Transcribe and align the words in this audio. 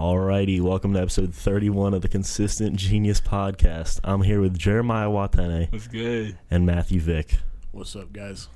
Alrighty, 0.00 0.62
welcome 0.62 0.94
to 0.94 0.98
episode 1.02 1.34
31 1.34 1.92
of 1.92 2.00
the 2.00 2.08
Consistent 2.08 2.74
Genius 2.76 3.20
Podcast. 3.20 4.00
I'm 4.02 4.22
here 4.22 4.40
with 4.40 4.56
Jeremiah 4.56 5.10
Watene 5.10 5.70
What's 5.70 5.88
good? 5.88 6.38
and 6.50 6.64
Matthew 6.64 7.00
Vick. 7.00 7.36
What's 7.70 7.94
up, 7.94 8.10
guys? 8.10 8.48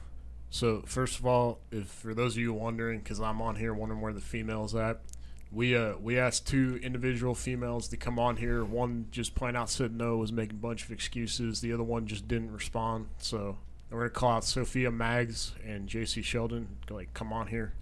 So, 0.49 0.83
first 0.87 1.19
of 1.19 1.27
all, 1.27 1.59
if 1.71 1.87
for 1.87 2.15
those 2.15 2.33
of 2.33 2.39
you 2.39 2.55
wondering, 2.55 3.01
because 3.01 3.21
I'm 3.21 3.43
on 3.43 3.57
here 3.57 3.75
wondering 3.75 4.01
where 4.01 4.15
the 4.15 4.23
females 4.23 4.75
at, 4.75 5.03
we 5.53 5.77
uh 5.77 5.99
we 5.99 6.19
asked 6.19 6.47
two 6.47 6.81
individual 6.83 7.35
females 7.35 7.89
to 7.89 7.99
come 7.99 8.19
on 8.19 8.39
here. 8.39 8.65
One 8.65 9.09
just 9.11 9.35
plain 9.35 9.55
out 9.55 9.69
said 9.69 9.95
no, 9.95 10.17
was 10.17 10.33
making 10.33 10.57
a 10.57 10.63
bunch 10.63 10.85
of 10.85 10.93
excuses. 10.93 11.61
The 11.61 11.75
other 11.75 11.83
one 11.83 12.07
just 12.07 12.27
didn't 12.27 12.53
respond. 12.53 13.09
So 13.19 13.59
we're 13.91 13.99
gonna 13.99 14.09
call 14.09 14.31
out 14.31 14.45
Sophia 14.45 14.91
Mags 14.91 15.53
and 15.63 15.91
JC 15.91 16.25
Sheldon. 16.25 16.79
Like, 16.89 17.13
come 17.13 17.35
on 17.35 17.49
here. 17.49 17.75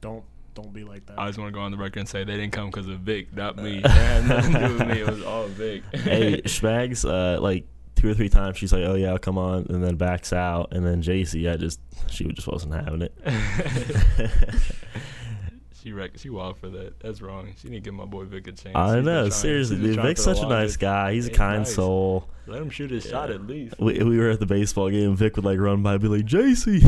Don't 0.00 0.24
don't 0.62 0.72
be 0.72 0.84
like 0.84 1.06
that. 1.06 1.18
I 1.18 1.26
just 1.26 1.38
want 1.38 1.48
to 1.48 1.52
go 1.52 1.60
on 1.60 1.70
the 1.70 1.78
record 1.78 2.00
and 2.00 2.08
say 2.08 2.24
they 2.24 2.36
didn't 2.36 2.52
come 2.52 2.66
because 2.70 2.88
of 2.88 3.00
Vic, 3.00 3.34
not 3.34 3.56
me. 3.56 3.78
It 3.84 3.90
had 3.90 4.28
nothing 4.28 4.52
to 4.52 4.68
do 4.68 4.74
with 4.74 4.86
me. 4.86 5.00
It 5.00 5.06
was 5.06 5.22
all 5.22 5.46
Vic. 5.46 5.82
Hey, 5.92 6.42
Schmags, 6.42 7.08
uh, 7.08 7.40
like 7.40 7.66
two 7.96 8.10
or 8.10 8.14
three 8.14 8.28
times 8.28 8.56
she's 8.56 8.72
like, 8.72 8.84
oh 8.84 8.94
yeah, 8.94 9.10
I'll 9.10 9.18
come 9.18 9.38
on, 9.38 9.66
and 9.68 9.82
then 9.82 9.96
backs 9.96 10.32
out. 10.32 10.72
And 10.72 10.86
then 10.86 11.02
JC, 11.02 11.50
I 11.52 11.56
just, 11.56 11.80
she 12.08 12.24
just 12.32 12.46
wasn't 12.46 12.74
having 12.74 13.02
it. 13.02 13.12
she 15.82 15.92
wrecked. 15.92 16.18
She 16.20 16.30
wild 16.30 16.58
for 16.58 16.68
that. 16.70 17.00
That's 17.00 17.20
wrong. 17.22 17.52
She 17.60 17.68
didn't 17.68 17.84
give 17.84 17.94
my 17.94 18.04
boy 18.04 18.24
Vic 18.24 18.46
a 18.46 18.52
chance. 18.52 18.74
I 18.76 18.96
He's 18.96 19.04
know, 19.04 19.20
trying- 19.22 19.30
seriously, 19.32 19.76
he's 19.76 19.96
dude. 19.96 20.04
Vic's 20.04 20.22
such 20.24 20.38
a 20.40 20.46
nice 20.48 20.76
guy. 20.76 21.14
He's 21.14 21.26
a 21.28 21.30
kind 21.30 21.60
nice. 21.60 21.74
soul. 21.74 22.28
Let 22.46 22.60
him 22.62 22.70
shoot 22.70 22.90
his 22.90 23.04
shot 23.06 23.30
at 23.30 23.46
least. 23.46 23.78
We, 23.78 23.98
we 24.02 24.18
were 24.18 24.30
at 24.30 24.40
the 24.40 24.46
baseball 24.46 24.90
game. 24.90 25.14
Vic 25.14 25.36
would 25.36 25.44
like 25.44 25.58
run 25.58 25.82
by, 25.82 25.92
and 25.94 26.02
be 26.02 26.08
like, 26.08 26.24
JC. 26.26 26.82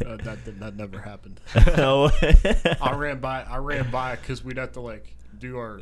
Uh, 0.10 0.16
that 0.16 0.44
that 0.44 0.60
that 0.60 0.76
never 0.76 0.98
happened. 1.00 1.40
No. 1.76 2.10
I 2.80 2.92
ran 2.94 3.20
by. 3.20 3.42
I 3.42 3.56
ran 3.58 3.90
by 3.90 4.16
because 4.16 4.42
we'd 4.44 4.56
have 4.58 4.72
to 4.72 4.80
like 4.80 5.14
do 5.38 5.56
our 5.58 5.80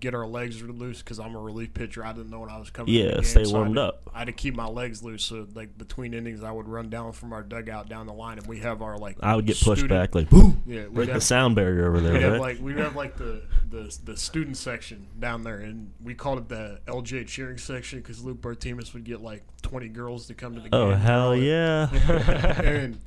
get 0.00 0.14
our 0.14 0.26
legs 0.26 0.62
loose 0.62 0.98
because 0.98 1.18
I'm 1.20 1.34
a 1.36 1.40
relief 1.40 1.74
pitcher. 1.74 2.04
I 2.04 2.12
didn't 2.12 2.30
know 2.30 2.40
when 2.40 2.50
I 2.50 2.58
was 2.58 2.70
coming. 2.70 2.92
yeah, 2.94 3.12
game, 3.14 3.24
stay 3.24 3.44
so 3.44 3.56
I 3.56 3.58
warmed 3.58 3.76
had- 3.76 3.84
up. 3.84 4.02
I 4.14 4.20
had 4.20 4.24
to 4.26 4.32
keep 4.32 4.54
my 4.56 4.66
legs 4.66 5.02
loose. 5.02 5.22
So 5.24 5.46
like 5.54 5.76
between 5.78 6.14
innings, 6.14 6.42
I 6.42 6.50
would 6.50 6.66
run 6.66 6.90
down 6.90 7.12
from 7.12 7.32
our 7.32 7.42
dugout 7.42 7.88
down 7.88 8.06
the 8.06 8.12
line, 8.12 8.38
and 8.38 8.46
we 8.46 8.58
have 8.60 8.82
our 8.82 8.98
like. 8.98 9.16
I 9.22 9.36
would 9.36 9.46
get 9.46 9.60
pushed 9.60 9.86
back 9.86 10.14
like, 10.14 10.30
boom, 10.30 10.62
Yeah, 10.66 10.84
break 10.90 11.12
the 11.12 11.20
sound 11.20 11.54
barrier 11.54 11.86
over 11.88 12.00
there. 12.00 12.12
we'd 12.14 12.22
have 12.22 12.40
like 12.40 12.58
we'd 12.60 12.78
have 12.78 12.96
like 12.96 13.16
the, 13.16 13.42
the 13.68 13.96
the 14.04 14.16
student 14.16 14.56
section 14.56 15.06
down 15.18 15.44
there, 15.44 15.58
and 15.58 15.92
we 16.02 16.14
called 16.14 16.38
it 16.38 16.48
the 16.48 16.80
LJ 16.86 17.26
cheering 17.28 17.58
section 17.58 18.00
because 18.00 18.24
Luke 18.24 18.40
Bartimus 18.40 18.92
would 18.94 19.04
get 19.04 19.20
like 19.20 19.42
20 19.62 19.88
girls 19.88 20.26
to 20.26 20.34
come 20.34 20.54
to 20.54 20.60
the 20.60 20.68
oh, 20.72 20.90
game. 20.90 20.94
oh 20.94 20.96
hell 20.96 21.36
yeah! 21.36 21.90
and 22.62 22.98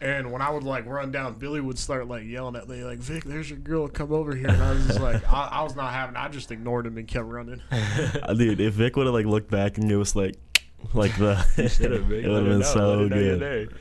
and 0.00 0.30
when 0.32 0.42
I 0.42 0.50
would 0.50 0.62
like 0.62 0.86
run 0.86 1.10
down, 1.10 1.34
Billy 1.34 1.60
would 1.60 1.78
start 1.78 2.08
like 2.08 2.24
yelling 2.24 2.56
at 2.56 2.68
me 2.68 2.84
like, 2.84 2.98
"Vic, 2.98 3.24
there's 3.24 3.48
your 3.50 3.58
girl, 3.58 3.88
come 3.88 4.12
over 4.12 4.34
here." 4.34 4.48
And 4.48 4.62
I 4.62 4.72
was 4.72 4.86
just 4.86 5.00
like, 5.00 5.26
I, 5.32 5.48
I 5.52 5.62
was 5.62 5.74
not 5.76 5.92
having. 5.92 6.16
I 6.16 6.28
just 6.28 6.50
ignored 6.50 6.86
him 6.86 6.96
and 6.98 7.06
kept 7.08 7.26
running. 7.26 7.62
Uh, 7.70 8.34
Dude, 8.34 8.60
if 8.60 8.74
Vic 8.74 8.96
would 8.96 9.06
have 9.06 9.14
like 9.14 9.26
looked 9.26 9.50
back 9.50 9.78
and 9.78 9.90
it 9.90 9.96
was 9.96 10.14
like, 10.16 10.36
like 10.94 11.16
the, 11.18 11.36
Should 11.68 11.92
have 11.92 12.04
Vic. 12.04 12.24
it 12.24 12.28
would 12.28 12.36
have 12.36 12.46
been 12.46 12.58
know. 12.60 12.64
so 12.66 12.90
Let 12.90 12.98
her 13.12 13.16
know 13.16 13.22
you're 13.22 13.38
good. 13.38 13.74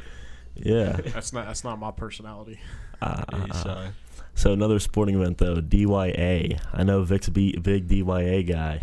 Yeah. 0.56 0.94
That's 1.14 1.34
not 1.34 1.46
that's 1.48 1.64
not 1.64 1.78
my 1.80 1.92
personality. 1.92 2.60
Uh, 3.02 3.24
Yeah, 3.32 3.46
he's 3.46 3.62
shy. 3.62 3.90
so 4.34 4.54
another 4.54 4.80
sporting 4.80 5.16
event 5.16 5.38
though, 5.38 5.56
DYA. 5.62 6.60
I 6.74 6.84
know 6.84 7.04
Vic's 7.04 7.28
a 7.28 7.32
b- 7.32 7.58
big 7.62 7.88
DYA 7.88 8.48
guy. 8.48 8.82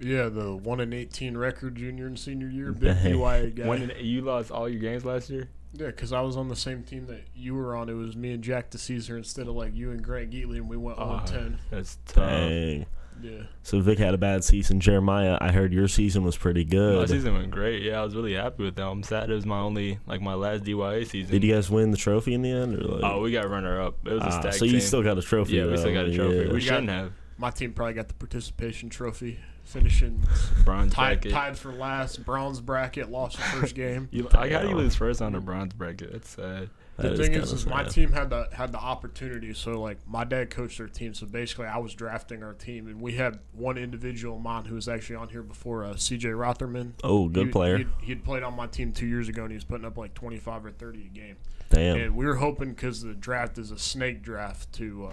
Yeah, 0.00 0.28
the 0.28 0.56
one 0.56 0.80
in 0.80 0.92
eighteen 0.92 1.36
record 1.36 1.76
junior 1.76 2.06
and 2.08 2.18
senior 2.18 2.48
year, 2.48 2.72
big 2.72 2.96
DYA 2.96 3.54
guy. 3.54 3.68
When 3.68 3.86
did, 3.86 4.00
you 4.00 4.22
lost 4.22 4.50
all 4.50 4.68
your 4.68 4.80
games 4.80 5.04
last 5.04 5.30
year? 5.30 5.48
Yeah, 5.72 5.86
because 5.86 6.12
I 6.12 6.20
was 6.20 6.36
on 6.36 6.48
the 6.48 6.56
same 6.56 6.82
team 6.82 7.06
that 7.06 7.22
you 7.34 7.54
were 7.54 7.74
on. 7.76 7.88
It 7.88 7.94
was 7.94 8.14
me 8.16 8.32
and 8.32 8.42
Jack 8.42 8.70
DeCesar 8.70 9.16
instead 9.16 9.48
of 9.48 9.54
like 9.54 9.74
you 9.74 9.90
and 9.90 10.02
Grant 10.02 10.30
Geatley, 10.30 10.56
and 10.56 10.68
we 10.68 10.76
went 10.76 10.98
Oh, 10.98 11.22
0 11.26 11.40
10. 11.40 11.58
That's 11.70 11.98
tough. 12.06 12.28
Dang. 12.30 12.86
Yeah. 13.20 13.42
So 13.62 13.78
Vic 13.80 13.98
had 13.98 14.14
a 14.14 14.18
bad 14.18 14.42
season. 14.42 14.80
Jeremiah, 14.80 15.38
I 15.40 15.52
heard 15.52 15.72
your 15.72 15.86
season 15.86 16.24
was 16.24 16.36
pretty 16.36 16.64
good. 16.64 16.98
My 16.98 17.06
season 17.06 17.34
went 17.34 17.50
great. 17.52 17.82
Yeah, 17.82 18.00
I 18.00 18.04
was 18.04 18.16
really 18.16 18.34
happy 18.34 18.64
with 18.64 18.74
that. 18.76 18.86
I'm 18.86 19.02
sad 19.04 19.30
it 19.30 19.34
was 19.34 19.46
my 19.46 19.60
only, 19.60 19.98
like 20.06 20.20
my 20.20 20.34
last 20.34 20.64
DYA 20.64 21.06
season. 21.06 21.30
Did 21.30 21.44
you 21.44 21.54
guys 21.54 21.70
win 21.70 21.90
the 21.92 21.96
trophy 21.96 22.34
in 22.34 22.42
the 22.42 22.50
end? 22.50 22.74
Or 22.74 22.82
like, 22.82 23.04
Oh, 23.04 23.20
we 23.20 23.30
got 23.30 23.48
runner 23.48 23.80
up. 23.80 23.96
It 24.06 24.14
was 24.14 24.22
a 24.24 24.26
Ah, 24.26 24.40
stack 24.40 24.54
so 24.54 24.64
you 24.64 24.72
team. 24.72 24.80
still 24.80 25.02
got 25.04 25.18
a 25.18 25.22
trophy. 25.22 25.52
yeah, 25.52 25.66
we 25.66 25.76
still 25.76 25.92
got 25.94 26.06
a 26.06 26.14
trophy. 26.16 26.36
Yeah. 26.36 26.46
We 26.48 26.52
We 26.54 26.60
shouldn't 26.60 26.88
have. 26.88 27.12
My 27.42 27.50
team 27.50 27.72
probably 27.72 27.94
got 27.94 28.06
the 28.06 28.14
participation 28.14 28.88
trophy, 28.88 29.40
finishing 29.64 30.22
Bronze 30.64 30.92
tied, 30.94 31.22
bracket. 31.22 31.32
tied 31.32 31.58
for 31.58 31.72
last, 31.72 32.24
bronze 32.24 32.60
bracket, 32.60 33.10
lost 33.10 33.36
the 33.36 33.42
first 33.42 33.74
game. 33.74 34.08
You, 34.12 34.28
like, 34.32 34.52
how 34.52 34.60
do 34.60 34.68
you 34.68 34.74
Damn. 34.74 34.76
lose 34.76 34.94
first 34.94 35.20
on 35.20 35.32
the 35.32 35.40
bronze 35.40 35.72
bracket? 35.74 36.12
That's 36.12 36.28
sad. 36.30 36.70
That 36.98 37.02
the 37.02 37.12
is 37.14 37.18
thing 37.18 37.30
kinda 37.32 37.42
is, 37.42 37.52
is 37.52 37.66
my 37.66 37.82
team 37.82 38.12
had 38.12 38.30
the 38.30 38.46
had 38.52 38.70
the 38.70 38.78
opportunity. 38.78 39.52
So 39.54 39.80
like 39.80 39.98
my 40.06 40.22
dad 40.22 40.50
coached 40.50 40.80
our 40.80 40.86
team. 40.86 41.14
So 41.14 41.26
basically, 41.26 41.66
I 41.66 41.78
was 41.78 41.94
drafting 41.94 42.44
our 42.44 42.52
team, 42.52 42.86
and 42.86 43.00
we 43.00 43.14
had 43.14 43.40
one 43.54 43.76
individual 43.76 44.36
of 44.36 44.42
mine 44.42 44.66
who 44.66 44.76
was 44.76 44.88
actually 44.88 45.16
on 45.16 45.28
here 45.30 45.42
before, 45.42 45.84
uh, 45.84 45.96
C.J. 45.96 46.28
Rotherman. 46.28 46.92
Oh, 47.02 47.28
good 47.28 47.46
He- 47.46 47.52
player. 47.52 47.78
He'd, 47.78 47.88
he'd 48.02 48.24
played 48.24 48.44
on 48.44 48.54
my 48.54 48.68
team 48.68 48.92
two 48.92 49.06
years 49.06 49.28
ago, 49.28 49.42
and 49.42 49.50
he 49.50 49.56
was 49.56 49.64
putting 49.64 49.84
up 49.84 49.96
like 49.98 50.14
twenty 50.14 50.38
five 50.38 50.64
or 50.64 50.70
thirty 50.70 51.06
a 51.06 51.08
game. 51.08 51.36
Damn. 51.70 51.96
And 51.98 52.14
we 52.16 52.24
were 52.24 52.36
hoping 52.36 52.68
because 52.74 53.02
the 53.02 53.14
draft 53.14 53.58
is 53.58 53.72
a 53.72 53.78
snake 53.78 54.22
draft 54.22 54.72
to 54.74 55.06
uh, 55.06 55.12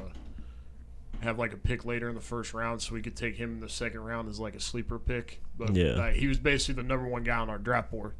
have 1.21 1.37
like 1.39 1.53
a 1.53 1.57
pick 1.57 1.85
later 1.85 2.07
in 2.09 2.15
the 2.15 2.21
first 2.21 2.53
round, 2.53 2.81
so 2.81 2.93
we 2.93 3.01
could 3.01 3.15
take 3.15 3.35
him 3.35 3.53
in 3.53 3.59
the 3.59 3.69
second 3.69 4.01
round 4.01 4.29
as 4.29 4.39
like 4.39 4.55
a 4.55 4.59
sleeper 4.59 4.97
pick. 4.99 5.41
But 5.57 5.75
Yeah. 5.75 5.91
uh, 5.93 6.11
he 6.11 6.27
was 6.27 6.37
basically 6.39 6.81
the 6.81 6.87
number 6.87 7.07
one 7.07 7.23
guy 7.23 7.37
on 7.37 7.49
our 7.49 7.57
draft 7.57 7.91
board, 7.91 8.13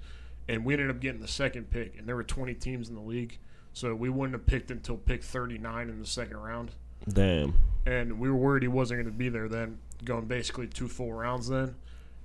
and 0.48 0.66
we 0.66 0.74
ended 0.74 0.90
up 0.90 1.00
getting 1.00 1.22
the 1.22 1.28
second 1.28 1.70
pick. 1.70 1.98
And 1.98 2.08
there 2.08 2.16
were 2.16 2.24
twenty 2.24 2.54
teams 2.54 2.90
in 2.90 2.96
the 2.96 3.02
league, 3.02 3.38
so 3.74 3.96
we 3.96 4.10
wouldn't 4.10 4.34
have 4.34 4.46
picked 4.46 4.72
until 4.72 4.98
pick 4.98 5.24
thirty 5.24 5.58
nine 5.58 5.90
in 5.90 6.00
the 6.00 6.08
second 6.08 6.38
round. 6.38 6.72
Damn. 7.08 7.54
And 7.86 8.20
we 8.20 8.30
were 8.30 8.36
worried 8.36 8.62
he 8.64 8.68
wasn't 8.68 9.02
going 9.02 9.12
to 9.12 9.18
be 9.18 9.30
there 9.30 9.48
then, 9.48 9.80
going 10.04 10.26
basically 10.26 10.68
two 10.68 10.88
full 10.90 11.14
rounds 11.14 11.48
then. 11.48 11.76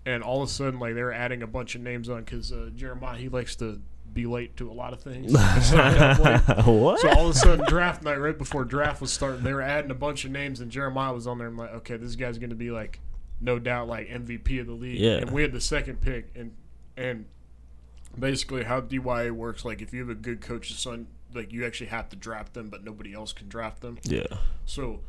And 0.07 0.23
all 0.23 0.43
of 0.43 0.49
a 0.49 0.53
sudden, 0.53 0.81
like 0.81 0.95
they 0.95 1.03
were 1.03 1.13
adding 1.13 1.43
a 1.43 1.47
bunch 1.47 1.75
of 1.77 1.81
names 1.81 2.09
on 2.11 2.25
because 2.25 2.53
uh, 2.53 2.71
Jeremiah 2.75 3.17
he 3.17 3.29
likes 3.29 3.57
to 3.57 3.81
be 4.15 4.27
late 4.27 4.57
to 4.57 4.71
a 4.71 4.73
lot 4.73 4.93
of 4.93 5.03
things. 5.03 5.33
So 5.33 5.77
I 5.77 5.95
got 5.95 6.21
late. 6.21 6.67
what? 6.67 7.01
So 7.01 7.09
all 7.11 7.29
of 7.29 7.37
a 7.37 7.39
sudden, 7.39 7.67
draft 7.67 8.03
night, 8.03 8.17
right 8.17 8.37
before 8.37 8.65
draft 8.65 9.01
was 9.01 9.13
starting, 9.13 9.43
they 9.43 9.53
were 9.53 9.63
adding 9.63 9.91
a 9.91 9.95
bunch 9.95 10.25
of 10.25 10.31
names, 10.31 10.61
and 10.61 10.71
Jeremiah 10.71 11.13
was 11.13 11.27
on 11.27 11.39
there. 11.39 11.49
I'm 11.49 11.57
like, 11.57 11.73
okay, 11.75 11.97
this 11.97 12.17
guy's 12.17 12.39
going 12.39 12.51
to 12.51 12.57
be 12.57 12.71
like, 12.71 13.01
no 13.41 13.59
doubt, 13.59 13.89
like 13.89 14.09
MVP 14.09 14.61
of 14.61 14.67
the 14.67 14.73
league. 14.73 15.01
Yeah. 15.01 15.17
And 15.17 15.31
we 15.31 15.43
had 15.43 15.53
the 15.53 15.61
second 15.61 16.01
pick, 16.01 16.31
and 16.35 16.53
and 16.97 17.27
basically 18.19 18.65
how 18.65 18.81
DYA 18.81 19.33
works, 19.33 19.65
like 19.65 19.83
if 19.83 19.93
you 19.93 20.01
have 20.01 20.11
a 20.11 20.15
good 20.15 20.41
coach's 20.41 20.79
son, 20.79 21.09
like 21.35 21.53
you 21.53 21.67
actually 21.67 21.89
have 21.89 22.09
to 22.11 22.17
draft 22.17 22.55
them, 22.55 22.69
but 22.69 22.85
nobody 22.85 23.13
else 23.13 23.33
can 23.33 23.49
draft 23.49 23.81
them. 23.81 23.99
yeah. 24.05 24.27
So 24.65 25.01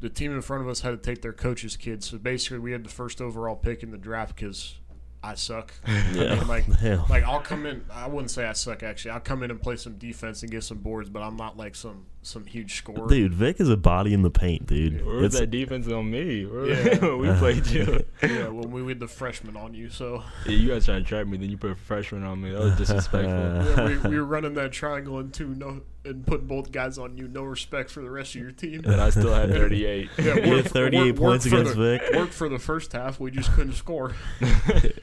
the 0.00 0.08
team 0.08 0.34
in 0.34 0.40
front 0.40 0.62
of 0.62 0.68
us 0.68 0.80
had 0.80 0.90
to 0.90 0.96
take 0.96 1.22
their 1.22 1.32
coach's 1.32 1.76
kids. 1.76 2.08
So 2.08 2.18
basically, 2.18 2.58
we 2.58 2.72
had 2.72 2.84
the 2.84 2.90
first 2.90 3.20
overall 3.20 3.56
pick 3.56 3.82
in 3.82 3.90
the 3.90 3.98
draft 3.98 4.34
because 4.34 4.76
I 5.22 5.34
suck. 5.34 5.72
Yeah. 5.86 6.32
And 6.34 6.48
like, 6.48 6.64
Damn. 6.80 7.06
like 7.08 7.24
I'll 7.24 7.40
come 7.40 7.66
in. 7.66 7.84
I 7.92 8.08
wouldn't 8.08 8.30
say 8.30 8.46
I 8.46 8.52
suck 8.54 8.82
actually. 8.82 9.10
I'll 9.12 9.20
come 9.20 9.42
in 9.42 9.50
and 9.50 9.60
play 9.60 9.76
some 9.76 9.94
defense 9.98 10.42
and 10.42 10.50
get 10.50 10.64
some 10.64 10.78
boards, 10.78 11.10
but 11.10 11.22
I'm 11.22 11.36
not 11.36 11.56
like 11.56 11.74
some 11.74 12.06
some 12.22 12.44
huge 12.44 12.74
scorer. 12.76 13.08
Dude, 13.08 13.32
Vic 13.32 13.60
is 13.60 13.70
a 13.70 13.76
body 13.76 14.12
in 14.12 14.22
the 14.22 14.30
paint, 14.30 14.66
dude. 14.66 15.04
Where 15.06 15.16
was 15.16 15.34
It's- 15.34 15.40
that 15.40 15.50
defense 15.50 15.88
on 15.88 16.10
me? 16.10 16.44
Where, 16.44 16.66
Yeah. 16.66 17.14
we 17.16 17.28
uh, 17.28 17.38
played 17.38 17.66
you. 17.68 18.04
Yeah, 18.22 18.48
when 18.48 18.70
we 18.70 18.86
had 18.86 19.00
the 19.00 19.08
freshman 19.08 19.56
on 19.56 19.72
you, 19.72 19.88
so 19.88 20.22
Yeah, 20.44 20.52
you 20.52 20.68
guys 20.68 20.84
trying 20.84 21.02
to 21.02 21.08
trap 21.08 21.26
me, 21.26 21.38
then 21.38 21.48
you 21.50 21.56
put 21.56 21.70
a 21.70 21.74
freshman 21.74 22.22
on 22.22 22.40
me. 22.42 22.50
That 22.50 22.60
was 22.60 22.76
disrespectful. 22.76 23.24
yeah, 23.32 23.86
we, 23.86 24.10
we 24.10 24.16
were 24.18 24.24
running 24.26 24.52
that 24.54 24.72
triangle 24.72 25.18
and 25.18 25.32
two 25.32 25.54
no 25.54 25.80
and 26.02 26.26
putting 26.26 26.46
both 26.46 26.72
guys 26.72 26.96
on 26.96 27.18
you. 27.18 27.28
No 27.28 27.42
respect 27.42 27.90
for 27.90 28.00
the 28.02 28.10
rest 28.10 28.34
of 28.34 28.40
your 28.40 28.52
team. 28.52 28.82
and 28.86 28.98
I 29.00 29.10
still 29.10 29.34
had 29.34 29.50
38. 29.50 30.08
Yeah, 30.18 30.24
You 30.36 30.50
worked- 30.52 30.62
had 30.64 30.72
38 30.72 31.00
worked- 31.02 31.18
points 31.18 31.44
worked 31.44 31.46
against 31.54 31.76
the, 31.76 31.98
Vic. 31.98 32.02
Worked 32.16 32.32
for 32.34 32.48
the 32.48 32.58
first 32.58 32.92
half. 32.92 33.20
We 33.20 33.30
just 33.30 33.52
couldn't 33.52 33.74
score. 33.74 34.14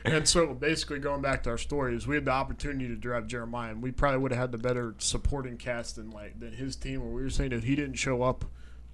and 0.05 0.27
so 0.27 0.53
basically, 0.53 0.99
going 0.99 1.21
back 1.21 1.43
to 1.43 1.49
our 1.51 1.57
stories, 1.57 2.07
we 2.07 2.15
had 2.15 2.25
the 2.25 2.31
opportunity 2.31 2.87
to 2.87 2.95
draft 2.95 3.27
Jeremiah, 3.27 3.71
and 3.71 3.81
we 3.81 3.91
probably 3.91 4.19
would 4.19 4.31
have 4.31 4.39
had 4.41 4.51
the 4.51 4.57
better 4.57 4.95
supporting 4.97 5.57
cast 5.57 5.95
than 5.97 6.09
like 6.11 6.39
than 6.39 6.51
his 6.53 6.75
team. 6.75 7.01
Where 7.07 7.15
we 7.15 7.23
were 7.23 7.29
saying 7.29 7.53
if 7.53 7.63
he 7.63 7.75
didn't 7.75 7.95
show 7.95 8.21
up 8.23 8.45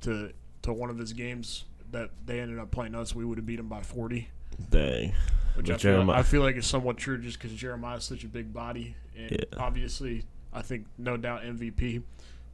to 0.02 0.32
to 0.62 0.72
one 0.72 0.90
of 0.90 0.98
his 0.98 1.14
games 1.14 1.66
that 1.92 2.12
they 2.26 2.40
ended 2.40 2.60
up 2.60 2.72
playing 2.72 2.96
us, 2.96 3.14
we 3.16 3.26
would 3.26 3.38
have 3.38 3.46
beat 3.46 3.60
him 3.60 3.68
by 3.68 3.82
forty. 3.82 4.30
Dang. 4.70 5.14
Which 5.56 5.70
I 5.70 5.74
feel, 5.74 5.78
Jeremiah- 5.78 6.20
I 6.20 6.24
feel 6.24 6.42
like 6.42 6.56
is 6.56 6.66
somewhat 6.66 6.98
true, 6.98 7.18
just 7.20 7.38
because 7.40 7.56
Jeremiah's 7.56 8.04
such 8.04 8.24
a 8.24 8.28
big 8.28 8.54
body, 8.54 8.96
and 9.18 9.32
Yeah. 9.32 9.46
obviously, 9.58 10.24
I 10.52 10.62
think 10.64 10.86
no 10.98 11.16
doubt 11.18 11.44
MVP. 11.44 12.02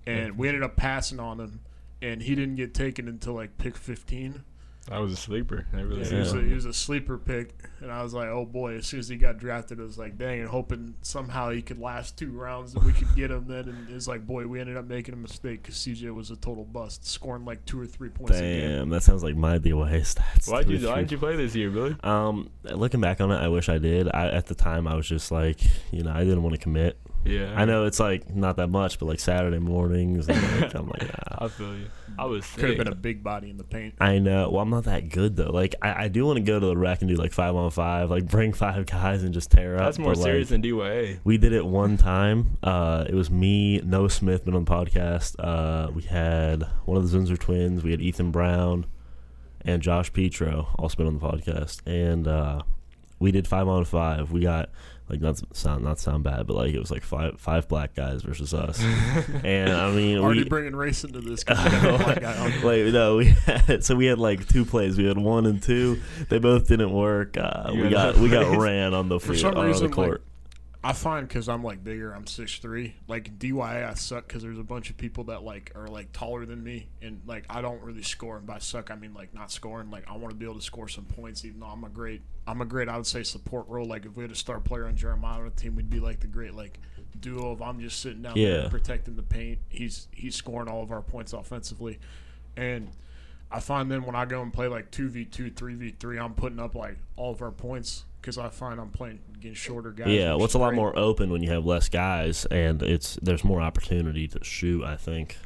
And 0.05 0.37
we 0.37 0.47
ended 0.47 0.63
up 0.63 0.75
passing 0.75 1.19
on 1.19 1.39
him, 1.39 1.59
and 2.01 2.21
he 2.21 2.35
didn't 2.35 2.55
get 2.55 2.73
taken 2.73 3.07
until 3.07 3.33
like 3.33 3.57
pick 3.57 3.75
fifteen. 3.77 4.43
I 4.91 4.99
was 4.99 5.11
a 5.13 5.15
sleeper. 5.15 5.67
I 5.73 5.81
really 5.81 6.03
He, 6.03 6.15
was 6.15 6.33
a, 6.33 6.41
he 6.41 6.53
was 6.53 6.65
a 6.65 6.73
sleeper 6.73 7.17
pick, 7.17 7.53
and 7.79 7.91
I 7.91 8.01
was 8.03 8.13
like, 8.13 8.27
oh 8.27 8.45
boy. 8.45 8.75
As 8.75 8.87
soon 8.87 8.99
as 8.99 9.07
he 9.07 9.17
got 9.17 9.37
drafted, 9.37 9.79
I 9.79 9.83
was 9.83 9.97
like, 9.97 10.17
dang, 10.17 10.39
and 10.39 10.49
hoping 10.49 10.95
somehow 11.01 11.51
he 11.51 11.61
could 11.61 11.79
last 11.79 12.17
two 12.17 12.31
rounds 12.31 12.73
and 12.73 12.83
we 12.83 12.93
could 12.93 13.13
get 13.15 13.29
him. 13.31 13.45
Then, 13.47 13.69
and 13.69 13.89
it's 13.89 14.07
like, 14.07 14.25
boy, 14.25 14.47
we 14.47 14.59
ended 14.59 14.77
up 14.77 14.85
making 14.85 15.13
a 15.13 15.17
mistake 15.17 15.61
because 15.63 15.75
CJ 15.75 16.13
was 16.13 16.31
a 16.31 16.35
total 16.35 16.65
bust, 16.65 17.05
scoring 17.05 17.45
like 17.45 17.63
two 17.65 17.79
or 17.79 17.85
three 17.85 18.09
points 18.09 18.37
a 18.37 18.41
game. 18.41 18.69
Damn, 18.69 18.89
that 18.89 19.03
sounds 19.03 19.23
like 19.23 19.35
my 19.35 19.59
DYA 19.59 20.01
stats. 20.01 20.51
Why'd 20.51 20.67
two 20.67 20.73
you 20.73 20.87
or 20.87 20.89
Why 20.89 20.93
three. 20.95 21.01
didn't 21.01 21.11
you 21.11 21.17
play 21.19 21.35
this 21.35 21.55
year, 21.55 21.69
Billy? 21.69 21.95
Um, 22.03 22.49
looking 22.63 22.99
back 23.01 23.21
on 23.21 23.31
it, 23.31 23.37
I 23.37 23.47
wish 23.47 23.69
I 23.69 23.77
did. 23.77 24.09
I, 24.13 24.29
at 24.29 24.47
the 24.47 24.55
time, 24.55 24.87
I 24.87 24.95
was 24.95 25.07
just 25.07 25.31
like, 25.31 25.61
you 25.91 26.03
know, 26.03 26.11
I 26.11 26.23
didn't 26.23 26.41
want 26.43 26.55
to 26.55 26.61
commit. 26.61 26.97
Yeah, 27.25 27.53
I 27.55 27.65
know 27.65 27.85
it's 27.85 27.99
like 27.99 28.33
not 28.33 28.57
that 28.57 28.69
much, 28.69 28.97
but 28.99 29.07
like 29.07 29.19
Saturday 29.19 29.59
mornings, 29.59 30.27
and 30.29 30.61
like, 30.61 30.73
I'm 30.73 30.87
like, 30.87 31.09
ah. 31.31 31.45
I 31.45 31.47
feel 31.47 31.75
you. 31.75 31.87
I 32.17 32.25
was 32.25 32.45
Could 32.45 32.69
have 32.69 32.77
been 32.77 32.87
a 32.87 32.95
big 32.95 33.23
body 33.23 33.49
in 33.49 33.57
the 33.57 33.63
paint. 33.63 33.95
I 33.99 34.19
know. 34.19 34.49
Well, 34.49 34.61
I'm 34.61 34.69
not 34.69 34.85
that 34.85 35.09
good 35.09 35.35
though. 35.35 35.51
Like, 35.51 35.75
I, 35.81 36.05
I 36.05 36.07
do 36.07 36.25
want 36.25 36.37
to 36.37 36.43
go 36.43 36.59
to 36.59 36.65
the 36.65 36.77
rec 36.77 37.01
and 37.01 37.09
do 37.09 37.15
like 37.15 37.31
five 37.31 37.55
on 37.55 37.71
five, 37.71 38.09
like 38.09 38.25
bring 38.25 38.53
five 38.53 38.85
guys 38.85 39.23
and 39.23 39.33
just 39.33 39.51
tear 39.51 39.75
up. 39.75 39.81
That's 39.81 39.99
more 39.99 40.13
but, 40.13 40.19
like, 40.19 40.25
serious 40.25 40.49
than 40.49 40.61
DYA. 40.61 41.19
We 41.23 41.37
did 41.37 41.53
it 41.53 41.65
one 41.65 41.97
time. 41.97 42.57
Uh, 42.63 43.05
it 43.07 43.15
was 43.15 43.29
me, 43.29 43.79
Noah 43.79 44.09
Smith, 44.09 44.45
been 44.45 44.55
on 44.55 44.65
the 44.65 44.71
podcast. 44.71 45.35
Uh, 45.39 45.91
we 45.91 46.03
had 46.03 46.63
one 46.85 46.97
of 46.97 47.09
the 47.09 47.17
Zinzer 47.17 47.37
twins. 47.37 47.83
We 47.83 47.91
had 47.91 48.01
Ethan 48.01 48.31
Brown 48.31 48.85
and 49.61 49.81
Josh 49.81 50.11
Petro, 50.13 50.67
also 50.77 50.95
been 50.97 51.07
on 51.07 51.19
the 51.19 51.25
podcast. 51.25 51.81
And 51.85 52.27
uh, 52.27 52.61
we 53.19 53.31
did 53.31 53.47
five 53.47 53.67
on 53.67 53.85
five. 53.85 54.31
We 54.31 54.41
got 54.41 54.69
like 55.09 55.21
not 55.21 55.41
sound 55.55 55.83
not 55.83 55.99
sound 55.99 56.23
bad, 56.23 56.45
but 56.45 56.55
like 56.55 56.73
it 56.73 56.79
was 56.79 56.91
like 56.91 57.03
five 57.03 57.39
five 57.39 57.67
black 57.67 57.95
guys 57.95 58.21
versus 58.21 58.53
us. 58.53 58.79
and 59.43 59.71
I 59.71 59.91
mean, 59.91 60.19
Already 60.19 60.43
we, 60.43 60.49
bringing 60.49 60.75
race 60.75 61.03
into 61.03 61.19
this. 61.19 61.43
we 61.49 61.55
got 61.55 61.83
a 61.83 62.03
black 62.03 62.21
guy 62.21 62.37
on. 62.37 62.91
No, 62.93 63.17
we 63.17 63.25
had, 63.45 63.83
so 63.83 63.95
we 63.95 64.05
had 64.05 64.19
like 64.19 64.47
two 64.47 64.65
plays. 64.65 64.97
We 64.97 65.05
had 65.05 65.17
one 65.17 65.45
and 65.45 65.61
two. 65.61 66.01
They 66.29 66.37
both 66.37 66.67
didn't 66.67 66.91
work. 66.91 67.37
Uh, 67.37 67.71
we 67.73 67.89
got 67.89 68.15
enough 68.15 68.17
we 68.19 68.29
got 68.29 68.57
ran 68.57 68.93
on 68.93 69.09
the 69.09 69.19
For 69.19 69.33
field, 69.33 69.39
some 69.39 69.57
on 69.57 69.65
reason, 69.65 69.89
the 69.89 69.97
like, 69.97 70.07
court. 70.07 70.23
I 70.81 70.93
find 70.93 71.27
because 71.27 71.49
I'm 71.49 71.61
like 71.61 71.83
bigger, 71.83 72.13
I'm 72.13 72.25
six 72.25 72.57
three. 72.59 72.95
Like 73.07 73.37
DYA, 73.37 73.89
I 73.89 73.93
suck 73.95 74.27
because 74.27 74.43
there's 74.43 74.59
a 74.59 74.63
bunch 74.63 74.89
of 74.89 74.95
people 74.95 75.25
that 75.25 75.43
like 75.43 75.73
are 75.75 75.87
like 75.87 76.13
taller 76.13 76.45
than 76.45 76.63
me, 76.63 76.87
and 77.01 77.19
like 77.27 77.43
I 77.49 77.61
don't 77.61 77.81
really 77.81 78.01
score. 78.03 78.37
And 78.37 78.47
by 78.47 78.59
suck, 78.59 78.89
I 78.89 78.95
mean 78.95 79.13
like 79.13 79.33
not 79.33 79.51
scoring. 79.51 79.91
Like 79.91 80.05
I 80.09 80.15
want 80.15 80.29
to 80.29 80.35
be 80.37 80.45
able 80.45 80.55
to 80.55 80.61
score 80.61 80.87
some 80.87 81.03
points, 81.03 81.43
even 81.43 81.59
though 81.59 81.65
I'm 81.67 81.83
a 81.83 81.89
great, 81.89 82.21
I'm 82.47 82.61
a 82.61 82.65
great, 82.65 82.87
I 82.87 82.95
would 82.95 83.05
say 83.07 83.23
support 83.23 83.67
role. 83.67 83.85
Like 83.85 84.05
if 84.05 84.15
we 84.15 84.23
had 84.23 84.31
a 84.31 84.35
star 84.35 84.61
player 84.61 84.85
on 84.87 84.95
Jeremiah 84.95 85.39
on 85.39 85.45
the 85.45 85.51
team, 85.51 85.75
we'd 85.75 85.89
be 85.89 85.99
like 85.99 86.21
the 86.21 86.27
great 86.27 86.53
like 86.53 86.79
duo 87.19 87.51
of 87.51 87.61
I'm 87.61 87.81
just 87.81 87.99
sitting 87.99 88.21
down 88.21 88.37
Yeah. 88.37 88.61
there 88.61 88.69
protecting 88.69 89.17
the 89.17 89.23
paint. 89.23 89.59
He's 89.67 90.07
he's 90.11 90.35
scoring 90.35 90.69
all 90.69 90.81
of 90.81 90.91
our 90.93 91.01
points 91.01 91.33
offensively, 91.33 91.99
and 92.55 92.89
I 93.51 93.59
find 93.59 93.91
then 93.91 94.03
when 94.05 94.15
I 94.15 94.23
go 94.23 94.41
and 94.41 94.53
play 94.53 94.67
like 94.69 94.91
two 94.91 95.09
v 95.09 95.25
two, 95.25 95.49
three 95.51 95.75
v 95.75 95.89
three, 95.99 96.17
I'm 96.17 96.35
putting 96.35 96.59
up 96.59 96.73
like 96.73 96.97
all 97.17 97.31
of 97.33 97.41
our 97.41 97.51
points 97.51 98.05
because 98.21 98.37
I 98.37 98.49
find 98.49 98.79
I'm 98.79 98.89
playing 98.89 99.19
against 99.35 99.61
shorter 99.61 99.91
guys. 99.91 100.07
Yeah, 100.07 100.33
which 100.33 100.37
well, 100.37 100.45
it's 100.45 100.51
is 100.51 100.55
a 100.55 100.59
lot 100.59 100.73
more 100.75 100.97
open 100.97 101.29
when 101.31 101.41
you 101.43 101.51
have 101.51 101.65
less 101.65 101.89
guys, 101.89 102.45
and 102.45 102.81
it's 102.83 103.17
there's 103.21 103.43
more 103.43 103.61
opportunity 103.61 104.27
to 104.27 104.43
shoot. 104.43 104.83
I 104.83 104.95
think. 104.97 105.37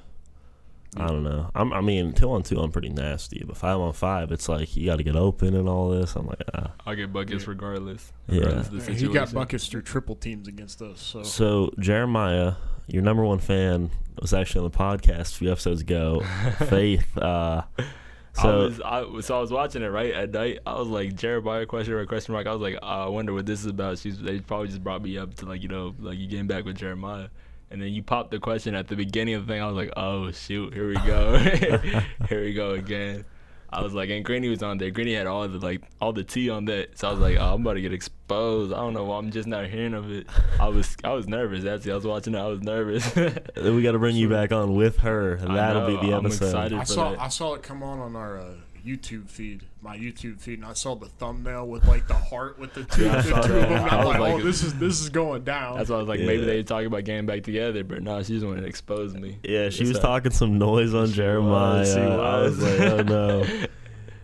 I 0.95 1.07
don't 1.07 1.23
know. 1.23 1.49
I'm, 1.55 1.73
I 1.73 1.81
mean, 1.81 2.13
two 2.13 2.31
on 2.31 2.43
two, 2.43 2.59
I'm 2.59 2.71
pretty 2.71 2.89
nasty, 2.89 3.43
but 3.47 3.57
five 3.57 3.79
on 3.79 3.93
five, 3.93 4.31
it's 4.31 4.47
like 4.47 4.75
you 4.75 4.85
got 4.85 4.97
to 4.97 5.03
get 5.03 5.15
open 5.15 5.55
and 5.55 5.67
all 5.67 5.89
this. 5.89 6.15
I'm 6.15 6.27
like, 6.27 6.43
ah. 6.53 6.71
I 6.85 6.93
get 6.93 7.11
buckets 7.11 7.45
Yeah. 7.45 7.49
regardless. 7.49 8.13
Yeah. 8.27 8.41
regardless 8.41 8.67
of 8.67 8.85
the 8.85 8.91
Yeah, 8.91 8.97
he 8.99 9.07
got 9.07 9.33
buckets 9.33 9.67
through 9.67 9.81
triple 9.81 10.15
teams 10.15 10.47
against 10.47 10.83
us. 10.83 11.01
So 11.01 11.23
So 11.23 11.71
Jeremiah, 11.79 12.53
your 12.85 13.01
number 13.01 13.23
one 13.23 13.39
fan, 13.39 13.89
was 14.21 14.35
actually 14.35 14.65
on 14.65 14.71
the 14.71 14.77
podcast 14.77 15.33
a 15.33 15.37
few 15.39 15.51
episodes 15.51 15.81
ago. 15.81 16.21
Faith. 16.67 17.17
Uh, 17.17 17.63
I 18.37 18.41
so 18.41 18.73
I 18.83 19.01
was, 19.01 19.25
so 19.27 19.37
I 19.37 19.41
was 19.41 19.51
watching 19.51 19.83
it 19.83 19.87
right 19.87 20.13
at 20.13 20.31
night. 20.31 20.59
I 20.65 20.73
was 20.73 20.87
like, 20.87 21.15
Jeremiah 21.15 21.65
question 21.65 21.93
mark 21.93 22.07
question 22.07 22.33
mark. 22.33 22.47
I 22.47 22.51
was 22.51 22.61
like, 22.61 22.75
uh, 22.81 23.05
I 23.05 23.07
wonder 23.07 23.33
what 23.33 23.45
this 23.45 23.59
is 23.59 23.67
about. 23.67 23.99
She's 23.99 24.19
they 24.19 24.39
probably 24.39 24.67
just 24.67 24.83
brought 24.83 25.03
me 25.03 25.17
up 25.17 25.35
to 25.35 25.45
like 25.45 25.61
you 25.61 25.69
know 25.69 25.93
like 25.99 26.17
you 26.17 26.27
getting 26.27 26.47
back 26.47 26.65
with 26.65 26.77
Jeremiah, 26.77 27.27
and 27.69 27.81
then 27.81 27.89
you 27.89 28.01
popped 28.01 28.31
the 28.31 28.39
question 28.39 28.75
at 28.75 28.87
the 28.87 28.95
beginning 28.95 29.35
of 29.35 29.45
the 29.45 29.53
thing. 29.53 29.61
I 29.61 29.67
was 29.67 29.75
like, 29.75 29.93
oh 29.95 30.31
shoot, 30.31 30.73
here 30.73 30.87
we 30.87 30.95
go, 30.95 31.37
here 32.27 32.43
we 32.43 32.53
go 32.53 32.71
again. 32.71 33.25
I 33.73 33.81
was 33.81 33.93
like, 33.93 34.09
and 34.09 34.23
Granny 34.23 34.49
was 34.49 34.61
on 34.63 34.77
there. 34.77 34.91
Granny 34.91 35.13
had 35.13 35.27
all 35.27 35.47
the 35.47 35.59
like 35.59 35.81
all 35.99 36.13
the 36.13 36.23
tea 36.23 36.49
on 36.49 36.65
that. 36.65 36.97
So 36.97 37.07
I 37.07 37.11
was 37.11 37.19
like, 37.19 37.37
oh, 37.37 37.53
I'm 37.55 37.61
about 37.61 37.73
to 37.73 37.81
get 37.81 37.93
exposed. 37.93 38.73
I 38.73 38.77
don't 38.77 38.93
know 38.93 39.05
why 39.05 39.17
I'm 39.17 39.31
just 39.31 39.47
not 39.47 39.67
hearing 39.67 39.93
of 39.93 40.11
it. 40.11 40.27
I 40.59 40.67
was 40.67 40.95
I 41.03 41.11
was 41.13 41.27
nervous. 41.27 41.65
Actually, 41.65 41.91
I 41.91 41.95
was 41.95 42.05
watching 42.05 42.35
it. 42.35 42.39
I 42.39 42.47
was 42.47 42.61
nervous. 42.61 43.15
we 43.15 43.81
got 43.81 43.93
to 43.93 43.99
bring 43.99 44.15
you 44.15 44.29
back 44.29 44.51
on 44.51 44.75
with 44.75 44.97
her. 44.99 45.39
I 45.41 45.55
That'll 45.55 45.89
know, 45.89 46.01
be 46.01 46.07
the 46.07 46.13
I'm 46.17 46.25
episode. 46.25 46.45
excited. 46.45 46.77
I 46.77 46.81
for 46.81 46.93
saw 46.93 47.11
that. 47.11 47.21
I 47.21 47.27
saw 47.29 47.53
it 47.55 47.63
come 47.63 47.83
on 47.83 47.99
on 47.99 48.15
our 48.15 48.39
uh, 48.39 48.53
YouTube 48.85 49.29
feed, 49.29 49.65
my 49.81 49.97
YouTube 49.97 50.39
feed, 50.41 50.59
and 50.59 50.65
I 50.65 50.73
saw 50.73 50.95
the 50.95 51.05
thumbnail 51.07 51.67
with 51.67 51.85
like 51.87 52.07
the 52.07 52.13
heart 52.15 52.59
with 52.59 52.73
the 52.73 52.83
two, 52.83 53.05
Yeah, 53.05 53.21
the 53.21 53.29
two 53.31 53.33
of 53.35 53.45
them. 53.45 53.71
And 53.71 53.89
I 53.89 53.97
I'm 53.97 53.97
was 53.99 54.07
like, 54.07 54.19
like- 54.19 54.33
oh, 54.33 54.41
this 54.41 54.63
is 54.63 54.73
this 54.75 54.99
is 55.01 55.09
going 55.09 55.43
down. 55.43 55.77
That's 55.77 55.89
why 55.89 55.95
I 55.95 55.99
was 55.99 56.07
like, 56.07 56.19
maybe 56.19 56.43
they 56.43 56.63
talking 56.63 56.87
about 56.87 57.03
getting 57.05 57.25
back 57.25 57.43
together, 57.43 57.83
but 57.83 58.01
no, 58.03 58.21
she's 58.23 58.41
the 58.41 58.47
one 58.47 58.57
that 58.57 58.65
exposed 58.65 59.15
me. 59.17 59.37
Yeah, 59.43 59.69
she 59.69 59.85
Yes, 59.85 59.89
was 59.95 59.99
I- 59.99 60.01
talking 60.01 60.31
some 60.31 60.57
noise 60.57 60.93
on 60.93 61.07
She 61.07 61.13
Jeremiah. 61.13 61.79
was, 61.79 61.93
she 61.93 61.99
I 61.99 62.41
was 62.41 62.57
was. 62.57 62.79
like, 62.79 62.89
oh 62.91 63.01
no. 63.03 63.45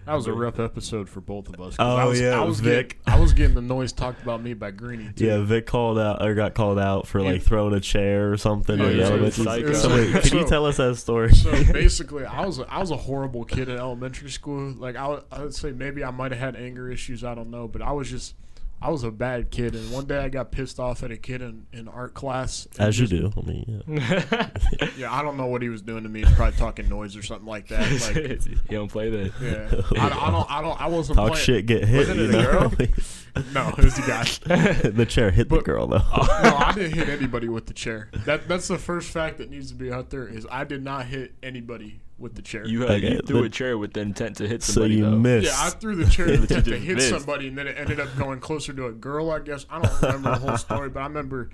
That 0.10 0.16
was 0.16 0.26
a 0.26 0.34
rough 0.34 0.60
episode 0.60 1.08
for 1.08 1.22
both 1.22 1.50
of 1.50 1.62
us. 1.62 1.76
Oh, 1.78 1.96
I 1.96 2.06
was, 2.06 2.20
yeah, 2.20 2.42
I 2.42 2.44
was 2.44 2.62
Vic. 2.62 2.98
Getting, 3.06 3.14
I 3.14 3.20
was 3.22 3.34
getting 3.34 3.54
the 3.54 3.62
noise 3.62 3.92
talked 3.92 4.24
about 4.24 4.42
me 4.42 4.56
by 4.56 4.72
Greeny. 4.72 5.12
Too. 5.16 5.24
Yeah, 5.24 5.44
Vic 5.44 5.68
called 5.68 6.00
out 6.00 6.26
or 6.26 6.34
got 6.34 6.56
called 6.56 6.80
out 6.80 7.06
for 7.06 7.22
like 7.22 7.36
Yeah. 7.44 7.48
throwing 7.48 7.76
a 7.76 7.80
chair 7.80 8.32
or 8.32 8.38
something. 8.38 8.82
Oh, 8.82 8.88
in 8.90 8.98
yeah, 8.98 9.12
was 9.12 9.36
So 9.36 9.90
wait, 9.90 10.24
can 10.24 10.40
you 10.40 10.48
tell 10.48 10.66
us 10.66 10.78
that 10.78 10.96
story? 10.96 11.32
So 11.36 11.52
basically, 11.74 12.26
I 12.26 12.44
was 12.44 12.58
a, 12.58 12.74
I 12.74 12.80
was 12.80 12.90
a 12.90 12.98
horrible 12.98 13.46
kid 13.46 13.70
in 13.70 13.78
elementary 13.78 14.32
school. 14.32 14.72
Like 14.72 14.96
I, 14.96 15.08
would- 15.10 15.24
I 15.32 15.44
would 15.44 15.54
say 15.54 15.74
maybe 15.74 16.04
I 16.04 16.10
might 16.10 16.32
have 16.32 16.40
had 16.42 16.56
anger 16.56 16.90
issues. 16.92 17.24
I 17.24 17.36
don't 17.36 17.52
know, 17.52 17.68
but 17.68 17.84
I 17.84 17.92
was 17.92 18.10
just 18.10 18.34
I 18.82 18.90
was 18.92 19.04
a 19.04 19.12
bad 19.12 19.52
kid. 19.52 19.76
And 19.76 19.92
one 19.92 20.06
day 20.06 20.18
I 20.20 20.30
got 20.30 20.52
pissed 20.52 20.80
off 20.80 21.04
at 21.04 21.12
a 21.12 21.18
kid 21.18 21.42
in, 21.42 21.66
in 21.74 21.88
art 21.90 22.14
class. 22.14 22.68
and 22.78 22.88
As 22.88 22.98
you 23.00 23.08
do. 23.08 23.32
I 23.36 23.42
mean, 23.42 23.84
yeah. 23.88 24.50
Yeah, 24.98 25.14
I 25.14 25.22
don't 25.22 25.36
know 25.38 25.48
what 25.48 25.62
he 25.62 25.70
was 25.70 25.82
doing 25.82 26.04
to 26.04 26.10
me. 26.10 26.24
He's 26.24 26.32
probably 26.34 26.58
talking 26.58 26.88
noise 26.90 27.16
or 27.18 27.22
something 27.24 27.48
like 27.48 27.68
that. 27.70 27.80
Like, 28.00 28.46
you 28.46 28.78
don't 28.78 28.88
play 28.92 29.10
that. 29.10 29.34
yeah, 29.42 30.02
I, 30.02 30.28
I 30.28 30.32
don't, 30.32 30.52
I 30.52 30.62
don't, 30.62 30.82
I 30.82 30.88
wasn't 30.88 31.18
Talk 31.18 31.30
playing. 31.32 31.44
shit, 31.46 31.66
get 31.66 31.84
hit. 31.86 32.08
Wasn't 32.08 32.20
You 32.20 32.26
it 32.30 32.36
a 32.36 32.42
know? 32.42 32.72
No, 33.54 33.70
it 33.70 33.84
was 33.84 33.96
the 33.96 34.02
guy. 34.02 34.90
the 34.90 35.06
chair 35.06 35.32
hit 35.32 35.50
the 35.50 35.62
girl 35.62 35.88
though. 35.88 36.02
Oh, 36.02 36.40
no, 36.44 36.56
I 36.58 36.72
didn't 36.74 36.94
hit 36.98 37.10
anybody 37.10 37.48
with 37.48 37.68
the 37.68 37.74
chair. 37.74 38.10
That 38.26 38.48
that's 38.48 38.68
the 38.68 38.78
first 38.78 39.12
fact 39.12 39.38
that 39.38 39.50
needs 39.50 39.70
to 39.70 39.76
be 39.76 39.92
out 39.92 40.10
there. 40.10 40.28
Is 40.28 40.48
I 40.52 40.64
did 40.64 40.84
not 40.84 41.06
hit 41.06 41.34
anybody 41.44 42.02
with 42.18 42.36
the 42.36 42.42
chair. 42.42 42.66
You, 42.68 42.84
uh, 42.84 42.88
had, 42.88 42.98
Okay, 42.98 43.14
you 43.14 43.22
threw 43.22 43.40
the- 43.42 43.46
a 43.46 43.50
chair 43.50 43.78
with 43.78 43.94
the 43.94 44.02
intent 44.02 44.38
to 44.38 44.48
hit 44.48 44.62
somebody. 44.64 44.96
so 44.98 45.04
somebody. 45.04 45.16
you 45.16 45.24
though. 45.24 45.40
missed. 45.42 45.48
Yeah, 45.58 45.66
I 45.68 45.70
threw 45.70 45.96
the 45.96 46.10
chair 46.10 46.26
But 46.26 46.32
to 46.34 46.38
you 46.40 46.44
attempt 46.44 46.68
to 46.70 46.78
hit 46.80 46.96
missed. 46.98 47.10
somebody, 47.10 47.48
and 47.48 47.58
then 47.58 47.68
it 47.68 47.78
ended 47.78 48.00
up 48.02 48.10
going 48.18 48.40
closer 48.42 48.69
to 48.74 48.88
a 48.88 48.92
girl. 48.92 49.32
I 49.32 49.40
guess 49.40 49.66
I 49.70 49.82
don't 49.82 50.02
remember 50.02 50.32
the 50.32 50.48
whole 50.48 50.58
story, 50.68 50.90
but 50.90 51.02
I 51.02 51.04
remember 51.04 51.50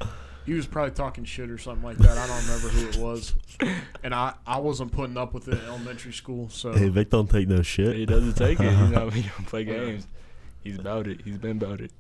he 0.46 0.54
was 0.54 0.68
probably 0.68 0.92
talking 0.92 1.24
shit 1.24 1.50
or 1.50 1.58
something 1.58 1.84
like 1.84 1.98
that. 1.98 2.18
I 2.18 2.28
don't 2.28 2.42
remember 2.46 2.68
who 2.70 2.88
it 2.90 2.98
was, 2.98 3.36
and 4.04 4.14
I 4.14 4.34
I 4.46 4.60
wasn't 4.60 4.92
putting 4.92 5.18
up 5.18 5.34
with 5.34 5.48
it 5.48 5.56
in 5.56 5.66
elementary 5.66 6.14
school. 6.14 6.50
So 6.50 6.74
hey, 6.74 6.90
Vic, 6.90 7.10
don't 7.10 7.30
take 7.30 7.48
no 7.48 7.62
shit. 7.62 7.96
He 7.96 8.06
doesn't 8.06 8.34
take 8.34 8.60
it. 8.60 8.72
He's 8.72 8.90
not. 8.92 9.14
He 9.14 9.22
don't 9.38 9.46
play 9.46 9.64
games. 9.64 10.08
He's 10.64 10.78
about 10.80 11.08
it. 11.08 11.22
He's 11.24 11.38
been 11.38 11.58
about 11.58 11.82
it. 11.82 11.92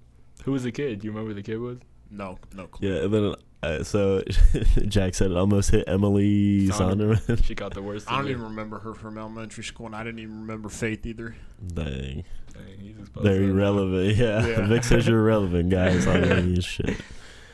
Who 0.43 0.51
was 0.51 0.63
the 0.63 0.71
kid? 0.71 0.99
Do 0.99 1.05
you 1.05 1.11
remember 1.11 1.29
who 1.29 1.35
the 1.35 1.43
kid 1.43 1.59
was? 1.59 1.79
no, 2.11 2.37
no 2.53 2.67
clue. 2.67 2.87
Yeah, 2.87 3.03
and 3.03 3.13
then 3.13 3.35
uh, 3.65 3.83
so 3.83 4.21
Jack 4.87 5.15
said 5.15 5.31
it 5.31 5.37
almost 5.37 5.71
hit 5.71 5.85
Emily 5.87 6.67
Sonderman. 6.67 7.19
Sonderman. 7.19 7.43
She 7.45 7.55
got 7.55 7.73
the 7.73 7.81
worst. 7.81 8.11
I 8.11 8.17
don't 8.17 8.29
even 8.29 8.43
remember 8.43 8.79
her 8.79 8.93
from 8.93 9.17
elementary 9.17 9.63
school, 9.63 9.85
and 9.87 9.95
I 9.95 10.03
didn't 10.03 10.19
even 10.19 10.41
remember 10.41 10.69
Faith 10.69 11.05
either. 11.05 11.35
Dang, 11.73 12.23
Dang, 12.53 12.63
he's 12.79 12.97
exposed 12.99 13.25
very 13.25 13.45
to 13.47 13.51
it. 13.51 13.53
relevant. 13.53 14.15
Yeah. 14.15 14.45
Yeah. 14.45 14.67
Vic 14.67 14.83
says 14.83 15.07
you're 15.07 15.23
relevant, 15.23 15.69
guys. 15.69 16.07
I 16.07 16.19
mean, 16.19 16.61
shit. 16.61 16.97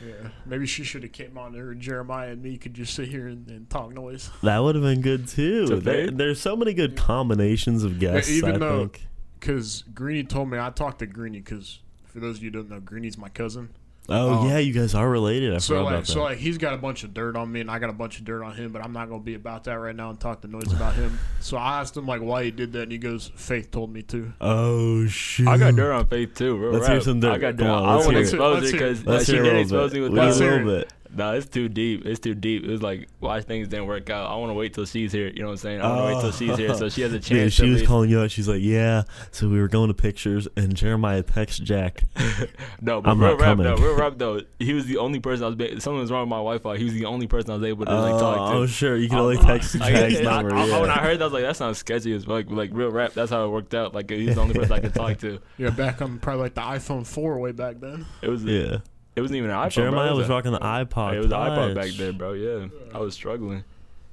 Yeah, 0.04 0.30
maybe 0.46 0.66
she 0.66 0.82
should 0.82 1.04
have 1.04 1.12
came 1.12 1.38
on 1.38 1.52
there, 1.52 1.70
and 1.70 1.80
Jeremiah 1.80 2.30
and 2.32 2.42
me 2.42 2.58
could 2.58 2.74
just 2.74 2.92
sit 2.92 3.06
here 3.06 3.28
and, 3.28 3.46
and 3.48 3.70
talk 3.70 3.92
noise. 3.92 4.30
That 4.42 4.58
would 4.58 4.74
have 4.74 4.82
been 4.82 5.00
good 5.00 5.28
too. 5.28 5.66
There, 5.78 6.10
there's 6.10 6.40
so 6.40 6.56
many 6.56 6.74
good 6.74 6.96
combinations 6.96 7.84
of 7.84 8.00
guests. 8.00 8.28
even 8.28 8.56
I 8.56 8.58
though- 8.58 8.78
think. 8.80 9.06
Because 9.38 9.84
Greeny 9.94 10.24
told 10.24 10.50
me 10.50 10.58
I 10.58 10.70
talked 10.70 10.98
to 11.00 11.06
Greeny 11.06 11.38
because 11.38 11.78
for 12.04 12.18
those 12.18 12.38
of 12.38 12.42
you 12.42 12.50
who 12.50 12.56
don't 12.56 12.70
know, 12.70 12.80
Greeny's 12.80 13.16
my 13.16 13.28
cousin. 13.28 13.68
Oh 14.08 14.34
um, 14.40 14.48
yeah, 14.48 14.58
you 14.58 14.72
guys 14.72 14.94
are 14.96 15.08
related. 15.08 15.54
I 15.54 15.58
So 15.58 15.74
forgot 15.74 15.84
like, 15.84 15.92
about 15.94 16.06
that. 16.06 16.12
so 16.12 16.22
like, 16.24 16.38
he's 16.38 16.58
got 16.58 16.74
a 16.74 16.76
bunch 16.76 17.04
of 17.04 17.14
dirt 17.14 17.36
on 17.36 17.52
me, 17.52 17.60
and 17.60 17.70
I 17.70 17.78
got 17.78 17.88
a 17.88 17.92
bunch 17.92 18.18
of 18.18 18.24
dirt 18.24 18.42
on 18.42 18.52
him. 18.54 18.72
But 18.72 18.82
I'm 18.84 18.92
not 18.92 19.08
gonna 19.08 19.22
be 19.22 19.34
about 19.34 19.64
that 19.64 19.74
right 19.74 19.94
now 19.94 20.10
and 20.10 20.18
talk 20.18 20.40
the 20.40 20.48
noise 20.48 20.72
about 20.72 20.94
him. 20.94 21.18
So 21.40 21.56
I 21.56 21.80
asked 21.80 21.96
him 21.96 22.06
like 22.06 22.20
why 22.20 22.42
he 22.44 22.50
did 22.50 22.72
that, 22.72 22.82
and 22.82 22.92
he 22.92 22.98
goes, 22.98 23.30
"Faith 23.36 23.70
told 23.70 23.92
me 23.92 24.02
to." 24.02 24.32
oh 24.40 25.06
shoot! 25.06 25.46
I 25.46 25.56
got 25.56 25.76
dirt 25.76 25.92
on 25.92 26.06
Faith 26.08 26.34
too. 26.34 26.56
Real 26.56 26.72
Let's 26.72 26.88
hear 26.88 27.00
some 27.00 27.20
dirt. 27.20 27.32
I 27.32 27.38
got 27.38 27.56
Come 27.56 27.66
dirt. 27.66 27.72
on, 27.72 27.84
I 27.84 27.94
let's 27.94 28.06
don't 28.06 28.14
want 28.14 28.16
hear 28.16 28.16
to 28.16 28.18
it. 28.18 28.22
expose 28.22 28.62
Let's 28.62 28.72
it 28.72 28.76
hear 28.76 28.86
it. 28.86 29.04
because 29.04 29.26
she 29.26 29.32
did 29.32 29.42
little 29.44 29.60
expose 29.60 29.94
me 29.94 30.00
with 30.00 30.12
We 30.12 30.18
a 30.18 30.24
little 30.26 30.64
bit. 30.66 30.92
No, 31.14 31.32
it's 31.34 31.46
too 31.46 31.68
deep. 31.68 32.06
It's 32.06 32.20
too 32.20 32.34
deep. 32.34 32.64
It 32.64 32.70
was 32.70 32.82
like 32.82 33.08
why 33.20 33.40
things 33.42 33.68
didn't 33.68 33.86
work 33.86 34.08
out. 34.10 34.30
I 34.30 34.36
want 34.36 34.50
to 34.50 34.54
wait 34.54 34.72
till 34.74 34.86
she's 34.86 35.12
here. 35.12 35.28
You 35.28 35.40
know 35.40 35.46
what 35.46 35.52
I'm 35.52 35.56
saying? 35.58 35.80
I 35.82 35.88
want 35.88 35.98
to 36.00 36.14
wait 36.14 36.20
till 36.22 36.32
she's 36.32 36.56
here 36.56 36.74
so 36.74 36.88
she 36.88 37.02
has 37.02 37.12
a 37.12 37.18
chance. 37.20 37.30
Yeah, 37.30 37.48
she 37.48 37.62
at 37.64 37.68
was 37.68 37.78
least- 37.80 37.88
calling 37.88 38.10
you 38.10 38.20
out. 38.20 38.30
She's 38.30 38.48
like, 38.48 38.62
"Yeah." 38.62 39.02
So 39.30 39.48
we 39.48 39.60
were 39.60 39.68
going 39.68 39.88
to 39.88 39.94
pictures, 39.94 40.48
and 40.56 40.74
Jeremiah 40.74 41.22
texts 41.22 41.58
Jack. 41.60 42.02
No, 42.80 43.00
but 43.00 43.10
I'm 43.10 43.20
real 43.20 43.30
not 43.32 43.40
rap 43.40 43.56
though. 43.58 43.64
coming. 43.76 43.82
Real 43.84 43.96
rap 43.96 44.14
though. 44.16 44.40
He 44.58 44.72
was 44.74 44.86
the 44.86 44.98
only 44.98 45.20
person 45.20 45.44
I 45.44 45.48
was. 45.48 45.56
Be- 45.56 45.78
something 45.80 46.00
was 46.00 46.10
wrong 46.10 46.22
with 46.22 46.30
my 46.30 46.36
Wi-Fi. 46.36 46.76
He 46.78 46.84
was 46.84 46.94
the 46.94 47.04
only 47.04 47.26
person 47.28 47.50
I 47.50 47.54
was 47.54 47.64
able 47.64 47.84
to 47.86 47.94
like 47.94 48.18
talk 48.20 48.50
to. 48.52 48.56
oh, 48.58 48.66
sure. 48.66 48.96
You 48.96 49.08
can 49.08 49.18
I- 49.18 49.20
only 49.20 49.36
uh, 49.38 49.42
text 49.42 49.76
I- 49.80 49.90
Jack's 49.92 50.16
I- 50.18 50.22
number. 50.22 50.54
I- 50.54 50.64
yeah. 50.66 50.80
When 50.80 50.90
I 50.90 50.98
heard 50.98 51.18
that, 51.18 51.22
I 51.24 51.26
was 51.26 51.32
like, 51.34 51.42
that 51.44 51.56
sounds 51.56 51.78
sketchy 51.78 52.12
as 52.14 52.24
fuck. 52.24 52.50
Like 52.50 52.70
real 52.72 52.90
rap. 52.90 53.12
That's 53.12 53.30
how 53.30 53.44
it 53.44 53.48
worked 53.50 53.74
out. 53.74 53.94
Like 53.94 54.10
he's 54.10 54.34
the 54.34 54.40
only 54.40 54.54
person 54.54 54.72
I 54.72 54.80
could 54.80 54.94
talk 54.94 55.18
to. 55.18 55.38
Yeah, 55.58 55.70
back 55.70 56.02
on 56.02 56.18
probably 56.18 56.42
like 56.44 56.54
the 56.54 56.62
iPhone 56.62 57.06
4 57.06 57.38
way 57.38 57.52
back 57.52 57.78
then. 57.80 58.06
It 58.22 58.28
was. 58.28 58.42
yeah. 58.44 58.78
It 59.14 59.20
wasn't 59.20 59.38
even 59.38 59.50
an 59.50 59.56
iPhone. 59.56 59.70
Jeremiah 59.70 60.08
bro. 60.08 60.14
It 60.14 60.18
was 60.18 60.28
a- 60.28 60.32
rocking 60.32 60.52
the 60.52 60.58
iPod. 60.58 61.14
It 61.14 61.18
was 61.18 61.26
an 61.26 61.32
iPod 61.32 61.74
back 61.74 61.84
Touch. 61.86 61.98
then, 61.98 62.16
bro. 62.16 62.32
Yeah, 62.32 62.68
I 62.94 62.98
was 62.98 63.14
struggling. 63.14 63.64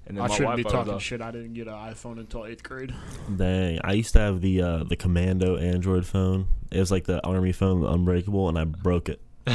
And 0.06 0.18
then 0.18 0.26
I 0.26 0.28
my 0.28 0.36
shouldn't 0.36 0.56
be 0.58 0.64
Wi-Fi 0.64 0.80
was 0.80 0.88
talking 0.88 1.00
shit. 1.00 1.22
I 1.22 1.32
didn't 1.32 1.54
get 1.54 1.68
an 1.68 1.74
iPhone 1.74 2.20
until 2.20 2.46
eighth 2.46 2.64
grade. 2.64 2.94
Dang, 3.36 3.80
I 3.84 3.94
used 3.94 4.14
to 4.14 4.20
have 4.20 4.42
the 4.42 4.62
uh, 4.62 4.84
the 4.84 4.96
Commando 4.96 5.56
Android 5.58 6.06
phone. 6.06 6.48
It 6.72 6.80
was 6.80 6.90
like 6.92 7.06
the 7.06 7.26
army 7.26 7.52
phone, 7.52 7.82
the 7.82 7.92
Unbreakable, 7.92 8.50
and 8.50 8.58
I 8.58 8.64
broke 8.66 9.08
it. 9.08 9.22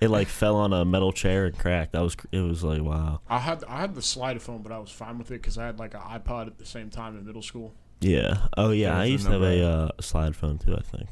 it 0.00 0.08
like 0.10 0.28
fell 0.28 0.56
on 0.56 0.72
a 0.72 0.84
metal 0.84 1.12
chair 1.12 1.46
and 1.46 1.56
cracked. 1.56 1.92
That 1.92 2.02
was 2.02 2.16
it 2.32 2.40
was 2.40 2.64
like 2.64 2.82
wow. 2.82 3.20
I 3.28 3.38
had 3.38 3.62
I 3.64 3.80
had 3.80 3.94
the 3.94 4.02
slide 4.02 4.40
phone, 4.42 4.62
but 4.62 4.72
I 4.72 4.78
was 4.78 4.90
fine 4.90 5.18
with 5.18 5.30
it 5.30 5.34
because 5.34 5.58
I 5.58 5.66
had 5.66 5.78
like 5.78 5.94
an 5.94 6.00
iPod 6.00 6.46
at 6.46 6.58
the 6.58 6.66
same 6.66 6.90
time 6.90 7.16
in 7.16 7.24
middle 7.24 7.42
school. 7.42 7.74
Yeah. 8.00 8.46
Oh 8.56 8.70
yeah. 8.70 8.94
Yeah, 8.94 9.00
I 9.00 9.04
used 9.04 9.26
to 9.26 9.32
have 9.32 9.42
a 9.42 9.62
uh, 9.62 9.90
slide 10.00 10.34
phone 10.34 10.58
too. 10.58 10.74
I 10.74 10.80
think 10.80 11.08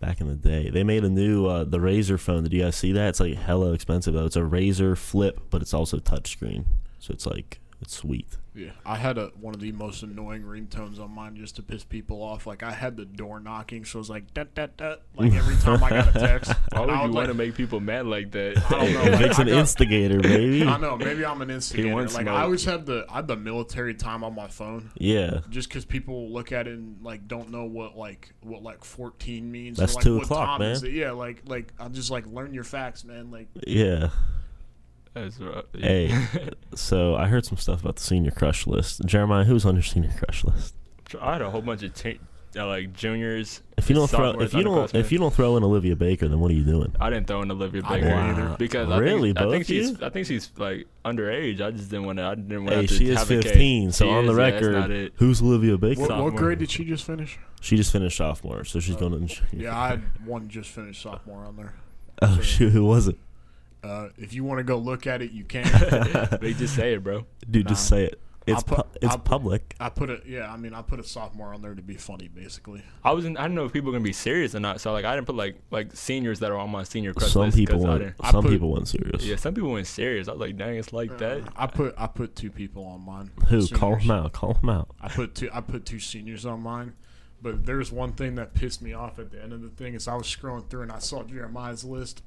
back 0.00 0.20
in 0.20 0.28
the 0.28 0.34
day 0.34 0.68
they 0.70 0.84
made 0.84 1.04
a 1.04 1.08
new 1.08 1.46
uh, 1.46 1.64
the 1.64 1.78
Razr 1.78 2.18
phone. 2.18 2.42
Did 2.42 2.52
you 2.52 2.62
guys 2.62 2.76
see 2.76 2.92
that? 2.92 3.08
It's 3.08 3.20
like 3.20 3.34
hella 3.34 3.72
expensive 3.72 4.14
though. 4.14 4.26
It's 4.26 4.36
a 4.36 4.40
Razr 4.40 4.96
flip, 4.96 5.40
but 5.50 5.62
it's 5.62 5.74
also 5.74 5.98
touchscreen. 5.98 6.64
So 6.98 7.12
it's 7.12 7.26
like 7.26 7.60
it's 7.80 7.96
sweet. 7.96 8.36
Yeah, 8.56 8.70
I 8.86 8.96
had 8.96 9.18
a 9.18 9.26
one 9.38 9.54
of 9.54 9.60
the 9.60 9.70
most 9.72 10.02
annoying 10.02 10.42
ringtones 10.42 10.98
on 10.98 11.10
mine 11.10 11.36
just 11.36 11.56
to 11.56 11.62
piss 11.62 11.84
people 11.84 12.22
off. 12.22 12.46
Like 12.46 12.62
I 12.62 12.72
had 12.72 12.96
the 12.96 13.04
door 13.04 13.38
knocking, 13.38 13.84
so 13.84 13.98
it 13.98 14.00
was 14.00 14.10
like 14.10 14.32
that 14.34 14.54
that 14.54 14.78
that. 14.78 15.02
Like 15.14 15.34
every 15.34 15.56
time 15.56 15.84
I 15.84 15.90
got 15.90 16.16
a 16.16 16.18
text, 16.18 16.52
Why 16.72 16.80
would 16.80 16.90
I 16.90 17.02
you 17.02 17.08
was 17.08 17.14
want 17.16 17.28
to 17.28 17.34
make 17.34 17.54
people 17.54 17.80
mad 17.80 18.06
like 18.06 18.30
that? 18.32 18.56
I 18.66 18.70
don't 18.70 18.92
know, 18.94 19.02
it 19.02 19.10
like, 19.12 19.20
makes 19.20 19.38
I 19.38 19.42
an 19.42 19.48
got- 19.48 19.58
instigator, 19.58 20.20
baby. 20.20 20.64
I 20.64 20.78
know 20.78 20.96
maybe 20.96 21.24
I'm 21.26 21.42
an 21.42 21.50
instigator. 21.50 21.94
wants 21.94 22.14
Like 22.14 22.24
smoke. 22.24 22.34
I 22.34 22.42
always 22.42 22.64
had 22.64 22.86
the 22.86 23.04
I 23.10 23.16
had 23.16 23.28
the 23.28 23.36
military 23.36 23.94
time 23.94 24.24
on 24.24 24.34
my 24.34 24.48
phone. 24.48 24.90
Yeah. 24.96 25.40
Just 25.50 25.68
because 25.68 25.84
people 25.84 26.30
look 26.32 26.50
at 26.50 26.66
it 26.66 26.72
and 26.78 27.02
like 27.02 27.28
don't 27.28 27.50
know 27.50 27.64
what 27.66 27.96
like 27.98 28.32
what 28.40 28.62
like 28.62 28.84
14 28.84 29.52
means. 29.52 29.76
That's 29.78 29.92
or, 29.92 29.96
like, 29.96 30.04
two 30.04 30.14
what 30.16 30.24
o'clock, 30.24 30.58
time 30.60 30.62
is 30.62 30.82
man. 30.82 30.90
it. 30.92 30.94
Yeah, 30.94 31.10
like 31.10 31.42
like 31.46 31.74
I 31.78 31.88
just 31.88 32.10
like 32.10 32.26
learn 32.26 32.54
your 32.54 32.64
facts, 32.64 33.04
man. 33.04 33.30
Like 33.30 33.48
Yeah. 33.66 34.08
That's 35.16 35.38
rough. 35.40 35.64
Hey, 35.72 36.14
so 36.74 37.14
I 37.16 37.26
heard 37.26 37.46
some 37.46 37.56
stuff 37.56 37.80
about 37.80 37.96
the 37.96 38.02
senior 38.02 38.30
crush 38.30 38.66
list. 38.66 39.00
Jeremiah, 39.06 39.44
who's 39.44 39.64
on 39.64 39.74
your 39.74 39.82
senior 39.82 40.10
crush 40.16 40.44
list? 40.44 40.74
I 41.20 41.32
had 41.34 41.42
a 41.42 41.48
whole 41.50 41.62
bunch 41.62 41.82
of 41.82 41.94
te- 41.94 42.20
uh, 42.54 42.66
like 42.66 42.92
juniors. 42.92 43.62
If 43.78 43.88
you 43.88 43.96
don't 43.96 44.08
throw, 44.10 44.32
if 44.40 44.52
you 44.52 44.62
don't, 44.62 44.94
if 44.94 45.10
you 45.12 45.18
don't 45.18 45.32
throw 45.32 45.56
in 45.56 45.64
Olivia 45.64 45.96
Baker, 45.96 46.28
then 46.28 46.38
what 46.40 46.50
are 46.50 46.54
you 46.54 46.64
doing? 46.64 46.94
I 47.00 47.08
didn't 47.08 47.26
throw 47.28 47.40
in 47.40 47.50
Olivia 47.50 47.80
Baker 47.82 47.94
didn't 47.94 48.12
either. 48.12 48.56
because 48.58 48.90
I 48.90 48.98
Really, 48.98 49.32
think, 49.32 49.46
I 49.46 49.50
think 49.50 49.66
she's 49.66 49.90
you? 49.92 49.98
I 50.02 50.08
think 50.10 50.26
she's 50.26 50.50
like 50.58 50.86
underage. 51.04 51.62
I 51.62 51.70
just 51.70 51.88
didn't 51.90 52.04
want 52.06 52.18
to. 52.18 52.24
I 52.24 52.34
didn't 52.34 52.64
want 52.64 52.76
Hey, 52.76 52.86
to. 52.86 52.94
she 52.94 53.08
is 53.08 53.18
have 53.18 53.30
a 53.30 53.36
case. 53.42 53.44
15. 53.52 53.92
So 53.92 54.04
She 54.04 54.10
on 54.10 54.26
the 54.26 54.32
is, 54.32 54.38
yeah, 54.38 54.44
record, 54.44 54.72
not 54.90 55.10
who's 55.14 55.40
Olivia 55.40 55.78
Baker? 55.78 56.00
what, 56.02 56.22
what 56.24 56.34
grade 56.36 56.58
did 56.58 56.70
she 56.70 56.84
just 56.84 57.04
finish? 57.06 57.38
She 57.62 57.76
just 57.78 57.90
finished 57.90 58.18
sophomore, 58.18 58.64
so 58.66 58.80
she's 58.80 58.96
going 58.96 59.26
to. 59.28 59.42
Yeah, 59.52 59.78
I 59.78 59.88
had 59.88 60.26
one 60.26 60.48
just 60.48 60.68
finished 60.70 61.00
sophomore 61.02 61.44
on 61.46 61.56
there. 61.56 61.74
Oh 62.20 62.40
shoot, 62.42 62.70
who 62.72 62.84
was 62.84 63.08
it? 63.08 63.16
Uh, 63.82 64.08
if 64.16 64.32
you 64.34 64.42
want 64.44 64.58
to 64.58 64.64
go 64.64 64.78
look 64.78 65.06
at 65.06 65.22
it, 65.22 65.30
you 65.32 65.44
can. 65.44 65.64
they 66.40 66.54
just 66.54 66.74
say 66.74 66.94
it, 66.94 67.04
bro. 67.04 67.26
Dude, 67.50 67.68
just 67.68 67.88
say 67.88 68.04
it. 68.06 68.20
It's 68.48 68.62
I'll 68.68 68.76
pu- 68.76 68.88
it's 69.02 69.06
I'll 69.12 69.18
put- 69.18 69.24
public. 69.24 69.74
I 69.80 69.88
put 69.88 70.08
it. 70.08 70.22
Yeah, 70.24 70.52
I 70.52 70.56
mean, 70.56 70.72
I 70.72 70.80
put 70.80 71.00
a 71.00 71.02
sophomore 71.04 71.52
on 71.52 71.62
there 71.62 71.74
to 71.74 71.82
be 71.82 71.94
funny, 71.96 72.28
basically. 72.28 72.80
I 73.04 73.12
wasn't. 73.12 73.38
I 73.38 73.42
didn't 73.42 73.56
know 73.56 73.64
if 73.64 73.72
people 73.72 73.88
were 73.90 73.98
gonna 73.98 74.04
be 74.04 74.12
serious 74.12 74.54
or 74.54 74.60
not. 74.60 74.80
So 74.80 74.92
like, 74.92 75.04
I 75.04 75.16
didn't 75.16 75.26
put 75.26 75.34
like 75.34 75.56
like 75.72 75.96
seniors 75.96 76.38
that 76.40 76.52
are 76.52 76.56
on 76.56 76.70
my 76.70 76.84
senior 76.84 77.12
crush 77.12 77.32
Some 77.32 77.42
list. 77.42 77.56
'cause 77.56 77.58
people 77.58 77.84
I 77.84 77.88
went. 77.88 78.00
didn't- 78.02 78.14
I 78.20 78.30
Some 78.30 78.42
put- 78.44 78.50
people 78.52 78.70
went 78.72 78.86
serious. 78.86 79.24
Yeah, 79.24 79.34
some 79.34 79.52
people 79.52 79.72
went 79.72 79.88
serious. 79.88 80.28
I 80.28 80.32
was 80.32 80.40
like, 80.40 80.56
dang, 80.56 80.76
it's 80.76 80.92
like 80.92 81.18
that. 81.18 81.40
Uh, 81.40 81.50
I 81.56 81.66
put 81.66 81.94
I 81.98 82.06
put 82.06 82.36
two 82.36 82.50
people 82.52 82.84
on 82.86 83.00
mine. 83.00 83.32
Who? 83.48 83.66
Call 83.68 83.94
Seniors. 83.98 84.04
him 84.04 84.10
out. 84.12 84.32
Call 84.32 84.54
him 84.54 84.68
out. 84.70 84.90
I 85.00 85.08
put 85.08 85.34
two. 85.34 85.50
I 85.52 85.60
put 85.60 85.84
two 85.84 85.98
seniors 85.98 86.46
on 86.46 86.60
mine. 86.62 86.94
But 87.42 87.66
there's 87.66 87.90
one 87.90 88.12
thing 88.12 88.36
that 88.36 88.54
pissed 88.54 88.80
me 88.80 88.92
off 88.92 89.18
at 89.18 89.32
the 89.32 89.42
end 89.42 89.52
of 89.54 89.60
the 89.62 89.68
thing 89.70 89.94
is 89.94 90.06
I 90.06 90.14
was 90.14 90.26
scrolling 90.26 90.68
through 90.70 90.82
and 90.82 90.92
I 90.92 91.00
saw 91.00 91.22
Jeremiah's 91.24 91.84
list 91.84 92.22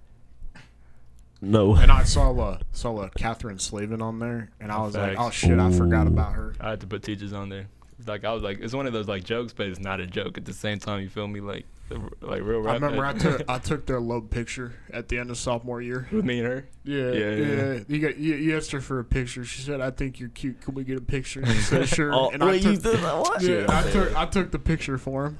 No. 1.41 1.75
and 1.75 1.91
I 1.91 2.03
saw 2.03 2.31
uh, 2.38 2.60
saw 2.72 2.98
uh, 2.98 3.10
Catherine 3.15 3.60
Slavin 3.60 4.01
on 4.01 4.19
there 4.19 4.50
and 4.60 4.72
I 4.72 4.81
was 4.81 4.96
like, 4.96 5.17
oh 5.19 5.29
shit, 5.29 5.58
I 5.60 5.72
forgot 5.72 6.08
about 6.08 6.34
her. 6.34 6.53
I 6.60 6.72
had 6.72 6.81
to 6.81 6.88
put 6.88 7.03
teachers 7.03 7.34
on 7.34 7.50
there. 7.50 7.67
Like 8.05 8.24
I 8.24 8.34
was 8.34 8.43
like, 8.43 8.60
it's 8.62 8.74
one 8.74 8.88
of 8.88 8.93
those 8.93 9.08
like 9.08 9.24
jokes, 9.24 9.53
but 9.53 9.67
it's 9.67 9.79
not 9.79 10.00
a 10.00 10.08
joke 10.08 10.38
at 10.38 10.46
the 10.46 10.53
same 10.53 10.79
time. 10.79 11.01
You 11.01 11.10
feel 11.10 11.27
me? 11.27 11.41
Like, 11.41 11.65
the, 11.89 12.00
like 12.22 12.41
real. 12.43 12.60
I 12.62 12.74
rap 12.74 12.81
remember 12.81 13.05
I 13.05 13.12
head. 13.12 13.19
took 13.19 13.43
I 13.50 13.58
took 13.60 13.86
their 13.86 14.00
load 14.00 14.29
picture 14.31 14.74
at 14.91 15.10
the 15.10 15.17
end 15.17 15.31
of 15.31 15.38
sophomore 15.38 15.81
year. 15.81 16.08
with 16.12 16.24
me 16.24 16.39
and 16.39 16.48
her. 16.48 16.67
Yeah, 16.86 17.12
Yeah, 17.12 17.29
yeah. 17.31 17.46
yeah. 17.74 17.79
You 17.88 18.00
got 18.00 18.17
you, 18.17 18.36
you 18.36 18.55
asked 18.58 18.72
her 18.72 18.79
for 18.81 19.00
a 19.00 19.03
picture. 19.03 19.43
She 19.43 19.62
said, 19.63 19.81
"I 19.81 19.91
think 19.91 20.19
you're 20.19 20.29
cute. 20.29 20.62
Can 20.62 20.75
we 20.75 20.84
get 20.86 20.98
a 20.98 21.01
picture?" 21.01 21.46
She 21.46 21.62
said, 21.62 21.88
"Sure." 21.89 22.13
Oh, 22.13 22.29
and 22.29 22.41
I 22.43 22.48
wait, 22.48 22.63
you 22.63 22.75
took, 22.75 22.84
did 22.84 23.01
that? 23.01 23.17
What? 23.17 23.41
yeah, 23.41 23.65
I 23.67 23.89
took 23.91 24.15
I 24.15 24.25
took 24.27 24.51
the 24.51 24.60
picture 24.60 24.98
for 24.98 25.25
him. 25.25 25.39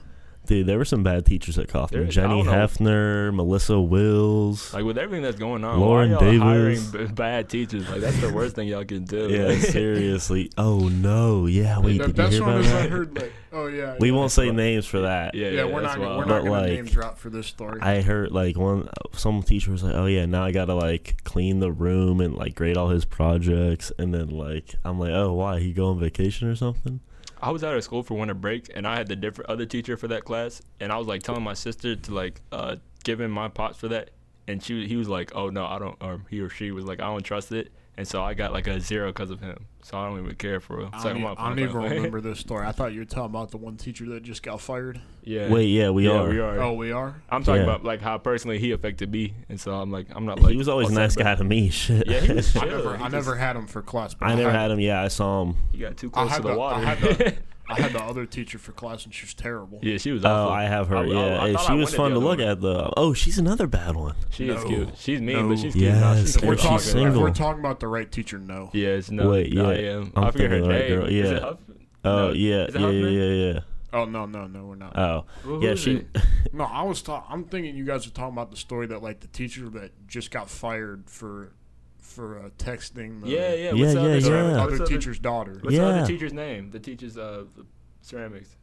Dude, 0.50 0.66
there 0.66 0.80
were 0.80 0.86
some 0.86 1.04
bad 1.04 1.28
teachers 1.28 1.60
at 1.60 1.68
Coffman. 1.68 1.92
There- 1.92 2.06
Jenny. 2.06 2.42
Hefner, 2.44 3.32
Melissa 3.34 3.80
Wills. 3.80 4.74
Like 4.74 4.84
with 4.84 4.98
everything 4.98 5.22
that's 5.22 5.38
going 5.38 5.64
on, 5.64 5.80
Lauren 5.80 6.10
why 6.12 6.18
y'all 6.18 6.32
Davis. 6.32 6.92
hiring 6.92 7.08
b- 7.08 7.14
bad 7.14 7.50
teachers? 7.50 7.88
Like 7.88 8.02
that's 8.02 8.20
the 8.20 8.34
worst 8.34 8.56
thing 8.56 8.68
y'all 8.68 8.84
can 8.84 9.04
do. 9.06 9.30
yeah, 9.30 9.44
Like, 9.50 9.58
seriously. 9.60 10.52
Oh 10.58 10.88
no. 10.90 11.46
Yeah, 11.46 11.78
wait. 11.78 12.00
That- 12.00 12.16
Did 12.16 12.34
you 12.34 12.40
hear 12.40 12.42
one 12.42 12.50
about 12.56 12.66
as 12.66 12.72
I 12.74 12.82
that? 12.82 12.90
heard 12.90 13.16
like, 13.22 13.34
oh 13.54 13.68
yeah. 13.68 13.96
We 14.00 14.10
yeah. 14.10 14.16
won't 14.16 14.32
say 14.32 14.50
names 14.52 14.88
for 14.88 15.02
that. 15.02 15.36
yeah, 15.36 15.50
Yeah, 15.50 15.52
yeah, 15.52 15.64
we're, 15.66 15.82
not, 15.82 15.98
gonna, 15.98 16.08
wild. 16.08 16.18
we're 16.18 16.26
not 16.26 16.42
But, 16.44 16.48
gonna 16.50 16.62
like, 16.62 16.72
name 16.74 16.86
drop 16.86 17.20
for 17.20 17.30
this 17.30 17.46
story. 17.46 17.80
I 17.82 18.02
heard 18.02 18.32
like 18.32 18.58
one 18.58 18.90
some 19.14 19.44
teacher 19.44 19.70
was 19.72 19.84
like, 19.84 19.94
"Oh 19.94 20.08
yeah, 20.08 20.26
now 20.26 20.44
I 20.44 20.52
gotta 20.52 20.74
like 20.74 21.24
clean 21.26 21.60
the 21.60 21.72
room 21.72 22.22
and 22.22 22.34
like 22.36 22.56
grade 22.56 22.76
all 22.76 22.90
his 22.90 23.06
projects." 23.06 23.92
And 24.00 24.12
then 24.16 24.30
like 24.30 24.74
I'm 24.84 24.98
like, 25.00 25.12
"Oh, 25.12 25.34
why? 25.34 25.60
He 25.60 25.74
go 25.74 25.90
on 25.90 26.00
vacation 26.00 26.48
or 26.48 26.56
something?" 26.56 27.02
I 27.42 27.52
was 27.52 27.64
out 27.64 27.76
of 27.76 27.84
school 27.84 28.04
for 28.04 28.16
winter 28.18 28.34
break, 28.34 28.70
and 28.76 28.86
I 28.86 28.98
had 28.98 29.08
the 29.08 29.16
different 29.16 29.50
other 29.50 29.66
teacher 29.66 29.96
for 29.96 30.08
that 30.10 30.26
class, 30.26 30.62
and 30.80 30.92
I 30.92 30.98
was 30.98 31.08
like 31.08 31.24
telling 31.24 31.44
my 31.44 31.54
sister 31.54 31.96
to 31.96 32.14
like 32.14 32.42
uh, 32.52 32.78
give 33.04 33.22
him 33.22 33.32
my 33.32 33.48
pots 33.48 33.78
for 33.78 33.88
that, 33.90 34.12
and 34.48 34.62
she 34.64 34.88
he 34.88 34.98
was 34.98 35.08
like, 35.08 35.36
"Oh 35.36 35.50
no, 35.50 35.66
I 35.66 35.80
don't," 35.80 35.98
or 36.02 36.22
he 36.30 36.42
or 36.42 36.50
she 36.50 36.72
was 36.72 36.86
like, 36.86 37.00
"I 37.00 37.06
don't 37.06 37.24
trust 37.24 37.52
it," 37.52 37.72
and 38.00 38.08
so 38.08 38.24
I 38.24 38.34
got 38.34 38.52
like 38.54 38.66
a 38.68 38.80
zero 38.82 39.10
because 39.10 39.30
of 39.30 39.40
him. 39.42 39.68
So 39.84 39.98
I 39.98 40.08
don't 40.10 40.20
even 40.20 40.36
care 40.36 40.60
for 40.60 40.78
real. 40.78 40.90
I 40.92 41.02
So 41.04 41.10
don't, 41.14 41.18
I'm 41.18 41.22
even, 41.24 41.38
I 41.38 41.50
don't 41.50 41.60
even 41.60 41.76
remember 41.98 42.22
this 42.22 42.40
story. 42.40 42.66
I 42.66 42.72
thought 42.72 42.94
you 42.94 43.00
were 43.00 43.06
talking 43.06 43.26
about 43.26 43.52
the 43.52 43.58
one 43.58 43.76
teacher 43.78 44.06
that 44.10 44.24
just 44.24 44.42
got 44.44 44.60
fired. 44.62 45.00
yeah. 45.24 45.50
Wait, 45.50 45.66
yeah, 45.66 45.90
we 45.90 46.06
yeah, 46.08 46.14
are. 46.14 46.30
we 46.30 46.40
are. 46.40 46.60
Oh, 46.60 46.74
we 46.74 46.92
are. 46.92 47.22
I'm 47.30 47.44
talking 47.44 47.62
Yeah. 47.62 47.70
about 47.70 47.84
like 47.84 48.02
how 48.02 48.18
personally 48.18 48.58
he 48.60 48.72
affected 48.72 49.12
me, 49.12 49.34
and 49.50 49.60
so 49.60 49.74
I'm 49.74 49.92
like, 49.92 50.08
I'm 50.16 50.26
not 50.26 50.40
like. 50.42 50.52
he 50.52 50.58
was 50.58 50.68
always 50.70 50.90
a 50.90 50.94
nice 50.94 51.16
guy 51.16 51.36
to 51.36 51.44
me. 51.44 51.70
Shit. 51.70 52.08
Yeah, 52.08 52.20
he 52.22 52.34
was 52.34 52.56
I 52.58 52.66
never, 52.66 52.90
He 52.98 53.04
I 53.04 53.10
just- 53.10 53.12
never 53.12 53.36
had 53.36 53.56
him 53.56 53.68
for 53.68 53.82
class. 53.82 54.14
But 54.14 54.28
I 54.30 54.36
never 54.36 54.52
had 54.52 54.72
him. 54.72 54.80
Yeah, 54.80 55.02
I 55.02 55.08
saw 55.08 55.44
him. 55.44 55.56
He 55.72 55.78
got 55.80 55.98
too 55.98 56.10
close 56.10 56.36
to 56.36 56.42
the, 56.42 56.48
the- 56.50 56.54
I 56.54 56.58
water. 56.58 56.86
had 56.86 57.00
the- 57.00 57.38
I 57.70 57.80
had 57.82 57.94
the 57.94 58.02
other 58.02 58.26
teacher 58.26 58.58
for 58.58 58.72
class, 58.72 59.06
and 59.06 59.14
she 59.14 59.26
was 59.26 59.34
terrible. 59.34 59.80
yeah, 59.84 59.98
she 59.98 60.12
was. 60.12 60.26
Oh. 60.26 60.50
I 60.50 60.64
have 60.64 60.88
her. 60.88 60.98
I- 60.98 61.02
I- 61.02 61.06
yeah, 61.06 61.42
I 61.44 61.48
Hey, 61.52 61.56
she 61.58 61.68
I 61.68 61.76
was 61.76 61.94
fun 61.94 62.12
to 62.12 62.20
look 62.20 62.40
one. 62.40 62.48
at 62.48 62.62
though. 62.62 62.92
Oh, 62.98 63.14
she's 63.14 63.38
another 63.38 63.68
bad 63.68 63.96
one. 63.96 64.16
She 64.32 64.50
is 64.50 64.64
cute. 64.64 64.90
She's 64.98 65.22
mean, 65.22 65.36
No. 65.38 65.50
but 65.50 65.60
she's 65.60 65.74
cute. 65.74 65.94
Nah, 65.94 66.14
Yes, 66.14 66.20
she's 66.22 66.36
If 66.36 66.42
cute. 66.42 66.48
we're, 66.48 66.54
If 66.56 66.62
talking, 66.62 66.78
she's 66.80 66.96
if 66.96 67.16
we're 67.16 67.32
talking 67.32 67.60
about 67.60 67.80
the 67.80 67.88
right 67.88 68.12
teacher, 68.12 68.40
no. 68.40 68.70
Yeah, 68.74 68.88
it's 68.90 69.12
no. 69.12 69.30
Wait, 69.30 69.54
yeah. 69.54 69.64
I 69.68 69.74
am. 69.76 70.12
I'm 70.16 70.24
I 70.26 70.32
forget 70.32 70.50
her 70.52 70.58
thinking 70.62 70.70
the 70.70 70.76
right 70.76 70.90
name. 70.90 71.00
girl, 71.00 71.06
Is 71.08 71.14
yeah. 71.14 71.36
it 71.38 71.44
Huff? 71.44 71.58
Oh 72.06 72.28
No. 72.28 72.32
yeah, 72.34 72.64
Is 72.66 72.76
it 72.76 72.82
yeah, 72.82 72.90
yeah, 72.90 73.10
yeah, 73.10 73.54
yeah. 73.54 73.60
Oh 73.92 74.06
no, 74.06 74.26
no, 74.26 74.48
no, 74.48 74.66
we're 74.66 74.76
not. 74.76 74.98
Oh 74.98 75.26
Who 75.44 75.64
yeah, 75.64 75.76
she. 75.76 76.06
No, 76.54 76.64
I 76.64 76.84
was. 76.84 77.02
talking. 77.02 77.28
I'm 77.32 77.44
thinking 77.46 77.76
you 77.76 77.86
guys 77.86 78.08
are 78.08 78.12
talking 78.12 78.34
about 78.34 78.52
the 78.52 78.58
story 78.58 78.88
that 78.88 79.04
like 79.04 79.20
the 79.20 79.28
teacher 79.28 79.70
that 79.70 79.92
just 80.08 80.32
got 80.32 80.50
fired 80.50 81.10
for 81.10 81.52
for 82.10 82.40
uh, 82.40 82.50
texting. 82.58 83.22
The, 83.22 83.30
Yeah, 83.30 83.54
yeah. 83.54 83.56
Yeah, 83.56 83.72
What's 83.74 83.94
the 83.94 84.00
yeah, 84.02 84.06
other, 84.08 84.20
the 84.20 84.30
yeah. 84.30 84.64
other 84.64 84.78
What's 84.80 84.90
teacher's 84.90 85.20
daughter. 85.20 85.60
What's 85.62 85.76
the 85.78 85.86
other 85.86 86.06
teacher's 86.08 86.34
name? 86.34 86.72
The 86.72 86.80
teacher's 86.80 87.18
uh 87.18 87.46
ceramics. 88.02 88.56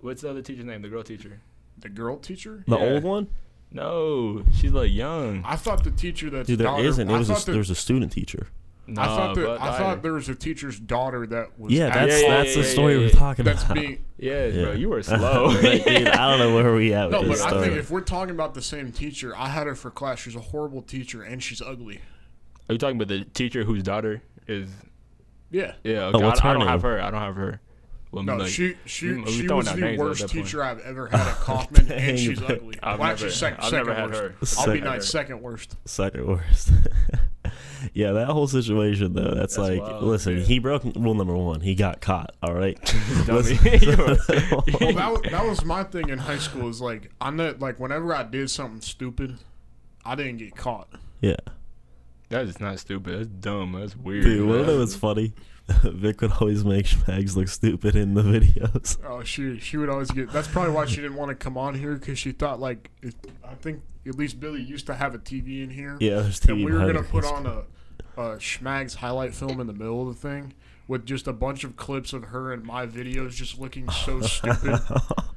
What's 0.00 0.22
the 0.22 0.30
other 0.30 0.42
teacher's 0.42 0.64
name? 0.64 0.82
The 0.82 0.88
girl 0.88 1.02
teacher. 1.02 1.40
The 1.78 1.88
girl 1.88 2.16
teacher. 2.18 2.64
The 2.66 2.78
Yeah. 2.78 2.84
old 2.94 3.02
one, 3.04 3.28
No, 3.70 4.44
she's 4.54 4.72
like 4.72 4.90
young. 4.90 5.42
I 5.44 5.56
thought 5.56 5.84
the 5.84 5.90
teacher 5.90 6.30
that 6.30 6.46
dude. 6.46 6.58
There 6.60 6.66
daughter, 6.68 6.84
isn't. 6.84 7.10
It 7.10 7.14
I 7.14 7.18
was 7.18 7.28
a, 7.28 7.34
the- 7.34 7.50
there 7.52 7.58
was 7.58 7.68
a 7.70 7.74
student 7.74 8.12
teacher. 8.12 8.46
No, 8.86 9.02
I 9.02 9.04
thought 9.06 9.34
that, 9.34 9.44
but 9.44 9.60
I 9.60 9.74
I- 9.74 9.78
thought 9.78 10.02
there 10.02 10.14
was 10.14 10.30
a 10.30 10.34
teacher's 10.34 10.80
daughter 10.80 11.26
that 11.26 11.58
was 11.60 11.70
Yeah, 11.74 11.90
that's 11.90 12.22
yeah, 12.22 12.28
yeah, 12.28 12.36
that's 12.38 12.54
the 12.54 12.62
yeah, 12.62 12.66
story 12.66 12.94
yeah, 12.94 13.00
we're 13.00 13.10
talking 13.10 13.44
that's 13.44 13.62
about. 13.62 13.74
being 13.74 14.02
Yeah, 14.16 14.46
Yeah. 14.46 14.62
bro, 14.62 14.72
you 14.72 14.88
were 14.88 15.02
slow. 15.02 15.48
Like, 15.48 15.84
dude, 15.84 16.08
I 16.08 16.30
don't 16.30 16.38
know 16.38 16.54
where 16.54 16.72
we 16.74 16.94
at 16.94 17.10
no, 17.10 17.18
with 17.20 17.28
but 17.28 17.34
this 17.34 17.42
I 17.42 17.60
think 17.62 17.76
if 17.76 17.90
we're 17.90 18.00
talking 18.00 18.34
about 18.34 18.54
the 18.54 18.62
same 18.62 18.90
teacher, 18.90 19.36
I 19.36 19.48
had 19.50 19.66
her 19.66 19.74
for 19.74 19.90
class. 19.90 20.20
She's 20.20 20.34
a 20.36 20.40
horrible 20.40 20.80
teacher 20.80 21.22
and 21.22 21.42
she's 21.42 21.60
ugly. 21.60 22.00
Are 22.68 22.72
you 22.72 22.78
talking 22.78 22.96
about 22.96 23.08
the 23.08 23.24
teacher 23.24 23.64
whose 23.64 23.82
daughter 23.82 24.22
is? 24.46 24.68
Yeah. 25.50 25.72
Yeah. 25.84 26.00
Oh, 26.04 26.08
okay. 26.16 26.24
what's 26.24 26.40
I, 26.42 26.50
I 26.50 26.52
don't 26.52 26.66
have 26.66 26.82
her. 26.82 27.00
I 27.00 27.10
don't 27.10 27.20
have 27.20 27.36
her. 27.36 27.60
Well, 28.10 28.24
No, 28.24 28.36
like, 28.36 28.48
she 28.48 28.74
she 28.86 29.08
we- 29.08 29.22
we 29.22 29.30
she 29.32 29.46
throwing 29.46 29.58
was 29.58 29.68
out 29.68 29.76
the 29.76 29.96
worst 29.98 30.28
teacher 30.28 30.62
I've 30.62 30.80
ever 30.80 31.08
had 31.08 31.20
at 31.20 31.34
Coffman, 31.40 31.88
Dang, 31.88 32.08
and 32.10 32.18
she's 32.18 32.38
bro. 32.40 32.48
ugly. 32.56 32.74
I've 32.82 32.98
well, 32.98 33.08
never, 33.08 33.12
actually, 33.12 33.30
sec- 33.32 33.58
I've 33.58 33.64
second 33.64 33.86
never 33.86 33.94
had 33.94 34.10
worst. 34.10 34.20
her. 34.20 34.60
I'll 34.60 34.66
be 34.66 34.72
Second 34.80 34.84
nice. 34.84 35.08
Second 35.08 35.42
worst. 35.42 35.76
Second 35.84 36.26
worst. 36.26 36.72
yeah, 37.92 38.12
that 38.12 38.28
whole 38.28 38.46
situation 38.48 39.12
though. 39.12 39.34
That's, 39.34 39.56
That's 39.56 39.68
like, 39.70 39.80
wild, 39.80 40.04
listen, 40.04 40.38
yeah. 40.38 40.42
he 40.44 40.58
broke 40.58 40.84
rule 40.96 41.14
number 41.14 41.36
one. 41.36 41.60
He 41.60 41.74
got 41.74 42.00
caught. 42.00 42.34
All 42.42 42.54
right. 42.54 42.78
Dummy. 43.26 43.40
Listen- 43.58 43.88
You 43.90 43.96
were- 43.96 44.16
Well, 44.80 44.92
that 44.94 45.12
was, 45.12 45.22
that 45.30 45.46
was 45.46 45.64
my 45.66 45.84
thing 45.84 46.08
in 46.08 46.18
high 46.18 46.38
school. 46.38 46.68
Is 46.70 46.80
like 46.80 47.10
I 47.20 47.30
know, 47.30 47.54
like 47.58 47.78
whenever 47.78 48.14
I 48.14 48.22
did 48.22 48.48
something 48.50 48.80
stupid, 48.80 49.36
I 50.04 50.14
didn't 50.14 50.38
get 50.38 50.56
caught. 50.56 50.88
yeah, 51.20 51.36
That 52.28 52.44
is 52.44 52.60
not 52.60 52.78
stupid. 52.78 53.18
That's 53.18 53.28
dumb. 53.28 53.72
That's 53.72 53.96
weird. 53.96 54.24
dude. 54.24 54.46
What 54.46 54.56
man. 54.56 54.64
if 54.64 54.68
it 54.68 54.76
was 54.76 54.96
funny? 54.96 55.32
Vic 55.82 56.20
would 56.22 56.32
always 56.32 56.64
make 56.64 56.86
Schmags 56.86 57.36
look 57.36 57.48
stupid 57.48 57.94
in 57.94 58.14
the 58.14 58.22
videos. 58.22 58.98
Oh, 59.04 59.22
she 59.22 59.58
she 59.58 59.76
would 59.76 59.88
always 59.88 60.10
get. 60.10 60.30
That's 60.30 60.48
probably 60.48 60.72
why 60.72 60.86
she 60.86 60.96
didn't 60.96 61.16
want 61.16 61.28
to 61.30 61.34
come 61.34 61.58
on 61.58 61.74
here 61.74 61.94
because 61.94 62.18
she 62.18 62.32
thought 62.32 62.58
like 62.58 62.90
it, 63.02 63.14
I 63.44 63.54
think 63.54 63.82
at 64.06 64.16
least 64.16 64.40
Billy 64.40 64.62
used 64.62 64.86
to 64.86 64.94
have 64.94 65.14
a 65.14 65.18
TV 65.18 65.62
in 65.62 65.70
here. 65.70 65.96
Yeah, 66.00 66.20
there's 66.20 66.40
TV 66.40 66.50
and 66.50 66.64
we 66.64 66.72
were 66.72 66.86
gonna 66.86 67.02
put 67.02 67.24
on 67.24 67.46
a, 67.46 67.64
a 68.20 68.36
Schmags 68.36 68.96
highlight 68.96 69.34
film 69.34 69.60
in 69.60 69.66
the 69.66 69.74
middle 69.74 70.08
of 70.08 70.20
the 70.20 70.28
thing 70.28 70.54
with 70.86 71.04
just 71.04 71.26
a 71.26 71.32
bunch 71.34 71.64
of 71.64 71.76
clips 71.76 72.14
of 72.14 72.24
her 72.24 72.52
and 72.52 72.64
my 72.64 72.86
videos 72.86 73.32
just 73.32 73.58
looking 73.58 73.88
so 73.90 74.20
stupid. 74.22 74.80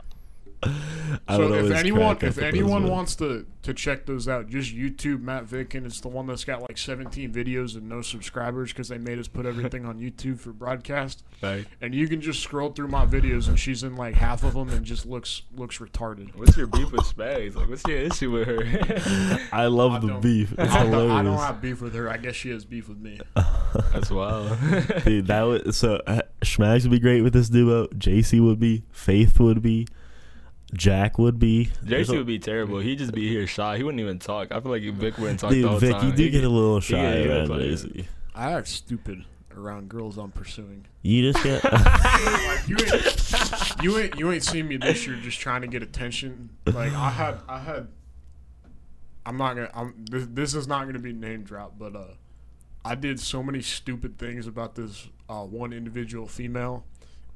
I 1.32 1.38
So 1.38 1.54
if 1.54 1.72
anyone 1.72 2.18
if 2.22 2.38
anyone 2.38 2.88
wants 2.88 3.16
to 3.18 3.46
to 3.64 3.74
check 3.74 4.06
those 4.06 4.28
out, 4.28 4.48
just 4.48 4.76
YouTube 4.76 5.22
Matt 5.22 5.46
Vick 5.46 5.76
and 5.76 5.86
it's 5.86 6.02
the 6.02 6.08
one 6.08 6.28
that's 6.28 6.44
got 6.44 6.62
like 6.62 6.78
17 6.78 7.32
videos 7.32 7.76
and 7.76 7.88
no 7.88 8.02
subscribers 8.02 8.72
because 8.72 8.88
they 8.88 8.98
made 8.98 9.20
us 9.20 9.28
put 9.28 9.46
everything 9.46 9.86
on 9.86 10.00
YouTube 10.00 10.40
for 10.40 10.52
broadcast. 10.52 11.24
Right. 11.42 11.66
And 11.80 11.94
you 11.94 12.08
can 12.08 12.22
just 12.22 12.42
scroll 12.42 12.72
through 12.72 12.88
my 12.88 13.06
videos 13.06 13.48
and 13.48 13.60
she's 13.60 13.84
in 13.84 13.96
like 13.96 14.16
half 14.16 14.44
of 14.44 14.54
them 14.54 14.70
and 14.70 14.86
just 14.86 15.06
looks 15.06 15.44
looks 15.56 15.78
retarded. 15.78 16.36
What's 16.36 16.58
your 16.58 16.68
beef 16.68 16.92
with 16.92 17.02
Spags? 17.02 17.56
Like, 17.56 17.70
what's 17.70 17.84
your 17.88 17.98
issue 17.98 18.32
with 18.32 18.48
her? 18.48 19.48
I 19.52 19.68
love 19.68 19.94
I 19.94 20.00
the 20.00 20.14
beef. 20.16 20.54
It's 20.54 20.74
I 20.74 20.84
don't, 20.84 20.92
hilarious. 20.92 21.14
I 21.14 21.24
don't 21.24 21.38
have 21.38 21.62
beef 21.62 21.82
with 21.82 21.94
her. 21.96 22.10
I 22.10 22.18
guess 22.18 22.36
she 22.36 22.50
has 22.50 22.66
beef 22.66 22.90
with 22.90 23.00
me. 23.00 23.20
That's 23.94 24.10
wild. 24.10 24.58
Dude, 25.04 25.28
that 25.28 25.44
would 25.44 25.76
so 25.76 26.02
uh, 26.08 26.22
Schmags 26.42 26.84
would 26.84 26.92
be 26.92 27.00
great 27.00 27.22
with 27.22 27.34
this 27.34 27.50
duo. 27.50 27.88
JC 27.88 28.44
would 28.44 28.60
be. 28.60 28.84
Faith 28.92 29.40
would 29.40 29.62
be. 29.62 29.88
Jack 30.74 31.18
would 31.20 31.38
be. 31.40 31.70
There's 31.82 32.08
JC 32.10 32.14
a- 32.14 32.18
would 32.18 32.28
be 32.28 32.40
terrible. 32.40 32.80
He'd 32.80 32.98
just 33.00 33.14
be 33.14 33.28
here 33.28 33.46
shy. 33.48 33.78
He 33.78 33.84
wouldn't 33.84 34.00
even 34.00 34.20
talk. 34.20 34.52
I 34.52 34.60
feel 34.60 34.72
like 34.72 34.84
Vic 34.84 35.18
wouldn't 35.18 35.40
talk 35.40 35.50
the 35.50 35.58
Dude, 35.62 35.70
whole 35.70 35.80
Vic, 35.80 35.92
time. 35.94 36.08
you 36.08 36.14
do 36.16 36.24
He- 36.24 36.30
get 36.30 36.44
a 36.44 36.50
little 36.50 36.80
shy 36.80 37.18
he 37.22 37.28
around 37.30 37.50
looks 37.50 37.84
JC. 37.84 38.06
I 38.34 38.52
act 38.54 38.68
stupid 38.68 39.26
around 39.56 39.90
girls 39.90 40.18
I'm 40.18 40.32
pursuing. 40.32 40.86
You 41.02 41.32
just 41.34 41.44
get. 41.44 41.62
You 42.68 42.78
ain't, 42.78 43.84
you 43.84 43.98
ain't 43.98 44.20
you 44.20 44.32
ain't 44.32 44.44
seen 44.44 44.68
me 44.68 44.78
this 44.78 45.06
year 45.08 45.16
just 45.18 45.40
trying 45.40 45.62
to 45.62 45.68
get 45.68 45.82
attention. 45.84 46.52
Like 46.66 46.94
I 46.94 47.10
had 47.10 47.40
I 47.50 47.60
had 47.60 47.88
I'm 49.26 49.36
not 49.38 49.56
gonna 49.56 49.70
I'm 49.74 49.94
this, 50.10 50.28
this 50.32 50.54
is 50.54 50.68
not 50.68 50.86
gonna 50.86 51.00
be 51.00 51.12
name 51.12 51.44
drop, 51.44 51.74
but 51.78 51.96
uh 51.96 52.04
I 52.86 52.96
did 52.96 53.20
so 53.20 53.42
many 53.44 53.62
stupid 53.62 54.18
things 54.18 54.48
about 54.48 54.76
this 54.76 55.08
uh 55.28 55.44
one 55.44 55.74
individual 55.74 56.28
female 56.28 56.86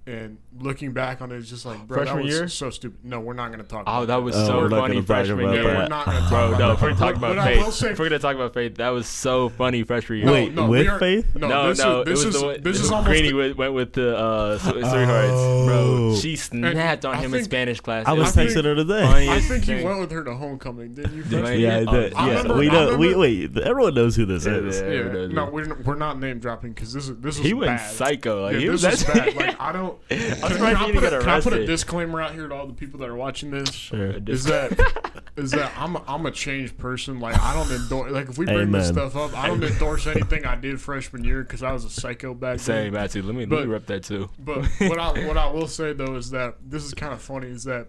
and 0.08 0.38
looking 0.60 0.92
back 0.94 1.20
on 1.22 1.32
it, 1.32 1.38
it's 1.38 1.50
just 1.50 1.66
like, 1.66 1.88
bro, 1.88 1.98
Freshman 1.98 2.18
that 2.18 2.24
was 2.26 2.34
year? 2.34 2.48
so 2.48 2.70
stupid. 2.70 3.00
No, 3.04 3.20
we're 3.20 3.34
not 3.34 3.50
gonna 3.50 3.64
talk. 3.64 3.86
Oh, 3.88 4.04
about 4.04 4.08
that 4.08 4.16
was 4.24 4.36
Oh, 4.36 4.46
so 4.46 4.58
we're 4.60 4.70
funny 4.70 5.02
freshman 5.02 5.40
year. 5.52 5.64
That. 5.64 5.76
we're 5.78 5.88
not 5.88 6.06
gonna 6.06 6.20
talk 6.20 6.30
Bro, 6.30 6.48
about 6.50 6.60
no, 6.60 6.68
that. 6.68 6.74
if 6.76 6.82
we're 6.84 6.94
talking 6.94 7.18
about 7.18 7.44
faith, 7.46 7.74
say- 7.74 7.90
if 7.92 8.00
we're 8.00 8.06
gonna 8.10 8.20
talk 8.20 8.36
about 8.36 8.54
faith, 8.54 8.76
that 8.76 8.90
was 8.90 9.08
so 9.08 9.50
funny 9.50 9.82
freshman 9.84 10.20
year. 10.20 10.32
Wait, 10.32 10.54
no, 10.54 10.68
with 10.68 10.88
are- 10.88 11.00
Faith? 11.00 11.36
No, 11.36 11.48
No, 11.48 11.70
this 11.70 11.80
no, 11.80 12.02
is, 12.02 12.06
this 12.06 12.22
it 12.22 12.26
was 12.28 12.36
is 12.36 12.42
the 12.42 12.48
one, 12.48 12.62
this 12.62 12.80
it 12.80 12.84
is 12.84 12.92
almost 12.92 13.08
Greeny 13.10 13.34
went, 13.34 13.58
went 13.58 13.74
with 13.74 13.94
the 13.94 14.16
uh, 14.16 14.58
Sw- 14.60 14.64
sweethearts, 14.64 15.32
bro. 15.66 15.76
Oh. 15.76 16.16
She 16.16 16.36
snapped 16.36 17.04
on 17.06 17.16
I 17.16 17.22
him 17.22 17.34
in 17.34 17.44
Spanish 17.44 17.80
class. 17.82 18.06
I 18.08 18.14
was 18.14 18.36
texting 18.36 18.64
her 18.64 18.76
today. 18.76 19.04
I 19.04 19.40
think 19.40 19.68
you 19.68 19.84
went 19.84 20.00
with 20.00 20.12
her 20.12 20.24
to 20.24 20.36
homecoming, 20.36 20.94
didn't 20.94 21.16
you? 21.16 21.24
Did 21.24 21.34
I? 21.34 21.40
freshman 21.40 21.60
Yeah, 21.62 21.86
Oh, 21.88 21.92
the, 22.10 22.16
I 22.16 22.28
yeah. 22.32 22.54
we 22.54 22.68
know. 22.70 22.96
We 22.98 23.16
wait. 23.16 23.58
Everyone 23.58 23.94
knows 23.96 24.16
who 24.16 24.26
this 24.28 24.46
is. 24.46 24.80
yeah. 24.82 24.88
Yeah, 24.88 25.28
no, 25.28 25.46
we're, 25.50 25.74
we're 25.82 25.96
not 25.96 26.20
name 26.20 26.38
dropping 26.40 26.74
because 26.74 26.94
this 26.94 27.10
is 27.10 27.18
this 27.18 27.38
is 27.40 27.44
He 27.44 27.54
went 27.56 27.80
psycho. 27.82 28.44
Like 28.44 28.58
he 28.58 28.70
was 28.70 28.82
this 28.84 29.04
bad. 29.04 29.36
Like 29.36 29.60
I 29.60 29.72
don't. 29.72 29.95
Can, 30.10 30.36
can 30.40 30.64
I 30.76 30.92
put 30.92 31.04
a, 31.14 31.20
can 31.20 31.30
I 31.30 31.42
put 31.42 31.54
a 31.54 31.66
disclaimer 31.66 32.22
out 32.22 32.34
here 32.34 32.48
to 32.48 32.54
all 32.56 32.68
the 32.68 32.74
people 32.74 33.00
that 33.00 33.10
are 33.10 33.16
watching 33.16 33.52
this? 33.52 33.72
Sure. 33.72 34.12
Is 34.28 34.44
that 34.46 35.24
is 35.36 35.52
that 35.52 35.72
I'm 35.78 35.96
a, 35.96 36.04
I'm 36.08 36.26
a 36.26 36.32
changed 36.32 36.78
person. 36.78 37.20
Like 37.20 37.38
I 37.40 37.54
don't 37.54 37.72
endorse. 37.72 38.12
Like 38.12 38.30
if 38.30 38.38
we 38.38 38.46
bring 38.46 38.72
this 38.72 38.88
stuff 38.90 39.16
up, 39.16 39.36
I 39.38 39.48
don't 39.48 39.64
endorse 39.64 40.08
anything 40.08 40.46
I 40.46 40.56
did 40.56 40.80
freshman 40.80 41.24
year 41.24 41.42
because 41.44 41.64
I 41.64 41.72
was 41.72 41.86
a 41.86 41.90
psycho 41.90 42.34
back 42.34 42.60
Same, 42.60 42.94
then. 42.94 43.04
actually. 43.04 43.24
Let 43.24 43.36
me 43.36 43.46
let 43.46 43.62
me 43.62 43.72
rep 43.74 43.86
that 43.88 44.04
too. 44.04 44.30
But 44.40 44.66
what 44.80 45.00
I 45.00 45.26
what 45.28 45.38
I 45.38 45.48
will 45.52 45.68
say 45.68 45.94
though 45.94 46.16
is 46.16 46.30
that 46.32 46.56
this 46.64 46.84
is 46.84 46.94
kind 46.94 47.14
of 47.14 47.22
funny. 47.22 47.48
Is 47.48 47.64
that 47.66 47.88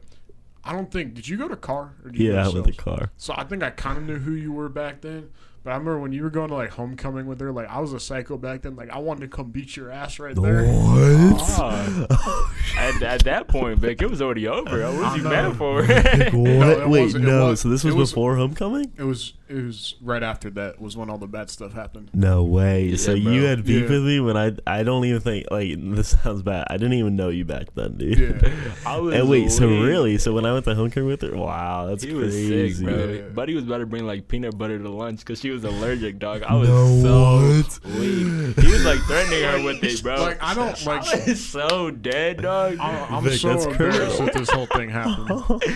I 0.65 0.73
don't 0.73 0.91
think 0.91 1.15
did 1.15 1.29
you 1.29 1.37
go 1.37 1.49
to 1.49 1.57
car? 1.57 1.95
Or 2.05 2.11
did 2.11 2.21
you 2.21 2.33
Yeah, 2.33 2.45
go 2.45 2.53
with 2.55 2.65
the 2.67 2.73
sales? 2.73 2.77
car. 2.99 3.11
So 3.17 3.35
I 3.37 3.45
think 3.45 3.63
I 3.63 3.71
kind 3.71 3.99
of 3.99 4.05
knew 4.05 4.19
who 4.19 4.33
you 4.33 4.53
were 4.53 4.69
back 4.69 5.01
then. 5.03 5.31
But 5.67 5.73
I 5.73 5.79
remember 5.79 5.99
when 5.99 6.13
you 6.13 6.23
were 6.23 6.31
going 6.31 6.47
to 6.51 6.55
like 6.55 6.71
homecoming 6.71 7.27
with 7.27 7.41
her, 7.41 7.51
like 7.51 7.69
I 7.69 7.81
was 7.81 7.93
a 7.93 7.99
psycho 7.99 8.37
back 8.39 8.63
then. 8.63 8.77
Like 8.77 8.89
I 8.91 8.99
wanted 8.99 9.23
to 9.23 9.37
come 9.37 9.51
beat 9.51 9.77
your 9.77 9.91
ass 9.91 10.21
right 10.21 10.33
there. 10.41 10.65
What? 10.65 11.43
Ah. 11.59 12.53
at, 12.79 13.03
at 13.03 13.25
that 13.25 13.49
point, 13.49 13.81
Vic, 13.81 14.01
it 14.01 14.09
was 14.09 14.23
already 14.23 14.47
over. 14.47 14.81
What 14.85 14.93
was 14.95 15.03
I 15.03 15.17
you 15.17 15.23
know. 15.23 15.31
mad 15.31 15.57
for? 15.57 15.83
what? 15.85 16.79
it 16.79 16.89
Wait, 16.89 17.15
no. 17.17 17.49
was- 17.49 17.63
so 17.63 17.69
this 17.69 17.83
was, 17.83 17.97
was- 17.97 18.13
before 18.13 18.37
homecoming? 18.37 18.93
It 18.97 19.03
was 19.03 19.33
it 19.49 19.55
was 19.65 19.95
right 20.03 20.23
after 20.23 20.51
that 20.51 20.81
was 20.81 20.97
when 20.97 21.09
all 21.11 21.19
the 21.19 21.27
bad 21.27 21.51
stuff 21.51 21.73
happened. 21.73 22.11
No 22.13 22.45
way. 22.45 22.97
so 22.97 23.15
Yeah, 23.15 23.31
you 23.31 23.43
had 23.45 23.65
beef 23.65 23.85
Yeah. 23.85 23.89
with 23.97 24.05
me 24.05 24.21
when 24.21 24.37
I 24.37 24.53
I 24.67 24.83
don't 24.83 25.05
even 25.05 25.21
think 25.21 25.47
like 25.51 25.75
this 25.79 26.09
sounds 26.23 26.43
bad. 26.43 26.67
I 26.71 26.77
didn't 26.77 26.95
even 26.95 27.17
know 27.17 27.29
you 27.29 27.45
back 27.45 27.75
then, 27.75 27.97
dude. 27.97 28.19
Yeah. 28.43 28.73
I 28.87 28.99
was 28.99 29.15
And 29.15 29.29
wait, 29.29 29.51
so 29.51 29.69
weak. 29.69 29.83
really? 29.85 30.19
So 30.19 30.33
when 30.33 30.45
I 30.47 30.53
went 30.53 30.65
to 30.67 30.75
homecoming 30.75 31.09
with 31.09 31.23
her, 31.23 31.37
wow, 31.37 31.87
that's 31.87 32.03
He 32.03 32.13
was 32.13 32.35
crazy. 32.35 32.75
sick, 32.75 32.85
bro. 32.85 33.05
Yeah. 33.09 33.21
Buddy 33.29 33.55
was 33.55 33.65
about 33.65 33.79
to 33.79 33.87
bring 33.87 34.07
like 34.07 34.29
peanut 34.29 34.57
butter 34.59 34.79
to 34.79 34.89
lunch 34.89 35.21
because 35.21 35.41
she 35.41 35.51
was 35.51 35.65
allergic, 35.65 36.19
dog. 36.19 36.43
I 36.43 36.55
was 36.55 36.69
No, 36.69 37.03
so 37.03 37.91
what? 37.91 37.99
weak. 38.01 38.59
He 38.59 38.73
was 38.73 38.85
like 38.85 38.99
threatening 39.01 39.43
her 39.43 39.65
with 39.65 39.83
it, 39.85 40.03
bro. 40.03 40.17
Like 40.23 40.43
I 40.43 40.55
don't 40.55 40.85
like. 40.87 41.07
I 41.07 41.25
was 41.31 41.45
so 41.45 41.91
dead, 41.91 42.43
dog. 42.43 42.79
I'm, 42.81 43.15
I'm 43.15 43.25
Vic, 43.25 43.35
so 43.35 43.49
that's 43.49 43.67
embarrassed 43.67 43.99
criminal. 43.99 44.27
that 44.27 44.35
this 44.35 44.51
whole 44.51 44.67
thing 44.67 44.89
happened. 44.91 45.63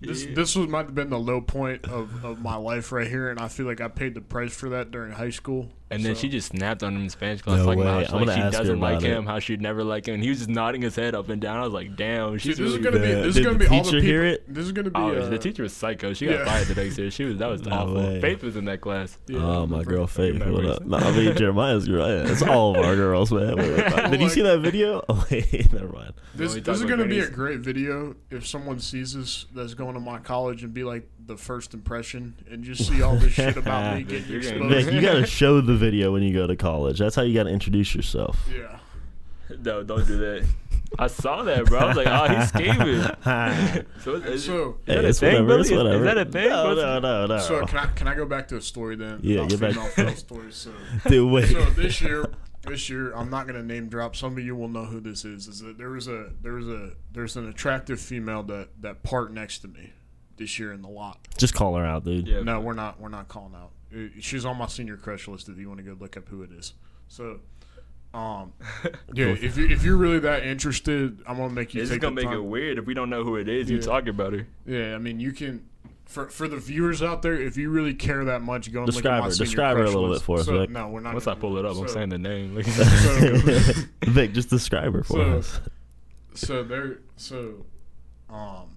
This 0.00 0.24
this 0.34 0.56
was 0.56 0.68
might 0.68 0.86
have 0.86 0.94
been 0.94 1.10
the 1.10 1.18
low 1.18 1.40
point 1.42 1.84
of, 1.86 2.24
of 2.24 2.40
my 2.40 2.56
life 2.56 2.90
right 2.92 3.06
here, 3.10 3.28
and 3.30 3.38
I 3.38 3.48
feel 3.48 3.66
like 3.66 3.80
I 3.82 3.88
paid 3.88 4.14
the 4.14 4.20
price 4.22 4.54
for 4.56 4.70
that 4.70 4.90
during 4.90 5.12
high 5.12 5.30
school. 5.30 5.70
And 5.92 6.04
then 6.04 6.14
So- 6.14 6.20
she 6.20 6.28
just 6.28 6.48
snapped 6.48 6.84
on 6.84 6.94
him 6.94 7.02
in 7.02 7.10
Spanish 7.10 7.42
class, 7.42 7.58
No 7.58 7.64
like, 7.66 7.76
way. 7.78 7.84
how, 7.84 7.90
I'm 7.90 7.98
like 7.98 8.10
gonna 8.10 8.34
she 8.34 8.40
ask 8.40 8.52
her 8.54 8.58
doesn't 8.60 8.78
like 8.78 8.98
about 8.98 9.10
it. 9.10 9.16
him, 9.16 9.26
how 9.26 9.38
she'd 9.40 9.60
never 9.60 9.82
like 9.82 10.06
him. 10.06 10.14
And 10.14 10.22
he 10.22 10.28
was 10.28 10.38
just 10.38 10.48
nodding 10.48 10.82
his 10.82 10.94
head 10.94 11.16
up 11.16 11.28
and 11.30 11.42
down. 11.42 11.56
I 11.58 11.64
was 11.64 11.72
like, 11.72 11.96
damn, 11.96 12.38
See, 12.38 12.50
she's 12.50 12.58
this 12.58 12.66
is 12.68 12.78
really 12.78 12.84
gonna 12.84 13.04
be 13.04 13.12
bad. 13.12 13.18
this 13.24 13.26
is 13.26 13.34
Did 13.34 13.44
gonna 13.44 13.58
the 13.58 13.64
be 13.64 13.66
all 13.70 13.76
the 13.78 13.82
teacher 13.82 13.96
people. 13.96 14.06
hear 14.08 14.24
it? 14.24 14.54
This 14.54 14.64
is 14.66 14.72
gonna 14.72 14.90
be. 14.90 15.00
Oh, 15.00 15.16
uh, 15.16 15.28
the 15.28 15.38
teacher 15.38 15.64
was 15.64 15.72
psycho. 15.72 16.12
She 16.12 16.26
got 16.26 16.34
yeah. 16.38 16.44
fired 16.44 16.66
the 16.68 16.74
next 16.80 16.96
year. 16.96 17.10
She 17.10 17.24
was 17.24 17.38
that 17.38 17.48
was 17.50 17.62
No 17.66 17.72
awful. 17.74 17.94
way. 17.96 18.20
Faith 18.20 18.42
was 18.44 18.54
in 18.54 18.66
that 18.66 18.80
class. 18.80 19.18
yeah, 19.26 19.38
oh 19.44 19.66
my 19.66 19.82
girl 19.82 20.06
Faith. 20.06 20.34
Remember 20.34 20.52
What 20.54 20.64
it. 20.64 20.70
up? 20.70 20.86
No, 20.86 20.96
I 20.98 21.10
mean 21.10 21.36
Jeremiah's 21.36 21.88
girl. 21.88 22.08
Yeah, 22.08 22.30
it's 22.30 22.42
all 22.42 22.78
of 22.78 22.84
our 22.84 22.94
girls, 22.94 23.32
man. 23.32 23.56
Did 24.12 24.20
you 24.20 24.28
see 24.28 24.42
that 24.42 24.60
video? 24.60 25.02
Oh 25.08 25.26
wait, 25.28 25.72
never 25.72 25.88
mind. 25.88 26.12
This, 26.36 26.50
When 26.50 26.54
we 26.54 26.60
this 26.60 26.62
talk 26.66 26.74
is 26.76 26.80
about 26.82 26.90
gonna 26.90 27.06
be 27.06 27.18
a 27.18 27.22
grannies. 27.22 27.34
great 27.36 27.60
video 27.60 28.14
if 28.30 28.46
someone 28.46 28.78
sees 28.78 29.12
this 29.14 29.46
that's 29.52 29.74
going 29.74 29.94
to 29.94 30.00
my 30.00 30.20
college 30.20 30.62
and 30.62 30.72
be 30.72 30.84
like 30.84 31.08
the 31.30 31.36
first 31.36 31.74
impression 31.74 32.34
and 32.50 32.64
just 32.64 32.86
see 32.88 33.02
all 33.02 33.14
this 33.16 33.32
shit 33.32 33.56
about 33.56 33.96
me 33.96 34.02
getting 34.08 34.28
You're 34.28 34.40
exposed. 34.40 34.86
Vic, 34.86 34.92
you 34.94 35.00
gotta 35.00 35.24
show 35.26 35.60
the 35.60 35.76
video 35.76 36.12
when 36.12 36.22
you 36.24 36.34
go 36.34 36.46
to 36.46 36.56
college. 36.56 36.98
That's 36.98 37.14
how 37.14 37.22
you 37.22 37.32
gotta 37.34 37.50
introduce 37.50 37.94
yourself. 37.94 38.36
Yeah. 38.52 38.78
No, 39.62 39.82
don't 39.82 40.06
do 40.06 40.18
that. 40.18 40.44
I 40.98 41.06
saw 41.06 41.44
that, 41.44 41.66
bro. 41.66 41.78
I 41.78 41.84
was 41.86 41.96
like, 41.96 42.06
oh, 42.08 42.34
he's 42.34 42.48
scheming. 42.48 43.02
so, 44.00 44.14
is, 44.16 44.24
is, 44.24 44.44
So- 44.44 44.78
is 44.86 44.86
that 44.86 44.98
Hey, 44.98 45.04
a 45.04 45.08
it's 45.08 45.20
thing, 45.20 45.32
whatever. 45.34 45.46
Billy? 45.46 45.60
It's 45.60 45.70
Is- 45.70 45.76
whatever. 45.76 45.96
Is 45.96 46.02
that 46.14 46.18
a 46.18 46.24
thing? 46.24 46.48
No, 46.48 46.74
no, 46.74 46.98
no, 46.98 47.26
no. 47.26 47.38
So 47.38 47.64
can 47.66 47.78
I 47.78 47.86
can 47.86 48.08
I 48.08 48.14
go 48.16 48.26
back 48.26 48.48
to 48.48 48.56
a 48.56 48.60
story 48.60 48.96
then? 48.96 49.20
Yeah, 49.22 49.46
get 49.46 49.60
back- 49.60 49.74
female 49.92 50.14
stories. 50.16 50.56
So 50.56 50.72
Dude, 51.08 51.30
wait. 51.30 51.48
so 51.48 51.64
this 51.70 52.00
year 52.02 52.28
this 52.66 52.90
year 52.90 53.12
I'm 53.14 53.30
not 53.30 53.46
gonna 53.46 53.62
name 53.62 53.88
drop. 53.88 54.16
Some 54.16 54.32
of 54.36 54.44
you 54.44 54.56
will 54.56 54.68
know 54.68 54.84
who 54.84 54.98
this 55.00 55.24
is. 55.24 55.46
Is 55.46 55.60
that 55.60 55.78
there 55.78 55.90
was 55.90 56.08
a 56.08 56.30
there 56.42 56.54
was 56.54 56.66
a 56.68 56.90
there's 57.12 57.36
an 57.36 57.48
attractive 57.48 58.00
female 58.00 58.42
that 58.44 58.68
that 58.80 59.04
parked 59.04 59.32
next 59.32 59.60
to 59.60 59.68
me 59.68 59.92
this 60.40 60.58
year 60.58 60.72
in 60.72 60.82
the 60.82 60.88
lot. 60.88 61.18
Just 61.38 61.54
call 61.54 61.76
her 61.76 61.84
out, 61.86 62.04
dude. 62.04 62.26
Yeah. 62.26 62.42
No, 62.42 62.58
we're 62.58 62.72
not 62.74 63.00
we're 63.00 63.08
not 63.10 63.28
calling 63.28 63.54
out. 63.54 63.70
Uh, 63.94 64.08
She's 64.18 64.44
on 64.44 64.56
my 64.56 64.66
senior 64.66 64.96
crush 64.96 65.28
list. 65.28 65.48
If 65.48 65.56
you 65.58 65.68
want 65.68 65.78
to 65.78 65.84
go 65.84 65.96
look 66.00 66.16
up 66.16 66.28
who 66.28 66.42
it 66.42 66.50
is. 66.50 66.74
So. 67.06 67.38
Um, 68.12 68.54
yeah, 69.14 69.26
if 69.26 69.56
you 69.56 69.68
if 69.68 69.84
you're 69.84 69.96
really 69.96 70.18
that 70.18 70.42
interested, 70.42 71.22
I'm 71.28 71.36
gonna 71.36 71.50
make 71.54 71.74
you 71.74 71.82
It's 71.82 71.92
take 71.92 72.00
gonna 72.00 72.16
the 72.16 72.22
make 72.22 72.24
time. 72.24 72.38
it 72.38 72.42
weird 72.42 72.76
if 72.78 72.84
we 72.86 72.92
don't 72.92 73.08
know 73.08 73.22
who 73.22 73.36
it 73.36 73.48
is. 73.48 73.70
You 73.70 73.80
talk 73.80 74.08
about 74.08 74.32
her? 74.32 74.48
Yeah, 74.66 74.96
I 74.96 74.98
mean, 74.98 75.20
you 75.20 75.30
can 75.30 75.64
for 76.06 76.26
for 76.28 76.48
the 76.48 76.56
viewers 76.56 77.02
out 77.04 77.22
there, 77.22 77.34
if 77.40 77.56
you 77.56 77.70
really 77.70 77.94
care 77.94 78.24
that 78.24 78.42
much, 78.42 78.72
go 78.72 78.80
and 78.80 78.86
Describe 78.90 79.22
look 79.22 79.32
at 79.32 79.38
her. 79.38 79.44
Describe 79.44 79.76
her 79.76 79.84
a 79.84 79.86
little 79.86 80.08
list. 80.08 80.22
bit 80.22 80.26
for 80.26 80.40
us, 80.40 80.46
So, 80.46 80.58
Vic. 80.58 80.70
no, 80.70 80.88
we're 80.88 80.98
not. 80.98 81.12
Once 81.12 81.28
I 81.28 81.36
pull 81.36 81.56
it 81.58 81.64
up, 81.64 81.76
I'm 81.76 81.86
saying 81.86 82.08
the 82.08 82.18
name. 82.18 82.54
Like, 82.56 82.66
So- 82.66 83.82
Vic, 84.10 84.32
just 84.32 84.50
describe 84.50 84.92
her 84.92 85.04
for 85.04 85.12
So- 85.12 85.38
us. 85.38 85.60
So 86.34 86.62
there, 86.64 86.98
so, 87.16 87.64
um, 88.28 88.70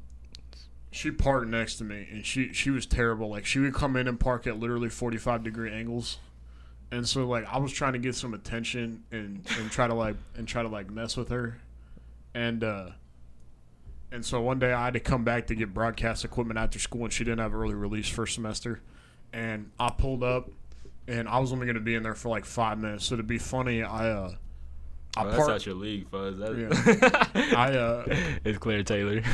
she 0.93 1.11
parked 1.11 1.47
next 1.47 1.75
to 1.77 1.83
me, 1.83 2.07
and 2.11 2.25
she 2.25 2.53
she 2.53 2.69
was 2.69 2.85
terrible. 2.85 3.29
Like 3.29 3.45
she 3.45 3.59
would 3.59 3.73
come 3.73 3.95
in 3.95 4.07
and 4.07 4.19
park 4.19 4.47
at 4.47 4.59
literally 4.59 4.89
forty 4.89 5.17
five 5.17 5.43
degree 5.43 5.71
angles, 5.71 6.17
and 6.91 7.07
so 7.07 7.25
like 7.25 7.45
I 7.51 7.57
was 7.57 7.73
trying 7.73 7.93
to 7.93 7.99
get 7.99 8.15
some 8.15 8.33
attention 8.33 9.03
and 9.11 9.45
and 9.59 9.69
try 9.71 9.87
to 9.87 9.93
like 9.93 10.15
and 10.35 10.47
try 10.47 10.61
to 10.63 10.69
like 10.69 10.89
mess 10.89 11.17
with 11.17 11.29
her, 11.29 11.59
and 12.33 12.63
uh. 12.63 12.89
And 14.11 14.23
so 14.23 14.39
one 14.41 14.59
day 14.59 14.71
I 14.71 14.85
had 14.85 14.93
to 14.93 14.99
come 14.99 15.23
back 15.23 15.47
to 15.47 15.55
get 15.55 15.73
broadcast 15.73 16.23
equipment 16.23 16.59
after 16.59 16.77
school, 16.77 17.03
and 17.05 17.11
she 17.11 17.23
didn't 17.23 17.39
have 17.39 17.55
early 17.55 17.73
release 17.73 18.07
first 18.07 18.35
semester. 18.35 18.79
And 19.33 19.71
I 19.79 19.89
pulled 19.89 20.23
up, 20.23 20.51
and 21.07 21.27
I 21.27 21.39
was 21.39 21.51
only 21.51 21.65
going 21.65 21.77
to 21.77 21.81
be 21.81 21.95
in 21.95 22.03
there 22.03 22.13
for 22.13 22.29
like 22.29 22.45
five 22.45 22.77
minutes. 22.77 23.05
So 23.05 23.15
to 23.15 23.23
be 23.23 23.39
funny, 23.39 23.81
I 23.81 24.09
uh, 24.11 24.33
I 25.17 25.21
Oh, 25.21 25.25
that's 25.25 25.35
parked. 25.37 25.49
not 25.49 25.65
your 25.65 25.73
league, 25.73 26.07
fuzz. 26.09 26.37
That, 26.37 27.29
I 27.57 27.75
uh, 27.75 28.03
it's 28.45 28.59
Claire 28.59 28.83
Taylor. 28.83 29.23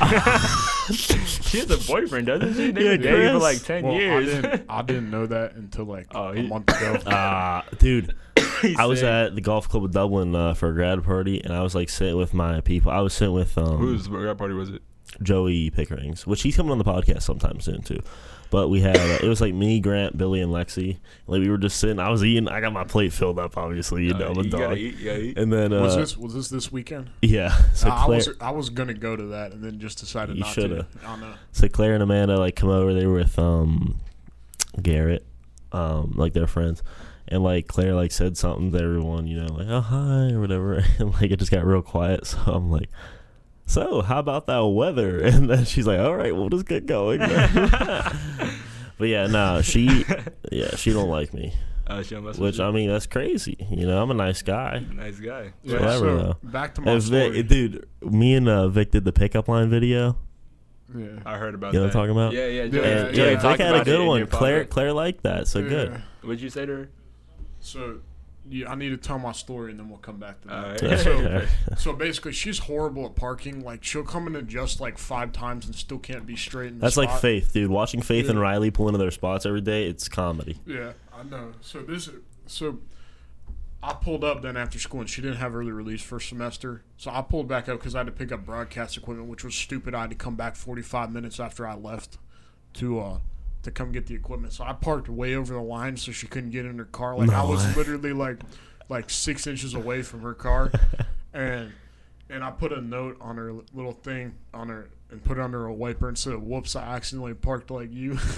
she 0.94 1.58
has 1.58 1.70
a 1.70 1.78
boyfriend, 1.90 2.26
doesn't 2.26 2.54
she? 2.54 2.70
They've 2.72 2.84
Yeah, 2.84 2.90
been 2.96 3.02
dating 3.02 3.32
for 3.34 3.38
like 3.38 3.62
ten 3.62 3.84
well, 3.84 3.94
years. 3.94 4.28
I 4.34 4.40
didn't, 4.40 4.64
I 4.70 4.82
didn't 4.82 5.10
know 5.10 5.26
that 5.26 5.54
until 5.54 5.84
like 5.86 6.06
Oh, 6.14 6.28
a 6.28 6.34
he- 6.36 6.46
month 6.46 6.68
ago. 6.68 6.98
Ah, 7.06 7.64
dude. 7.78 8.14
He's 8.62 8.78
I 8.78 8.84
was 8.86 9.00
sick. 9.00 9.08
at 9.08 9.34
the 9.34 9.40
golf 9.40 9.68
club 9.68 9.84
of 9.84 9.90
Dublin 9.92 10.34
uh, 10.34 10.54
for 10.54 10.68
a 10.68 10.72
grad 10.74 11.02
party, 11.04 11.42
and 11.42 11.52
I 11.52 11.62
was 11.62 11.74
like 11.74 11.88
sitting 11.88 12.16
with 12.16 12.34
my 12.34 12.60
people. 12.60 12.90
I 12.92 13.00
was 13.00 13.14
sitting 13.14 13.34
with 13.34 13.56
um, 13.56 13.78
Whose 13.78 14.06
grad 14.08 14.36
party 14.38 14.54
was 14.54 14.70
it? 14.70 14.82
Joey 15.22 15.70
Pickering's, 15.70 16.26
which 16.26 16.42
he's 16.42 16.56
coming 16.56 16.70
on 16.72 16.78
the 16.78 16.84
podcast 16.84 17.22
sometime 17.22 17.60
soon 17.60 17.82
too. 17.82 18.00
But 18.50 18.68
we 18.68 18.80
had 18.80 18.96
uh, 18.96 19.18
it 19.22 19.28
was 19.28 19.40
like 19.40 19.54
me, 19.54 19.78
Grant, 19.78 20.18
Billy, 20.18 20.40
and 20.40 20.50
Lexi. 20.52 20.98
Like 21.28 21.40
we 21.40 21.48
were 21.48 21.56
just 21.56 21.78
sitting. 21.78 22.00
I 22.00 22.10
was 22.10 22.24
eating. 22.24 22.48
I 22.48 22.60
got 22.60 22.72
my 22.72 22.82
plate 22.82 23.12
filled 23.12 23.38
up. 23.38 23.56
Obviously, 23.56 24.06
you 24.06 24.14
Uh, 24.14 24.18
know, 24.18 24.30
I'm 24.30 24.38
a 24.38 24.48
gotta 24.48 24.64
dog. 24.70 24.78
eat, 24.78 24.96
you 24.98 25.04
gotta 25.04 25.20
eat. 25.20 25.38
And 25.38 25.52
then 25.52 25.72
uh, 25.72 25.80
was 25.82 25.94
this 25.96 26.16
was 26.16 26.34
this 26.34 26.48
this 26.48 26.72
weekend? 26.72 27.10
yeah, 27.22 27.50
so 27.74 27.88
Uh, 27.88 27.92
I 27.94 28.06
was 28.08 28.28
I 28.40 28.50
was 28.50 28.68
gonna 28.70 28.94
go 28.94 29.14
to 29.14 29.22
that 29.26 29.52
and 29.52 29.62
then 29.62 29.78
just 29.78 29.98
decided 29.98 30.34
You 30.36 30.42
not 30.42 30.52
shoulda. 30.52 30.82
to. 30.82 30.86
I 31.06 31.16
don't 31.20 31.34
so 31.52 31.68
Claire 31.68 31.94
and 31.94 32.02
Amanda 32.02 32.36
like 32.38 32.56
come 32.56 32.70
over. 32.70 32.92
They 32.92 33.06
were 33.06 33.14
with 33.18 33.38
um 33.38 33.96
Garrett, 34.82 35.24
um 35.72 36.14
like 36.16 36.32
their 36.32 36.46
friends, 36.48 36.82
and 37.28 37.42
like 37.44 37.68
Claire 37.68 37.94
like 37.94 38.10
said 38.12 38.36
something 38.36 38.72
to 38.72 38.78
everyone, 38.82 39.26
you 39.28 39.40
know, 39.42 39.52
like 39.54 39.68
oh 39.68 39.80
hi 39.80 40.32
or 40.32 40.40
whatever, 40.40 40.84
and 40.98 41.12
like 41.12 41.30
it 41.30 41.38
just 41.38 41.52
got 41.52 41.64
real 41.64 41.82
quiet. 41.82 42.26
So 42.26 42.38
I'm 42.46 42.70
like. 42.70 42.88
So 43.70 44.02
how 44.02 44.18
about 44.18 44.46
that 44.48 44.64
weather? 44.66 45.20
And 45.24 45.48
then 45.48 45.64
she's 45.64 45.86
like, 45.86 46.00
"All 46.00 46.14
right, 46.16 46.34
we'll 46.34 46.48
just 46.50 46.66
get 46.66 46.86
going." 46.86 47.18
but 48.98 49.08
yeah, 49.08 49.26
no, 49.28 49.62
she, 49.62 50.04
yeah, 50.50 50.74
she 50.76 50.92
don't 50.92 51.08
like 51.08 51.32
me. 51.32 51.54
Uh, 51.86 52.02
she'll 52.02 52.20
mess 52.20 52.38
Which. 52.38 52.60
I 52.60 52.70
mean, 52.70 52.88
that's 52.88 53.06
crazy. 53.06 53.56
You 53.70 53.86
know, 53.86 54.00
I'm 54.02 54.10
a 54.10 54.14
nice 54.14 54.42
guy. 54.42 54.84
nice 54.94 55.18
guy. 55.18 55.52
Yeah, 55.64 55.74
Whatever, 55.74 55.98
so 55.98 56.16
though. 56.18 56.36
back 56.50 56.74
to 56.76 56.80
my 56.82 56.92
If 56.94 57.04
story. 57.04 57.30
Vic, 57.30 57.48
dude, 57.48 57.86
me 58.02 58.34
and 58.34 58.48
uh, 58.48 58.68
Vic 58.68 58.90
did 58.92 59.04
the 59.04 59.12
pickup 59.12 59.48
line 59.48 59.70
video. 59.70 60.16
yeah. 60.96 61.06
I 61.26 61.36
heard 61.38 61.54
about 61.54 61.72
You 61.72 61.80
know 61.80 61.86
that. 61.88 61.94
what 61.94 62.02
I'm 62.02 62.08
talking 62.08 62.22
about? 62.22 62.32
Yeah, 62.32 62.46
yeah. 62.46 62.62
Yeah, 62.64 62.68
Joey, 62.70 62.84
And, 63.06 63.14
Joey 63.14 63.30
yeah, 63.32 63.40
Vic 63.40 63.60
had 63.60 63.74
a 63.76 63.84
good 63.84 64.06
one. 64.06 64.26
Claire. 64.26 64.64
Claire 64.66 64.92
liked 64.92 65.22
that. 65.24 65.46
So 65.48 65.62
good. 65.68 66.00
What'd 66.22 66.40
you 66.40 66.50
say 66.50 66.66
to 66.66 66.72
her? 66.72 66.90
So, 67.60 67.80
yeah, 67.80 67.94
I 68.66 68.74
need 68.74 68.90
to 68.90 68.96
tell 68.96 69.18
my 69.18 69.32
story 69.32 69.70
and 69.70 69.78
then 69.78 69.88
we'll 69.88 69.98
come 69.98 70.18
back 70.18 70.40
to 70.42 70.48
that. 70.48 70.82
Yeah. 70.82 70.96
So, 70.96 71.46
so 71.76 71.92
basically, 71.92 72.32
she's 72.32 72.58
horrible 72.58 73.06
at 73.06 73.14
parking. 73.14 73.64
Like 73.64 73.84
she'll 73.84 74.04
come 74.04 74.26
in 74.26 74.36
and 74.36 74.48
adjust 74.48 74.80
like 74.80 74.98
five 74.98 75.32
times 75.32 75.66
and 75.66 75.74
still 75.74 75.98
can't 75.98 76.26
be 76.26 76.36
straight 76.36 76.68
in 76.68 76.78
the 76.78 76.82
That's 76.82 76.96
like. 76.96 77.20
Faith, 77.20 77.52
dude. 77.52 77.70
Watching 77.70 78.02
Faith 78.02 78.28
and 78.28 78.40
Riley 78.40 78.70
pull 78.70 78.88
into 78.88 78.98
their 78.98 79.10
spots 79.10 79.46
every 79.46 79.60
day, 79.60 79.86
it's 79.86 80.08
comedy. 80.08 80.58
Yeah, 80.66 80.92
I 81.12 81.22
know. 81.22 81.52
So 81.60 81.80
this, 81.82 82.08
so 82.46 82.78
I 83.82 83.94
pulled 83.94 84.24
up 84.24 84.42
then 84.42 84.56
after 84.56 84.78
school, 84.78 85.00
and 85.00 85.08
she 85.08 85.22
didn't 85.22 85.38
have 85.38 85.54
early 85.54 85.72
release 85.72 86.02
first 86.02 86.28
semester. 86.28 86.82
So 86.96 87.10
I 87.10 87.22
pulled 87.22 87.48
back 87.48 87.68
up 87.68 87.78
because 87.78 87.94
I 87.94 87.98
had 87.98 88.06
to 88.06 88.12
pick 88.12 88.32
up 88.32 88.44
broadcast 88.44 88.96
equipment, 88.96 89.28
which 89.28 89.44
was 89.44 89.54
stupid. 89.54 89.94
I 89.94 90.02
had 90.02 90.10
to 90.10 90.16
come 90.16 90.36
back 90.36 90.56
45 90.56 91.12
minutes 91.12 91.40
after 91.40 91.66
I 91.66 91.74
left 91.74 92.18
to 92.74 93.00
uh 93.00 93.18
to 93.62 93.70
come 93.70 93.92
get 93.92 94.06
the 94.06 94.14
equipment. 94.14 94.52
So 94.52 94.64
I 94.64 94.72
parked 94.72 95.08
way 95.08 95.34
over 95.34 95.54
the 95.54 95.60
line 95.60 95.96
so 95.96 96.12
she 96.12 96.26
couldn't 96.26 96.50
get 96.50 96.64
in 96.64 96.78
her 96.78 96.84
car. 96.84 97.16
Like 97.16 97.30
I 97.30 97.42
was 97.42 97.64
way. 97.66 97.74
literally 97.74 98.12
like 98.12 98.40
like 98.88 99.10
six 99.10 99.46
inches 99.46 99.74
away 99.74 100.02
from 100.02 100.22
her 100.22 100.34
car, 100.34 100.72
and 101.34 101.72
and 102.28 102.44
I 102.44 102.50
put 102.50 102.72
a 102.72 102.80
note 102.80 103.16
on 103.20 103.36
her 103.36 103.52
little 103.74 103.92
thing 103.92 104.34
on 104.54 104.68
her 104.68 104.90
and 105.10 105.22
put 105.22 105.38
it 105.38 105.40
under 105.40 105.66
a 105.66 105.72
wiper 105.72 106.08
and 106.08 106.16
said, 106.16 106.36
"Whoops, 106.36 106.76
I 106.76 106.82
accidentally 106.82 107.34
parked 107.34 107.70
like 107.70 107.92
you." 107.92 108.18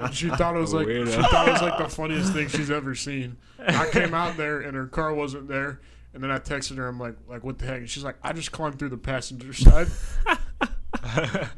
And 0.00 0.14
she 0.14 0.28
thought 0.30 0.56
it 0.56 0.60
was 0.60 0.72
like 0.72 0.86
Weirdo. 0.86 1.14
she 1.14 1.22
thought 1.22 1.48
it 1.48 1.52
was 1.52 1.62
like 1.62 1.78
the 1.78 1.88
funniest 1.88 2.32
thing 2.32 2.48
she's 2.48 2.70
ever 2.70 2.94
seen. 2.94 3.36
I 3.58 3.88
came 3.90 4.14
out 4.14 4.36
there 4.36 4.60
and 4.60 4.74
her 4.76 4.86
car 4.86 5.12
wasn't 5.12 5.48
there, 5.48 5.80
and 6.14 6.22
then 6.22 6.30
I 6.30 6.38
texted 6.38 6.76
her. 6.76 6.86
I'm 6.88 6.98
like, 6.98 7.16
like 7.28 7.44
what 7.44 7.58
the 7.58 7.66
heck? 7.66 7.78
And 7.78 7.90
she's 7.90 8.04
like, 8.04 8.16
I 8.22 8.32
just 8.32 8.52
climbed 8.52 8.78
through 8.78 8.90
the 8.90 8.96
passenger 8.96 9.52
side. 9.52 9.88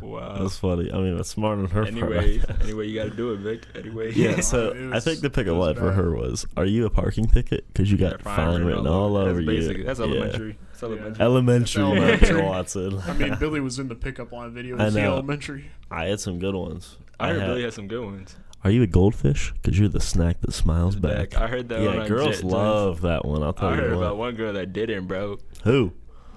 Wow. 0.00 0.36
That's 0.38 0.58
funny. 0.58 0.90
I 0.92 0.98
mean, 0.98 1.16
that's 1.16 1.28
smart 1.30 1.58
on 1.58 1.66
her 1.66 1.84
Anyway, 1.86 2.38
part. 2.38 2.62
anyway, 2.62 2.86
you 2.88 2.94
gotta 2.94 3.10
do 3.16 3.32
it, 3.32 3.36
Vic. 3.38 3.62
Anyway. 3.74 4.12
yeah, 4.14 4.40
so 4.40 4.70
It 4.70 4.92
I 4.94 5.00
think 5.00 5.20
the 5.20 5.26
it 5.26 5.32
pickup 5.32 5.56
was 5.56 5.66
line 5.66 5.74
for 5.76 5.92
her 5.92 6.14
was, 6.14 6.46
"Are 6.56 6.64
you 6.64 6.86
a 6.86 6.90
parking 6.90 7.26
ticket? 7.26 7.66
Because 7.72 7.90
you 7.90 7.98
got 7.98 8.20
Yeah, 8.24 8.36
fine 8.36 8.64
written 8.64 8.86
all 8.86 9.16
over 9.16 9.34
That's 9.34 9.40
you." 9.40 9.46
basic. 9.46 9.86
That's 9.86 9.98
Yeah. 10.00 10.06
elementary. 10.06 10.58
That's 10.72 10.82
elementary. 10.82 11.24
Elementary, 11.24 11.82
That's 11.82 12.30
elementary. 12.30 12.42
Watson. 12.42 12.98
I 13.06 13.12
mean, 13.14 13.36
Billy 13.40 13.60
was 13.60 13.78
in 13.78 13.88
the 13.88 13.94
pickup 13.94 14.32
line 14.32 14.52
video. 14.52 14.76
I 14.78 14.88
know. 14.90 15.00
elementary? 15.14 15.70
I 15.90 16.04
had 16.06 16.20
some 16.20 16.38
good 16.38 16.54
ones. 16.54 16.96
I 17.18 17.28
heard 17.28 17.40
had- 17.40 17.46
Billy 17.48 17.62
had 17.62 17.72
some 17.72 17.88
good 17.88 18.04
ones. 18.04 18.36
Are 18.64 18.70
you 18.70 18.82
a 18.82 18.86
goldfish? 18.88 19.52
Because 19.62 19.78
you're 19.78 19.88
the 19.88 20.00
snack 20.00 20.40
that 20.40 20.52
smiles 20.52 20.96
back. 20.96 21.30
back. 21.30 21.40
I 21.40 21.46
heard 21.46 21.68
that. 21.68 21.80
one 21.82 21.94
yeah, 21.98 22.08
girls 22.08 22.36
Jet- 22.40 22.44
love 22.44 23.02
that 23.02 23.24
one. 23.24 23.42
I'll 23.44 23.52
tell 23.52 23.68
I 23.68 23.74
you 23.76 23.80
heard 23.80 23.90
what. 23.92 24.02
about 24.02 24.16
one 24.16 24.34
girl 24.34 24.52
that 24.54 24.72
didn't, 24.72 25.06
bro. 25.06 25.38
Who? 25.62 25.92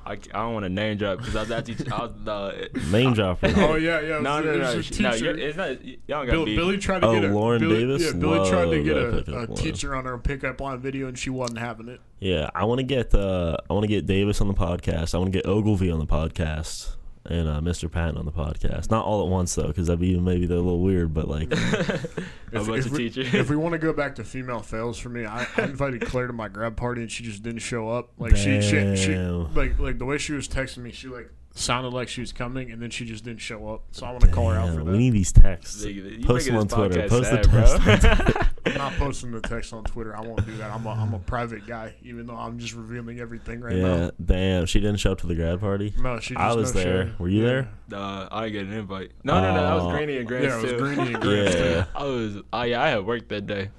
I, 0.06 0.14
I 0.14 0.16
don't 0.16 0.54
want 0.54 0.64
to 0.64 0.70
name 0.70 0.98
drop 0.98 1.20
because 1.20 1.36
I 1.36 1.42
was 1.42 1.52
actually 1.52 1.92
I 1.92 1.98
was 2.00 2.12
the. 2.24 2.70
Name 2.92 3.14
dropper. 3.14 3.48
Oh 3.58 3.76
yeah, 3.76 4.00
yeah. 4.02 4.18
It 4.18 4.22
No, 4.24 4.42
no, 4.42 4.58
no, 4.58 4.76
was 4.76 4.86
she- 4.86 5.04
a 5.04 5.08
no. 5.10 5.14
you're- 5.16 5.42
It's 5.42 5.58
not. 5.58 5.84
Y'all 5.86 6.26
got 6.26 6.32
Bill, 6.32 6.46
beef. 6.46 6.58
Billy 6.58 6.78
tried 6.78 7.00
to 7.02 7.08
Oh, 7.08 7.14
get 7.20 7.30
a 7.30 7.34
Lauren 7.34 7.60
Billy, 7.62 7.80
Davis? 7.80 8.02
Yeah, 8.06 8.20
Billy 8.20 8.50
tried 8.50 8.66
to 8.72 8.84
get 8.84 8.98
a, 8.98 9.42
a 9.42 9.48
teacher 9.56 9.96
on 9.96 10.06
her 10.06 10.18
pickup 10.18 10.60
line 10.62 10.80
video, 10.80 11.08
and 11.08 11.18
she 11.18 11.30
wasn't 11.30 11.60
having 11.60 11.88
it. 11.90 12.00
Yeah, 12.20 12.50
I 12.56 12.66
want 12.66 12.80
to 12.80 12.84
get 12.84 13.14
uh, 13.14 13.58
I 13.70 13.74
want 13.74 13.84
to 13.84 13.88
get 13.88 14.06
Davis 14.06 14.42
on 14.42 14.48
the 14.48 14.54
podcast. 14.54 15.14
I 15.14 15.18
want 15.20 15.32
to 15.32 15.38
get 15.38 15.46
Ogilvy 15.46 15.90
on 15.92 16.00
the 16.00 16.08
podcast 16.08 16.96
and 17.30 17.48
uh, 17.48 17.62
Mr. 17.62 17.90
Patton 17.92 18.18
on 18.18 18.26
the 18.26 18.32
podcast. 18.32 18.90
Not 18.92 19.06
all 19.06 19.22
at 19.24 19.30
once 19.30 19.54
though, 19.56 19.68
because 19.68 19.88
that'd 19.88 20.00
be 20.00 20.20
maybe 20.20 20.46
they're 20.46 20.58
a 20.58 20.62
little 20.62 20.82
weird. 20.82 21.14
But 21.14 21.28
like, 21.28 21.52
a 21.54 21.58
If- 21.58 22.10
bunch 22.52 22.68
if 22.80 22.86
of 22.88 22.92
we- 22.94 22.98
teachers. 23.10 23.34
if 23.34 23.50
we 23.50 23.56
want 23.56 23.74
to 23.74 23.78
go 23.80 23.94
back 23.94 24.16
to 24.16 24.24
female 24.24 24.62
fails 24.62 24.98
for 25.00 25.10
me, 25.10 25.26
I, 25.26 25.48
I 25.58 25.64
invited 25.64 26.02
Claire 26.02 26.28
to 26.28 26.34
my 26.34 26.48
grad 26.50 26.76
party 26.76 27.02
and 27.02 27.12
she 27.12 27.24
just 27.24 27.44
didn't 27.44 27.62
show 27.62 27.90
up. 27.90 28.12
Like 28.18 28.36
she, 28.36 28.62
she, 28.62 28.96
she, 28.96 29.16
like 29.16 29.78
like 29.80 29.98
the 30.00 30.06
way 30.06 30.18
she 30.18 30.34
was 30.34 30.48
texting 30.48 30.80
me, 30.80 30.92
she 30.92 31.08
like 31.08 31.30
sounded 31.56 31.90
like 31.90 32.08
she 32.08 32.22
was 32.22 32.32
coming 32.32 32.72
and 32.72 32.82
then 32.82 32.90
she 32.90 33.06
just 33.06 33.24
didn't 33.26 33.42
show 33.42 33.68
up. 33.74 33.84
So 33.92 34.06
I 34.06 34.12
want 34.12 34.22
to 34.24 34.30
call 34.30 34.50
her 34.50 34.58
out 34.58 34.70
for 34.70 34.76
damn, 34.78 34.86
that. 34.86 34.92
we 34.92 34.98
need 34.98 35.10
these 35.12 35.32
texts. 35.32 35.84
You 35.84 36.22
Post 36.24 36.46
them 36.48 36.56
on 36.58 36.68
Twitter. 36.68 37.02
podcast 37.02 37.10
Post 37.10 37.32
the 37.32 37.38
text. 38.28 38.50
I'm 38.66 38.78
not 38.78 38.94
posting 38.94 39.32
the 39.32 39.42
text 39.42 39.74
on 39.74 39.84
Twitter. 39.84 40.16
I 40.16 40.22
won't 40.22 40.46
do 40.46 40.56
that. 40.58 40.72
I'm 40.72 40.86
a, 40.86 40.90
I'm 40.92 41.14
a 41.14 41.20
private 41.20 41.66
guy, 41.66 41.96
even 42.04 42.28
though 42.28 42.36
I'm 42.36 42.60
just 42.60 42.74
revealing 42.76 43.20
everything 43.20 43.62
right 43.62 43.76
yeah, 43.76 44.12
damn. 44.24 44.66
She 44.68 44.80
didn't 44.80 44.98
show 44.98 45.14
up 45.14 45.22
to 45.22 45.28
the 45.28 45.36
grad 45.36 45.60
party. 45.60 45.94
No, 46.00 46.20
she. 46.20 46.36
Just 46.36 46.40
I 46.46 46.54
was 46.54 46.76
no 46.76 46.82
there. 46.84 47.06
showed. 47.08 47.20
Were 47.20 47.30
you 47.30 47.42
Yeah. 47.42 47.48
there? 47.48 47.70
Uh, 48.00 48.28
I 48.32 48.44
didn't 48.50 48.54
get 48.68 48.74
an 48.74 48.80
invite. 48.80 49.12
No, 49.24 49.42
no, 49.42 49.54
no. 49.56 49.62
That 49.64 49.74
Oh. 49.74 49.86
was 49.86 49.94
Granny 49.94 50.18
and 50.18 50.28
Grant 50.28 50.44
Yeah, 50.46 50.60
it 50.60 50.62
was 50.62 50.72
too. 50.72 50.78
Greeny 50.78 51.14
and 51.14 51.22
Grant. 51.22 51.56
Yeah. 51.56 51.86
I 51.96 52.04
was. 52.04 52.38
Oh 52.54 52.62
yeah, 52.64 52.82
I 52.84 52.90
had 52.90 53.06
work 53.06 53.28
that 53.30 53.48
day. 53.48 53.70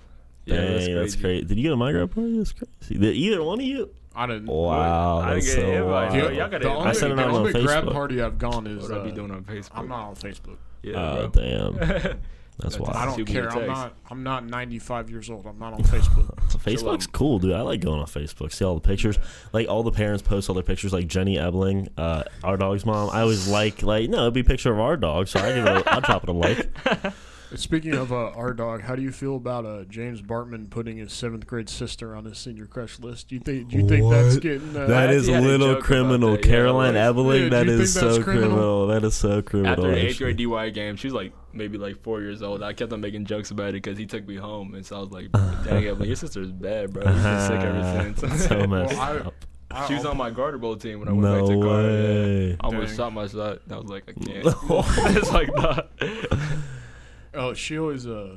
Yeah, 0.51 0.57
Dang, 0.57 0.73
that's 0.73 0.87
that's, 0.87 0.97
crazy. 1.17 1.21
great. 1.21 1.49
Did 1.49 1.57
you 1.59 1.63
get 1.63 1.73
a 1.73 1.77
my 1.77 1.93
grad 1.93 2.11
party? 2.11 2.39
That's 2.39 2.53
crazy. 2.53 2.99
Did 2.99 3.15
either 3.15 3.43
one 3.43 3.61
of 3.61 3.67
you? 3.67 3.91
I 4.15 4.27
didn't. 4.27 4.47
Wow, 4.47 5.19
I 5.19 5.35
didn't 5.35 5.45
get 5.45 5.55
so 5.55 5.61
an 5.61 5.69
invite. 5.69 6.13
wild. 6.13 6.35
Y'all 6.35 6.49
gotta 6.49 6.59
the 6.65 6.71
only, 6.75 6.89
I 6.89 6.93
sent 6.93 7.13
it 7.13 7.17
the 7.17 7.23
out 7.23 7.29
on 7.29 7.37
only 7.37 7.53
grad 7.63 7.87
party 7.89 8.21
I've 8.21 8.39
gone 8.39 8.67
is. 8.67 8.83
What 8.89 8.99
I 8.99 9.05
be 9.05 9.13
uh, 9.13 9.15
doing 9.15 9.31
on 9.31 9.45
Facebook? 9.45 9.71
I'm 9.75 9.89
not 9.89 10.09
on 10.09 10.15
Facebook. 10.17 10.57
Yeah, 10.83 10.95
Oh 10.97 11.29
bro. 11.29 11.43
damn, 11.43 11.75
that's 12.61 12.77
That's 12.77 12.79
wild. 12.79 12.97
I 12.97 13.05
don't 13.07 13.17
Shoot 13.17 13.29
me 13.29 13.37
a 13.37 13.49
care. 13.49 13.51
I'm 13.53 13.67
not. 13.67 13.95
I'm 14.11 14.23
not 14.23 14.47
95 14.47 15.11
years 15.11 15.31
old. 15.31 15.47
I'm 15.47 15.59
not 15.59 15.75
on 15.75 15.83
Facebook. 15.85 16.35
Facebook's 16.61 17.07
cool, 17.07 17.39
dude. 17.39 17.53
I 17.53 17.63
like 17.63 17.81
going 17.81 18.01
on 18.01 18.07
Facebook, 18.07 18.53
see 18.53 18.65
all 18.65 18.75
the 18.75 18.81
pictures. 18.81 19.19
Like 19.53 19.69
all 19.69 19.83
the 19.83 19.93
parents 19.93 20.23
post 20.23 20.49
all 20.51 20.55
their 20.55 20.65
pictures, 20.65 20.93
like 20.93 21.07
Jenny 21.07 21.39
Ebling, 21.39 21.89
uh, 21.97 22.25
our 22.43 22.57
dog's 22.57 22.85
mom. 22.85 23.11
I 23.11 23.21
always 23.21 23.49
like, 23.49 23.83
like, 23.83 24.11
no, 24.11 24.23
it'd 24.23 24.35
be 24.35 24.41
a 24.41 24.45
picture 24.45 24.73
of 24.73 24.81
our 24.81 24.97
dog, 24.97 25.29
so 25.29 25.39
I 25.41 25.55
give 25.55 25.65
it, 25.65 25.87
a, 25.87 25.91
I'll 25.95 26.01
drop 26.01 26.25
it 26.25 26.29
a 26.29 26.33
like. 26.33 26.69
Speaking 27.57 27.95
of 27.95 28.13
uh, 28.13 28.31
our 28.31 28.53
dog, 28.55 28.83
how 28.83 28.95
do 28.95 29.03
you 29.03 29.11
feel 29.11 29.35
about 29.37 29.67
uh, 29.67 29.83
James 29.85 30.23
Bartman 30.23 30.71
putting 30.71 30.99
his 30.99 31.13
seventh 31.13 31.47
grade 31.49 31.69
sister 31.69 32.15
on 32.15 32.25
his 32.25 32.39
senior 32.39 32.67
crush 32.67 33.01
list? 33.01 33.29
Do 33.29 33.35
you 33.35 33.41
think? 33.41 33.69
Do 33.69 33.77
you 33.79 33.89
think 33.89 34.09
that's 34.09 34.37
getting? 34.39 34.77
Uh, 34.77 34.87
That 34.87 35.09
I 35.11 35.13
is 35.13 35.29
actually 35.29 35.33
a 35.33 35.37
had 35.37 35.45
a 35.45 35.65
little 35.65 35.83
criminal. 35.83 36.31
that, 36.33 36.45
yeah, 36.45 36.51
Caroline 36.53 36.95
like- 36.95 37.03
Ebeling, 37.15 37.39
Yeah, 37.39 37.45
do 37.45 37.51
that 37.51 37.67
you 37.67 37.73
is 37.73 37.93
think 37.95 38.05
that's 38.05 38.17
so 38.17 38.23
criminal? 38.23 38.49
criminal? 38.51 38.87
That 38.87 39.05
is 39.05 39.15
so 39.15 39.43
criminal. 39.43 39.73
After 39.73 39.91
the 39.91 39.97
eighth 40.07 40.19
grade 40.19 40.37
DY 40.37 40.71
game, 40.71 40.95
she 40.97 41.09
was 41.09 41.15
like 41.15 41.33
maybe 41.53 41.77
like 41.77 42.01
four 42.03 42.21
years 42.21 42.41
old. 42.41 42.63
I 42.63 42.73
kept 42.73 42.93
on 42.93 43.01
making 43.01 43.25
jokes 43.27 43.51
about 43.51 43.71
it 43.71 43.73
because 43.83 43.99
he 43.99 44.07
took 44.07 44.29
me 44.29 44.37
home, 44.37 44.75
and 44.75 44.87
so 44.87 44.97
I 44.97 45.01
was 45.01 45.11
like, 45.11 45.33
"Dang, 45.33 45.89
I'm 45.89 45.99
like, 45.99 46.07
your 46.07 46.17
sister's 46.17 46.53
bad, 46.53 46.93
bro. 46.93 47.03
He's 47.13 47.23
been 47.23 47.41
sick 47.49 47.61
ever 47.61 48.15
since." 48.15 48.45
so 48.47 48.67
messed 48.69 48.97
I- 48.99 49.19
up. 49.19 49.35
She 49.87 49.95
was 49.95 50.05
on 50.05 50.17
my 50.17 50.31
garter 50.31 50.59
bowl 50.59 50.75
team 50.77 50.99
when 50.99 51.07
I 51.09 51.13
went 51.13 51.23
No 51.23 51.41
back 51.47 51.49
to 51.49 51.61
Garter. 51.63 51.89
way. 51.89 52.49
Yeah. 52.49 52.57
I 52.61 52.67
almost 52.67 52.89
Dang. 52.89 52.97
shot 52.97 53.13
my 53.13 53.27
shot. 53.29 53.59
I 53.71 53.77
was 53.77 53.87
like, 53.89 54.03
I 54.09 54.13
can't. 54.13 54.45
it's 55.17 55.31
like 55.33 55.47
that. 55.55 55.89
Oh, 57.35 57.55
she 57.55 57.79
always 57.79 58.07
uh. 58.07 58.37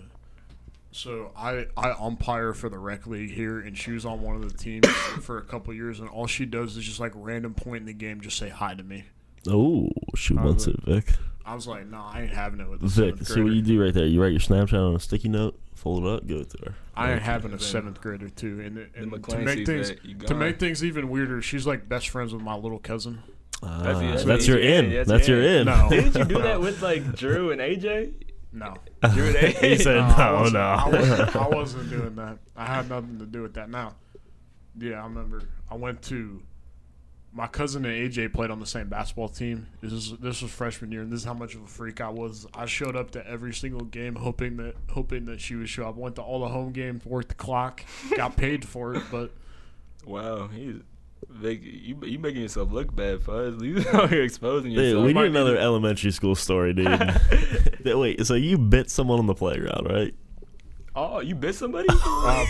So 0.91 1.32
I 1.36 1.65
I 1.75 1.91
umpire 1.99 2.53
for 2.53 2.69
the 2.69 2.77
rec 2.77 3.08
league 3.08 3.32
here, 3.32 3.60
and 3.60 3.75
she 3.77 3.91
was 3.91 4.06
on 4.06 4.21
one 4.21 4.36
of 4.36 4.51
the 4.51 4.56
teams 4.58 4.88
for 5.21 5.39
a 5.39 5.43
couple 5.43 5.73
years, 5.73 5.99
and 5.99 6.08
all 6.10 6.27
she 6.27 6.45
does 6.45 6.77
is 6.77 6.84
just 6.84 6.99
like 6.99 7.12
random 7.15 7.53
point 7.56 7.82
in 7.82 7.86
the 7.88 7.93
game, 7.93 8.21
just 8.21 8.38
say 8.38 8.49
hi 8.49 8.75
to 8.75 8.84
me. 8.84 9.06
Oh, 9.49 9.89
she 10.15 10.38
I 10.38 10.43
wants 10.45 10.67
was 10.67 10.75
it, 10.75 10.84
Vic. 10.84 11.15
I 11.45 11.56
was 11.56 11.67
like, 11.67 11.88
no, 11.88 11.97
I 11.97 12.21
ain't 12.21 12.34
having 12.34 12.60
it 12.62 12.69
with 12.69 12.82
the 12.82 12.88
Vic, 12.88 12.95
seventh 13.15 13.27
see 13.27 13.41
what 13.41 13.53
you 13.53 13.62
do 13.62 13.82
right 13.84 13.93
there. 13.93 14.06
You 14.06 14.21
write 14.21 14.32
your 14.32 14.39
Snapchat 14.39 14.88
on 14.88 14.95
a 14.95 14.99
sticky 14.99 15.29
note, 15.29 15.60
fold 15.73 16.06
it 16.06 16.10
up, 16.10 16.27
give 16.27 16.41
it 16.41 16.49
to 16.51 16.58
her. 16.65 16.75
I 16.95 17.12
ain't 17.13 17.23
having 17.23 17.53
a 17.53 17.60
seventh 17.60 17.99
grader 17.99 18.29
too, 18.29 18.62
and, 18.62 18.77
and 18.95 19.23
to 19.25 19.38
make 19.39 19.65
things 19.65 19.91
to 20.27 20.36
make 20.36 20.60
things 20.60 20.84
even 20.84 21.10
weirder, 21.10 21.41
she's 21.41 21.65
like 21.65 21.89
best 21.89 22.10
friends 22.10 22.34
with 22.34 22.43
my 22.43 22.56
little 22.56 22.79
cousin. 22.79 23.23
Ah, 23.63 23.82
That's 23.82 24.21
the- 24.21 24.27
that's, 24.27 24.47
your 24.47 24.60
in. 24.60 24.91
yeah, 24.91 25.03
That's, 25.03 25.27
your 25.27 25.41
in. 25.41 25.65
No. 25.65 25.88
Didn't 25.89 26.15
you 26.15 26.25
do 26.25 26.41
that 26.41 26.60
with 26.60 26.82
like 26.82 27.15
Drew 27.15 27.51
and 27.51 27.62
AJ? 27.62 28.13
No, 28.54 28.76
Drew 29.13 29.34
he 29.34 29.78
said 29.78 29.98
I 29.98 30.18
no, 30.18 30.39
wasn't, 30.39 30.54
no. 30.54 30.60
I 30.62 30.89
wasn't, 30.89 31.36
I 31.36 31.48
wasn't 31.50 31.89
doing 31.89 32.16
that. 32.16 32.38
I 32.56 32.66
had 32.66 32.89
nothing 32.89 33.20
to 33.20 33.26
do 33.26 33.42
with 33.42 33.56
that. 33.56 33.70
Now, 33.70 33.96
yeah, 34.78 35.02
I 35.02 35.06
remember 35.06 35.42
I 35.70 35.76
went 35.76 36.02
to 36.04 36.42
my 37.34 37.48
cousin 37.48 37.84
and 37.86 38.12
AJ 38.12 38.32
played 38.32 38.52
on 38.52 38.60
the 38.60 38.66
same 38.68 38.89
basketball 38.89 39.30
team. 39.30 39.66
This 39.82 39.92
is 39.92 40.18
this 40.20 40.42
was 40.44 40.52
freshman 40.52 40.92
year, 40.92 41.02
and 41.02 41.12
this 41.12 41.22
is 41.22 41.26
how 41.26 41.34
much 41.34 41.56
of 41.56 41.63
a 41.63 41.68
freak 41.68 42.00
I 42.00 42.10
was. 42.10 42.46
I 42.54 42.68
showed 42.68 42.96
up 42.96 43.12
to 43.12 43.28
every 43.28 43.54
single 43.54 43.86
game, 43.86 44.16
hoping 44.16 44.58
that 44.58 44.76
hoping 44.92 45.26
that 45.26 45.42
she 45.42 45.56
would 45.56 45.70
show 45.70 45.88
up. 45.88 45.96
Went 45.96 46.16
to 46.18 46.22
all 46.22 46.39
the 46.42 46.50
home 46.50 46.72
games, 46.72 47.06
worked 47.06 47.30
the 47.30 47.36
clock, 47.36 47.84
got 48.16 48.38
paid 48.38 48.63
for 48.63 48.96
it, 48.96 49.04
but 49.12 49.32
Wow, 50.06 50.48
he's 50.48 50.76
Vic, 51.29 51.62
you 51.63 51.97
you 52.03 52.19
making 52.19 52.41
yourself 52.41 52.71
look 52.71 52.95
bad, 52.95 53.21
Fuzz. 53.23 53.55
You 53.62 53.83
out 53.93 54.09
here 54.09 54.23
exposing 54.23 54.73
Dude, 54.73 54.83
yourself. 54.83 55.05
we 55.05 55.13
need 55.13 55.25
another 55.25 55.53
the- 55.53 55.62
elementary 55.62 56.12
school 56.12 56.36
story, 56.36 56.73
dude. 56.73 57.21
Wait, 57.86 58.25
so 58.25 58.33
you 58.36 58.57
bit 58.57 58.89
someone 58.89 59.19
on 59.19 59.27
the 59.27 59.33
playground, 59.36 59.88
right? 59.89 60.13
oh, 60.95 61.19
you 61.19 61.36
bit 61.36 61.55
somebody? 61.55 61.88
Uh, 62.05 62.45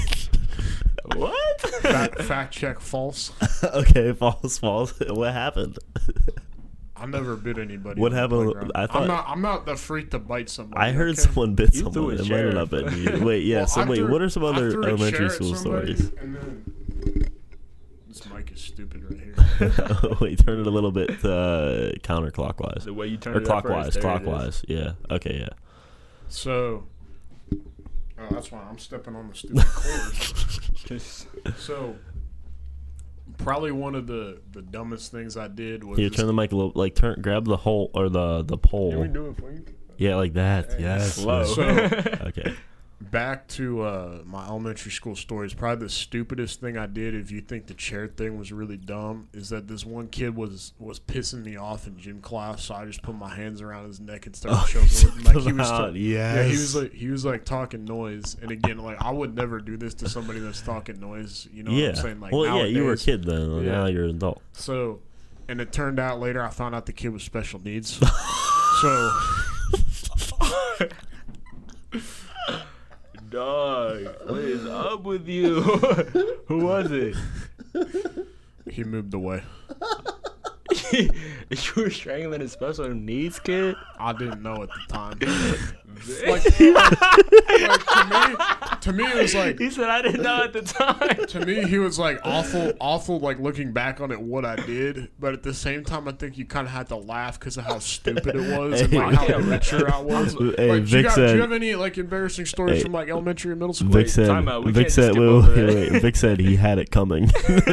what? 1.18 1.62
fact, 1.82 2.22
fact 2.22 2.54
check 2.54 2.80
false. 2.80 3.32
okay, 3.64 4.14
false, 4.14 4.58
false. 4.58 4.94
What 5.10 5.34
happened? 5.34 5.78
I 6.96 7.06
never 7.08 7.36
bit 7.36 7.58
anybody. 7.58 8.00
What 8.00 8.14
on 8.14 8.18
happened- 8.18 8.44
playground. 8.52 8.72
I 8.76 8.88
thought- 8.88 9.02
I'm 9.02 9.08
not. 9.08 9.26
I'm 9.28 9.42
not 9.42 9.66
the 9.66 9.76
freak 9.76 10.12
to 10.12 10.20
bite 10.20 10.50
somebody. 10.50 10.80
I 10.82 10.92
heard 10.94 11.12
okay? 11.14 11.22
someone 11.22 11.56
bit 11.56 11.74
You 11.76 11.92
threw 11.92 11.92
someone. 11.92 12.12
a 12.12 12.16
It 12.16 12.20
might 12.22 12.28
chair. 12.28 12.46
have 12.46 12.56
not 12.56 12.70
been 12.70 12.98
you. 13.20 13.26
Wait, 13.26 13.44
yeah. 13.44 13.58
Well, 13.60 13.68
so 13.68 13.82
I 13.82 13.86
wait, 13.86 13.96
threw- 13.98 14.12
what 14.12 14.22
are 14.22 14.30
some 14.30 14.44
other 14.46 14.70
elementary 14.84 15.30
school 15.30 15.56
somebody, 15.56 15.96
stories? 15.98 16.12
This 18.14 18.30
mic 18.32 18.52
is 18.52 18.62
stupid 18.62 19.04
right 19.10 19.20
here. 19.20 19.72
wait, 20.22 20.38
turn 20.38 20.60
it 20.60 20.68
a 20.68 20.70
little 20.70 20.92
bit 20.92 21.10
uh, 21.26 21.94
counterclockwise 22.04 22.84
the 22.84 22.94
way 22.94 23.08
you 23.08 23.18
turn 23.18 23.34
or 23.36 23.42
it 23.42 23.46
clockwise. 23.46 23.96
there 23.96 24.02
it. 24.02 24.04
Clockwise. 24.04 24.64
Yeah. 24.68 24.92
Okay. 25.10 25.40
Yeah. 25.40 25.50
So, 26.30 26.86
oh, 27.52 28.28
that's 28.30 28.52
why 28.52 28.60
I'm 28.60 28.78
stepping 28.78 29.16
on 29.16 29.30
the 29.30 29.36
stupid 29.36 29.66
cords. 29.66 31.26
So, 31.58 31.96
probably 33.40 33.72
one 33.72 33.96
of 33.96 34.06
the 34.06 34.42
the 34.52 34.62
dumbest 34.62 35.12
things 35.12 35.36
I 35.36 35.48
did 35.48 35.84
was 35.84 35.98
this- 35.98 36.16
turn 36.16 36.28
the 36.28 36.34
mic 36.34 36.52
a 36.52 36.56
little. 36.56 36.74
Like, 36.76 36.94
turn, 36.94 37.20
grab 37.20 37.46
the 37.46 37.58
hole 37.58 37.90
or 37.96 38.10
the 38.10 38.44
the 38.44 38.58
pole. 38.60 38.92
Can 38.92 39.02
we 39.02 39.08
do 39.08 39.36
it? 39.40 39.70
Yeah, 39.98 40.18
like 40.18 40.34
that. 40.34 40.80
Yes. 40.80 41.16
Slow. 41.16 41.46
So- 41.46 41.64
okay. 42.28 42.54
Back 43.12 43.48
to 43.50 43.82
uh, 43.82 44.22
my 44.26 44.46
elementary 44.48 44.92
school 44.92 45.16
stories. 45.16 45.54
Probably 45.54 45.86
the 45.86 45.90
stupidest 45.90 46.62
thing 46.62 46.78
I 46.78 46.86
did, 46.86 47.16
if 47.16 47.32
you 47.32 47.42
think 47.42 47.68
the 47.68 47.74
chair 47.74 48.08
thing 48.08 48.38
was 48.38 48.52
really 48.52 48.78
dumb, 48.78 49.30
is 49.34 49.50
that 49.50 49.68
this 49.68 49.86
one 49.86 50.08
kid 50.08 50.36
was 50.36 50.74
was 50.80 51.00
pissing 51.00 51.44
me 51.44 51.56
off 51.56 51.88
in 51.88 51.98
gym 51.98 52.22
class. 52.22 52.64
So 52.64 52.76
I 52.76 52.86
just 52.86 53.02
put 53.02 53.16
my 53.16 53.34
hands 53.34 53.62
around 53.62 53.88
his 53.88 54.00
neck 54.00 54.26
and 54.26 54.36
started 54.36 54.60
Oh, 54.60 54.66
choking 54.68 55.10
him. 55.10 55.24
Like 55.24 55.38
he 55.38 55.54
was, 55.54 55.70
ta- 55.70 55.88
yes. 55.88 55.96
yeah, 56.36 56.44
he 56.44 56.52
was 56.52 56.76
like 56.76 56.94
he 56.94 57.10
was 57.10 57.26
like 57.26 57.46
talking 57.46 57.86
noise. 57.86 58.36
And 58.42 58.52
again, 58.52 58.78
like 58.78 59.02
I 59.02 59.12
would 59.12 59.36
never 59.36 59.60
do 59.60 59.78
this 59.78 59.94
to 59.96 60.10
somebody 60.10 60.40
that's 60.40 60.62
talking 60.62 61.00
noise. 61.00 61.48
You 61.54 61.64
know 61.64 61.72
yeah. 61.72 61.90
what 61.90 61.98
I'm 61.98 62.04
saying? 62.04 62.20
Like 62.20 62.32
well, 62.32 62.46
yeah, 62.46 62.66
you 62.66 62.84
were 62.86 62.94
a 62.94 62.98
kid 62.98 63.24
then. 63.24 63.64
Yeah. 63.64 63.72
Now 63.72 63.86
you're 63.88 64.06
an 64.06 64.12
adult. 64.12 64.42
So, 64.54 65.02
and 65.48 65.60
it 65.62 65.72
turned 65.72 66.00
out 66.00 66.20
later 66.20 66.44
I 66.44 66.50
found 66.50 66.76
out 66.76 66.86
the 66.86 66.94
kid 66.94 67.10
was 67.10 67.24
special 67.24 67.62
needs. 67.62 68.00
so 68.82 69.12
Dog, 73.34 74.04
what 74.28 74.42
is 74.42 74.64
up 74.68 75.02
with 75.06 75.28
you? 75.28 75.62
Who 76.46 76.60
was 76.60 76.92
it? 76.92 77.16
he 78.70 78.84
moved 78.84 79.12
away. 79.16 79.42
you 80.92 81.10
were 81.76 81.90
strangling 81.90 82.44
a 82.44 82.48
special 82.48 82.90
needs 82.90 83.40
kid? 83.40 83.76
I 83.98 84.14
didn't 84.14 84.44
know 84.44 84.62
at 84.62 84.70
the 84.70 84.82
time. 84.88 85.18
like, 86.28 86.30
Like, 86.30 86.44
to 87.88 88.06
me, 88.06 88.73
to 88.84 88.94
me, 88.94 89.04
it 89.06 89.16
was 89.16 89.36
like 89.36 89.60
he 89.60 89.70
said 89.70 89.90
I 89.90 90.02
didn't 90.02 90.22
know 90.24 90.44
at 90.44 90.54
the 90.54 90.62
time. 90.62 91.26
to 91.28 91.46
me, 91.46 91.68
he 91.68 91.78
was 91.80 91.98
like 92.00 92.20
awful, 92.24 92.72
awful. 92.80 93.20
Like 93.20 93.40
looking 93.40 93.72
back 93.74 94.00
on 94.02 94.12
it, 94.12 94.20
what 94.22 94.46
I 94.46 94.56
did, 94.56 95.10
but 95.20 95.34
at 95.34 95.44
the 95.44 95.54
same 95.54 95.84
time, 95.84 96.08
I 96.08 96.12
think 96.14 96.38
you 96.38 96.46
kind 96.46 96.68
of 96.68 96.74
had 96.74 96.88
to 96.90 96.96
laugh 96.96 97.40
because 97.40 97.58
of 97.58 97.66
how 97.66 97.80
stupid 97.80 98.36
it 98.36 98.58
was 98.60 98.82
and 98.82 98.94
like 98.94 99.16
how 99.16 99.26
Hey. 99.26 99.36
immature 99.36 99.94
I 99.94 100.00
was. 100.02 100.34
Hey, 100.58 100.70
like, 100.70 100.86
do, 100.86 100.98
you 100.98 101.04
Vic 101.04 101.06
got, 101.06 101.16
do 101.16 101.36
you 101.36 101.42
have 101.42 101.52
any 101.52 101.76
like 101.76 101.98
embarrassing 101.98 102.46
stories 102.46 102.78
Hey. 102.78 102.84
from 102.84 102.92
like 102.94 103.10
elementary 103.10 103.52
and 103.52 103.60
middle 103.60 103.74
school? 103.74 103.90
Vic 103.90 104.08
said. 104.10 104.30
out. 104.30 104.64
We 104.64 104.72
Vic 104.72 104.90
said. 104.90 105.18
Wait, 105.18 105.28
wait, 105.56 105.92
wait. 105.92 106.02
Vic 106.02 106.16
said 106.16 106.40
he 106.40 106.56
had 106.56 106.78
it 106.80 106.92
coming. 106.92 107.32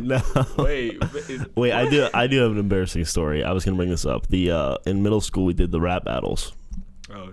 no. 0.00 0.22
Wait, 0.58 0.98
is- 1.28 1.46
Wait, 1.54 1.72
I 1.72 1.88
do. 1.88 2.08
I 2.14 2.26
do 2.26 2.40
have 2.40 2.52
an 2.52 2.58
embarrassing 2.58 3.04
story. 3.04 3.44
I 3.44 3.52
was 3.52 3.64
gonna 3.64 3.76
bring 3.76 3.90
this 3.90 4.04
up. 4.06 4.26
The 4.28 4.50
uh, 4.50 4.76
in 4.86 5.02
middle 5.02 5.20
school 5.20 5.44
we 5.44 5.54
did 5.54 5.70
the 5.70 5.80
rap 5.80 6.04
battles. 6.04 6.52
oh, 7.14 7.32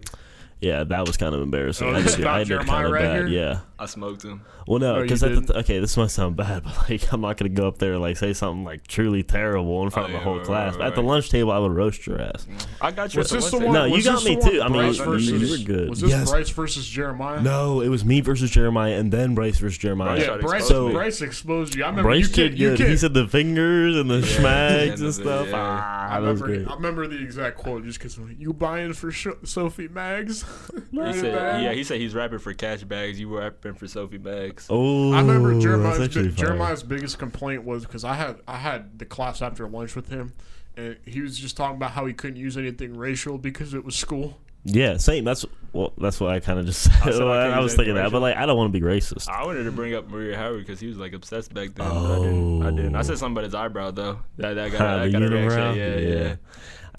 Yeah, 0.60 0.84
that 0.86 1.06
was 1.06 1.18
kind 1.18 1.36
of 1.36 1.42
embarrassing. 1.42 1.88
Oh, 1.88 1.94
I 1.94 2.02
this 2.02 2.16
did, 2.16 2.26
I 2.26 2.40
did 2.40 2.48
Jeremiah 2.48 2.68
kind 2.68 2.86
of 2.88 2.92
right 2.94 3.02
bad. 3.04 3.16
here? 3.16 3.28
Yeah. 3.28 3.60
I 3.80 3.86
smoked 3.86 4.24
him. 4.24 4.42
Well, 4.66 4.80
no, 4.80 4.96
Oh, 4.96 5.02
because 5.04 5.20
didn't? 5.22 5.52
okay, 5.52 5.78
this 5.78 5.96
might 5.98 6.10
sound 6.10 6.36
bad, 6.36 6.64
but 6.66 6.90
like 6.90 7.14
I'm 7.14 7.22
not 7.22 7.38
gonna 7.38 7.50
go 7.50 7.68
up 7.68 7.78
there 7.78 7.94
and 7.94 8.02
like 8.02 8.18
say 8.18 8.34
something 8.34 8.64
like 8.64 8.88
truly 8.88 9.22
terrible 9.22 9.84
in 9.84 9.92
front 9.92 10.06
Oh, 10.06 10.08
of 10.08 10.12
the 10.14 10.18
yeah, 10.18 10.24
whole 10.24 10.38
right, 10.38 10.46
class. 10.48 10.72
right, 10.74 10.80
But 10.80 10.88
at 10.88 10.96
the 10.96 11.04
lunch 11.04 11.30
table, 11.30 11.52
I 11.52 11.60
would 11.60 11.72
roast 11.72 12.08
your 12.08 12.20
ass. 12.20 12.48
I 12.82 12.90
got 12.92 13.14
you. 13.14 13.20
Was 13.20 13.30
this 13.30 13.52
the 13.52 13.60
the 13.60 13.66
one 13.68 13.68
one? 13.68 13.74
No, 13.76 13.86
you 13.86 13.94
was 13.94 14.06
got 14.06 14.16
this 14.16 14.26
me 14.26 14.36
the 14.36 14.50
too. 14.50 14.62
I 14.64 14.68
mean, 14.68 14.74
Bryce 14.82 14.98
you- 14.98 15.06
versus, 15.06 15.30
you 15.30 15.52
were 15.60 15.64
good. 15.80 15.90
Was 15.92 16.02
this 16.02 16.10
Yes. 16.10 16.32
Bryce 16.32 16.50
versus 16.50 16.88
Jeremiah? 16.88 17.40
No, 17.40 17.82
it 17.82 17.90
was 17.90 18.04
me 18.04 18.22
versus 18.22 18.50
Jeremiah, 18.50 18.94
and 18.98 19.12
then 19.12 19.36
Bryce 19.36 19.60
versus 19.60 19.78
Jeremiah. 19.78 20.16
Bryce 20.16 20.28
Yeah, 20.28 20.38
Bryce, 20.38 20.68
So- 20.68 20.88
me. 20.88 20.94
Bryce 20.96 21.22
exposed 21.22 21.76
you. 21.76 21.84
I 21.84 21.90
remember 21.90 22.10
Bryce 22.10 22.28
you 22.30 22.34
kid, 22.34 22.50
did 22.50 22.60
you 22.60 22.76
good. 22.76 22.90
He 22.90 22.98
said 22.98 23.14
the 23.14 23.28
fingers 23.28 23.96
and 23.96 24.10
the 24.10 24.22
schmags 24.22 25.00
and 25.02 25.14
stuff. 25.14 25.50
Ah, 25.54 26.14
I 26.14 26.18
remember. 26.18 26.66
I 26.68 26.74
remember 26.74 27.06
the 27.08 27.22
exact 27.22 27.58
quote 27.60 27.86
just 27.86 28.00
because 28.00 28.18
you 28.40 28.54
buying 28.54 28.94
for 28.94 29.12
Sophie 29.12 29.88
Mags. 29.88 30.46
He 30.92 31.14
said, 31.14 31.34
bad. 31.36 31.64
yeah, 31.64 31.74
he 31.74 31.84
said 31.84 32.00
he's 32.00 32.14
rapping 32.14 32.40
for 32.40 32.54
cash 32.54 32.84
bags. 32.84 33.20
You 33.20 33.30
were 33.30 33.40
rapping 33.40 33.74
for 33.74 33.88
Sophie 33.88 34.18
bags. 34.18 34.68
Oh, 34.70 35.12
I 35.14 35.22
remember 35.22 35.52
that's 35.54 35.64
Jeremiah's, 35.64 36.08
bi- 36.16 36.28
Jeremiah's 36.36 36.84
biggest 36.84 37.18
complaint 37.20 37.64
was 37.64 37.84
because 37.86 38.04
I 38.04 38.14
had 38.14 38.38
I 38.48 38.58
had 38.58 39.00
the 39.00 39.06
class 39.06 39.42
after 39.42 39.68
lunch 39.68 39.96
with 39.96 40.10
him, 40.10 40.34
and 40.76 40.98
he 41.06 41.22
was 41.22 41.38
just 41.38 41.58
talking 41.58 41.78
about 41.78 41.92
how 41.92 42.06
he 42.06 42.14
couldn't 42.14 42.38
use 42.38 42.58
anything 42.58 42.96
racial 42.98 43.38
because 43.38 43.74
it 43.74 43.84
was 43.86 43.96
school. 43.96 44.38
Yeah, 44.64 44.98
same. 44.98 45.24
That's 45.24 45.46
well. 45.74 45.94
That's 45.98 46.20
what 46.20 46.32
I 46.32 46.40
kind 46.42 46.60
of 46.60 46.66
just 46.66 46.82
said. 46.84 46.94
I 47.02 47.12
said 47.12 47.22
I 47.22 47.48
I, 47.48 47.60
was 47.60 47.72
use 47.72 47.76
thinking 47.78 47.96
that, 47.96 48.12
but 48.12 48.22
like, 48.22 48.36
I 48.36 48.46
don't 48.46 48.58
want 48.58 48.72
to 48.74 48.80
be 48.80 48.86
racist. 48.86 49.30
I 49.30 49.46
wanted 49.46 49.64
to 49.64 49.72
bring 49.72 49.94
up 49.96 50.10
Maria 50.10 50.36
Howard 50.38 50.60
because 50.60 50.80
he 50.80 50.88
was 50.88 50.98
like 50.98 51.14
obsessed 51.14 51.54
back 51.54 51.74
then. 51.76 51.88
but 51.88 52.12
I 52.12 52.16
didn't. 52.20 52.64
I 52.64 52.72
didn't. 52.72 52.96
I 52.96 53.00
Oh. 53.00 53.04
said 53.04 53.18
something 53.18 53.34
about 53.34 53.46
his 53.46 53.56
eyebrow 53.56 53.92
though. 53.92 54.20
That 54.38 54.54
that 54.56 54.72
got, 54.72 54.80
that 54.80 55.06
the 55.06 55.12
got 55.12 55.22
a 55.24 55.28
reaction. 55.30 55.76
Yeah, 55.78 55.96
yeah. 55.98 56.36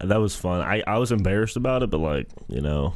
And 0.01 0.11
that 0.11 0.19
was 0.21 0.35
fun. 0.35 0.61
I, 0.63 0.83
I 0.87 0.99
was 0.99 1.11
embarrassed 1.13 1.57
about 1.57 1.83
it, 1.83 1.91
but 1.91 1.99
like 1.99 2.29
you 2.49 2.61
know, 2.61 2.95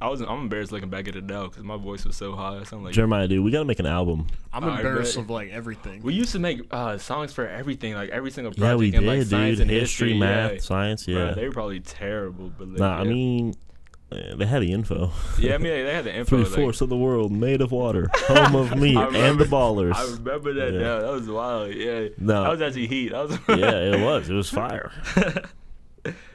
I 0.00 0.08
was. 0.08 0.20
I'm 0.20 0.42
embarrassed 0.42 0.70
looking 0.72 0.90
back 0.90 1.08
at 1.08 1.16
it 1.16 1.24
now 1.24 1.48
because 1.48 1.62
my 1.64 1.76
voice 1.76 2.04
was 2.04 2.14
so 2.16 2.34
high. 2.36 2.58
I 2.58 2.62
sound 2.64 2.84
like. 2.84 2.94
Jeremiah, 2.94 3.26
dude, 3.26 3.44
we 3.44 3.50
gotta 3.50 3.64
make 3.64 3.80
an 3.80 3.86
album. 3.86 4.26
I'm 4.52 4.64
I 4.64 4.76
embarrassed 4.76 5.16
bet. 5.16 5.24
of 5.24 5.30
like 5.30 5.50
everything. 5.50 6.02
we 6.02 6.14
used 6.14 6.32
to 6.32 6.38
make 6.38 6.62
uh, 6.70 6.98
songs 6.98 7.32
for 7.32 7.46
everything, 7.48 7.94
like 7.94 8.10
every 8.10 8.30
single 8.30 8.52
project. 8.52 8.68
Yeah, 8.68 8.76
we 8.76 8.86
in, 8.94 9.02
did, 9.02 9.06
like, 9.06 9.28
dude. 9.28 9.60
and 9.60 9.70
History, 9.70 10.10
history, 10.10 10.18
math, 10.18 10.52
yeah. 10.52 10.58
science. 10.60 11.04
Bro, 11.06 11.14
Yeah. 11.14 11.32
they 11.32 11.46
were 11.46 11.52
probably 11.52 11.80
terrible, 11.80 12.52
but 12.56 12.68
like, 12.68 12.78
nah, 12.78 12.98
I 13.00 13.04
mean, 13.04 13.54
they 14.10 14.46
had 14.46 14.62
the 14.62 14.72
info. 14.72 15.10
yeah, 15.38 15.54
I 15.54 15.58
mean, 15.58 15.72
they 15.72 15.92
had 15.92 16.04
the 16.04 16.14
info. 16.14 16.36
Three 16.36 16.44
like- 16.44 16.54
fourths 16.54 16.80
of 16.80 16.88
the 16.90 16.96
world 16.96 17.32
made 17.32 17.60
of 17.60 17.72
water, 17.72 18.08
home 18.14 18.54
of 18.54 18.76
meat, 18.80 18.96
I 18.96 19.08
and 19.16 19.38
the 19.38 19.44
ballers. 19.46 19.94
I 19.96 20.04
remember 20.04 20.52
that. 20.54 20.72
Yeah. 20.74 20.80
Yeah, 20.80 20.98
that 21.00 21.10
was 21.12 21.28
wild. 21.28 21.74
Yeah, 21.74 22.08
No. 22.18 22.44
that 22.44 22.50
was 22.50 22.62
actually 22.62 22.86
heat. 22.86 23.10
That 23.10 23.28
was 23.28 23.38
yeah, 23.48 23.96
it 23.96 24.00
was. 24.00 24.30
It 24.30 24.34
was 24.34 24.48
fire. 24.48 24.92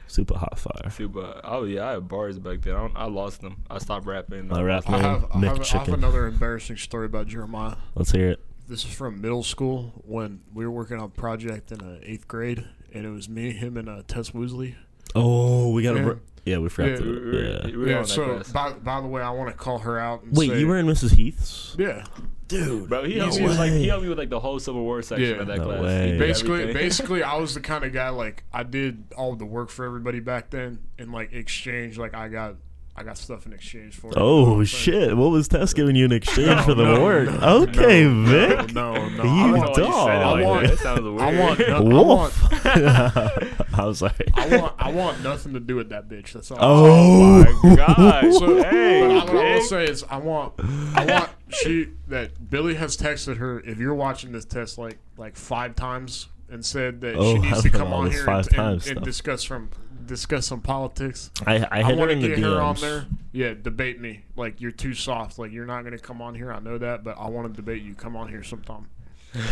Super 0.06 0.36
hot 0.36 0.58
fire. 0.58 0.90
Super. 0.90 1.40
Oh 1.44 1.64
yeah, 1.64 1.88
I 1.88 1.92
had 1.92 2.08
bars 2.08 2.38
back 2.38 2.60
then. 2.62 2.74
I, 2.74 2.80
don't, 2.80 2.96
I 2.96 3.06
lost 3.06 3.40
them. 3.40 3.64
I 3.70 3.78
stopped 3.78 4.06
rapping. 4.06 4.48
My 4.48 4.62
rap 4.62 4.84
I 4.86 4.92
man, 4.92 5.00
have, 5.00 5.24
I, 5.32 5.38
have, 5.38 5.60
I 5.60 5.78
have 5.78 5.88
another 5.88 6.26
embarrassing 6.26 6.76
story 6.76 7.06
about 7.06 7.26
Jeremiah. 7.26 7.76
Let's 7.94 8.12
hear 8.12 8.30
it. 8.30 8.40
This 8.68 8.84
is 8.84 8.94
from 8.94 9.20
middle 9.20 9.42
school 9.42 9.92
when 10.06 10.40
we 10.52 10.64
were 10.64 10.70
working 10.70 10.98
on 10.98 11.04
a 11.04 11.08
project 11.08 11.70
in 11.72 11.80
uh, 11.82 11.98
eighth 12.02 12.26
grade, 12.26 12.64
and 12.92 13.04
it 13.04 13.10
was 13.10 13.28
me, 13.28 13.52
him, 13.52 13.76
and 13.76 13.88
uh, 13.88 14.02
Tess 14.06 14.30
Woosley. 14.30 14.76
Oh, 15.14 15.70
we 15.70 15.82
gotta. 15.82 16.00
Yeah. 16.00 16.06
Yeah, 16.06 16.14
yeah 16.44 16.58
we 16.58 16.68
forgot 16.68 17.00
Yeah. 17.00 17.06
We, 17.06 17.08
we, 17.12 17.14
to. 17.14 17.20
were- 17.20 17.42
Yeah. 17.42 17.66
we 17.66 17.76
were 17.76 17.88
yeah. 17.88 18.02
So 18.02 18.42
by, 18.52 18.72
by 18.72 19.00
the 19.00 19.06
way, 19.06 19.22
I 19.22 19.30
want 19.30 19.50
to 19.50 19.56
call 19.56 19.78
her 19.80 19.98
out. 19.98 20.22
And 20.22 20.36
Wait, 20.36 20.50
say, 20.50 20.60
you 20.60 20.66
were 20.68 20.78
in 20.78 20.86
Mrs. 20.86 21.14
Heath's? 21.16 21.74
Yeah. 21.78 22.04
Dude. 22.46 22.88
Bro, 22.90 23.04
he 23.04 23.14
No 23.14 23.22
helped 23.24 23.38
me 23.40 23.46
with 23.46 23.58
like 23.58 23.72
he 23.72 23.88
helped 23.88 24.02
me 24.02 24.08
with 24.10 24.18
like 24.18 24.28
the 24.28 24.38
whole 24.40 24.58
Civil 24.58 24.82
War 24.82 25.00
section 25.00 25.26
Yeah. 25.36 25.40
of 25.40 25.46
that 25.46 25.56
No 25.58 25.64
class. 25.64 25.80
way. 25.80 26.18
Basically, 26.18 26.60
everything. 26.62 26.82
basically, 26.82 27.22
I 27.34 27.36
was 27.36 27.54
the 27.54 27.60
kind 27.60 27.84
of 27.84 27.92
guy 27.94 28.10
like 28.10 28.44
I 28.52 28.62
did 28.64 29.04
all 29.16 29.34
the 29.34 29.46
work 29.46 29.70
for 29.70 29.86
everybody 29.86 30.20
back 30.20 30.50
then, 30.50 30.80
and 30.98 31.10
like 31.10 31.32
exchange, 31.32 31.96
like 31.96 32.12
I 32.14 32.28
got, 32.28 32.56
I 32.94 33.02
got 33.02 33.16
stuff 33.16 33.46
in 33.46 33.54
exchange 33.54 33.96
for. 33.96 34.08
it. 34.08 34.14
Oh, 34.18 34.40
you 34.40 34.44
know 34.46 34.50
what 34.50 34.56
Oh 34.56 34.58
I'm 34.60 34.64
shit! 34.66 35.16
What 35.16 35.30
was 35.30 35.48
Tess 35.48 35.72
giving 35.72 35.96
you 35.96 36.04
in 36.04 36.12
exchange 36.12 36.48
No, 36.48 36.62
for 36.62 36.74
the 36.74 36.84
no, 36.84 37.02
work? 37.02 37.30
no, 37.32 37.62
okay, 37.62 38.04
no, 38.04 38.24
Vic. 38.26 38.74
No, 38.74 38.92
no, 38.94 39.08
no. 39.08 39.24
You 39.24 39.30
I 39.30 39.48
I 39.48 39.52
want, 39.58 39.74
don't 39.74 39.88
know 39.90 40.48
why 40.50 40.62
you 40.62 40.76
said 40.76 40.98
it 40.98 41.00
dog. 41.00 41.04
like 41.16 41.22
I 41.24 41.30
want- 41.40 41.50
that. 41.50 41.70
That 41.70 41.78
sounds 41.80 41.80
weird. 41.80 41.80
I 41.80 42.02
want, 42.02 43.48
no- 43.48 43.54
I 43.74 43.80
want, 43.80 43.80
Wolf. 43.80 43.80
I 43.80 43.86
was 43.86 44.02
like, 44.02 44.30
I 44.34 44.56
want, 44.60 44.74
I 44.78 44.92
want 44.92 45.22
nothing 45.22 45.52
to 45.54 45.60
do 45.60 45.76
with 45.76 45.90
that 45.90 46.08
bitch. 46.08 46.32
That's 46.32 46.50
all. 46.50 46.58
oh, 46.60 47.44
oh 47.46 47.68
my 47.68 47.76
God. 47.76 48.32
So, 48.34 48.62
Hey, 48.62 49.00
but 49.00 49.10
I, 49.10 49.14
what 49.14 49.28
I 49.28 49.34
will 49.34 49.54
Vic. 49.54 49.62
say 49.64 49.84
is, 49.84 50.04
I 50.04 50.16
want, 50.18 50.54
I 50.94 51.04
want 51.04 51.30
she 51.50 51.88
that 52.08 52.50
Billy 52.50 52.74
has 52.74 52.96
texted 52.96 53.36
her. 53.38 53.60
If 53.60 53.78
you're 53.78 53.94
watching 53.94 54.32
this 54.32 54.44
Tess, 54.44 54.78
like 54.78 54.98
like 55.16 55.36
five 55.36 55.76
times, 55.76 56.28
and 56.50 56.64
said 56.64 57.00
that 57.02 57.16
Oh, 57.16 57.34
she 57.34 57.38
I 57.40 57.50
needs 57.50 57.62
to 57.62 57.70
come 57.70 57.92
on 57.92 58.10
here 58.10 58.24
five 58.24 58.46
and, 58.46 58.54
times 58.54 58.86
and, 58.86 58.98
and 58.98 59.04
discuss 59.04 59.44
from 59.44 59.70
discuss 60.06 60.46
some 60.46 60.60
politics. 60.60 61.30
I, 61.46 61.58
I 61.70 61.80
I, 61.80 61.92
want 61.94 62.10
to 62.10 62.16
get 62.16 62.38
her 62.38 62.60
on 62.60 62.76
there. 62.76 63.06
Yeah, 63.32 63.54
debate 63.54 64.00
me. 64.00 64.24
Like 64.36 64.60
you're 64.60 64.70
too 64.70 64.94
soft. 64.94 65.38
Like 65.38 65.52
you're 65.52 65.66
not 65.66 65.82
gonna 65.84 65.98
come 65.98 66.20
on 66.20 66.34
here. 66.34 66.52
I 66.52 66.60
know 66.60 66.78
that, 66.78 67.04
but 67.04 67.18
I 67.18 67.28
want 67.28 67.48
to 67.48 67.54
debate 67.54 67.82
you. 67.82 67.94
Come 67.94 68.16
on 68.16 68.28
here 68.28 68.42
sometime. 68.42 68.88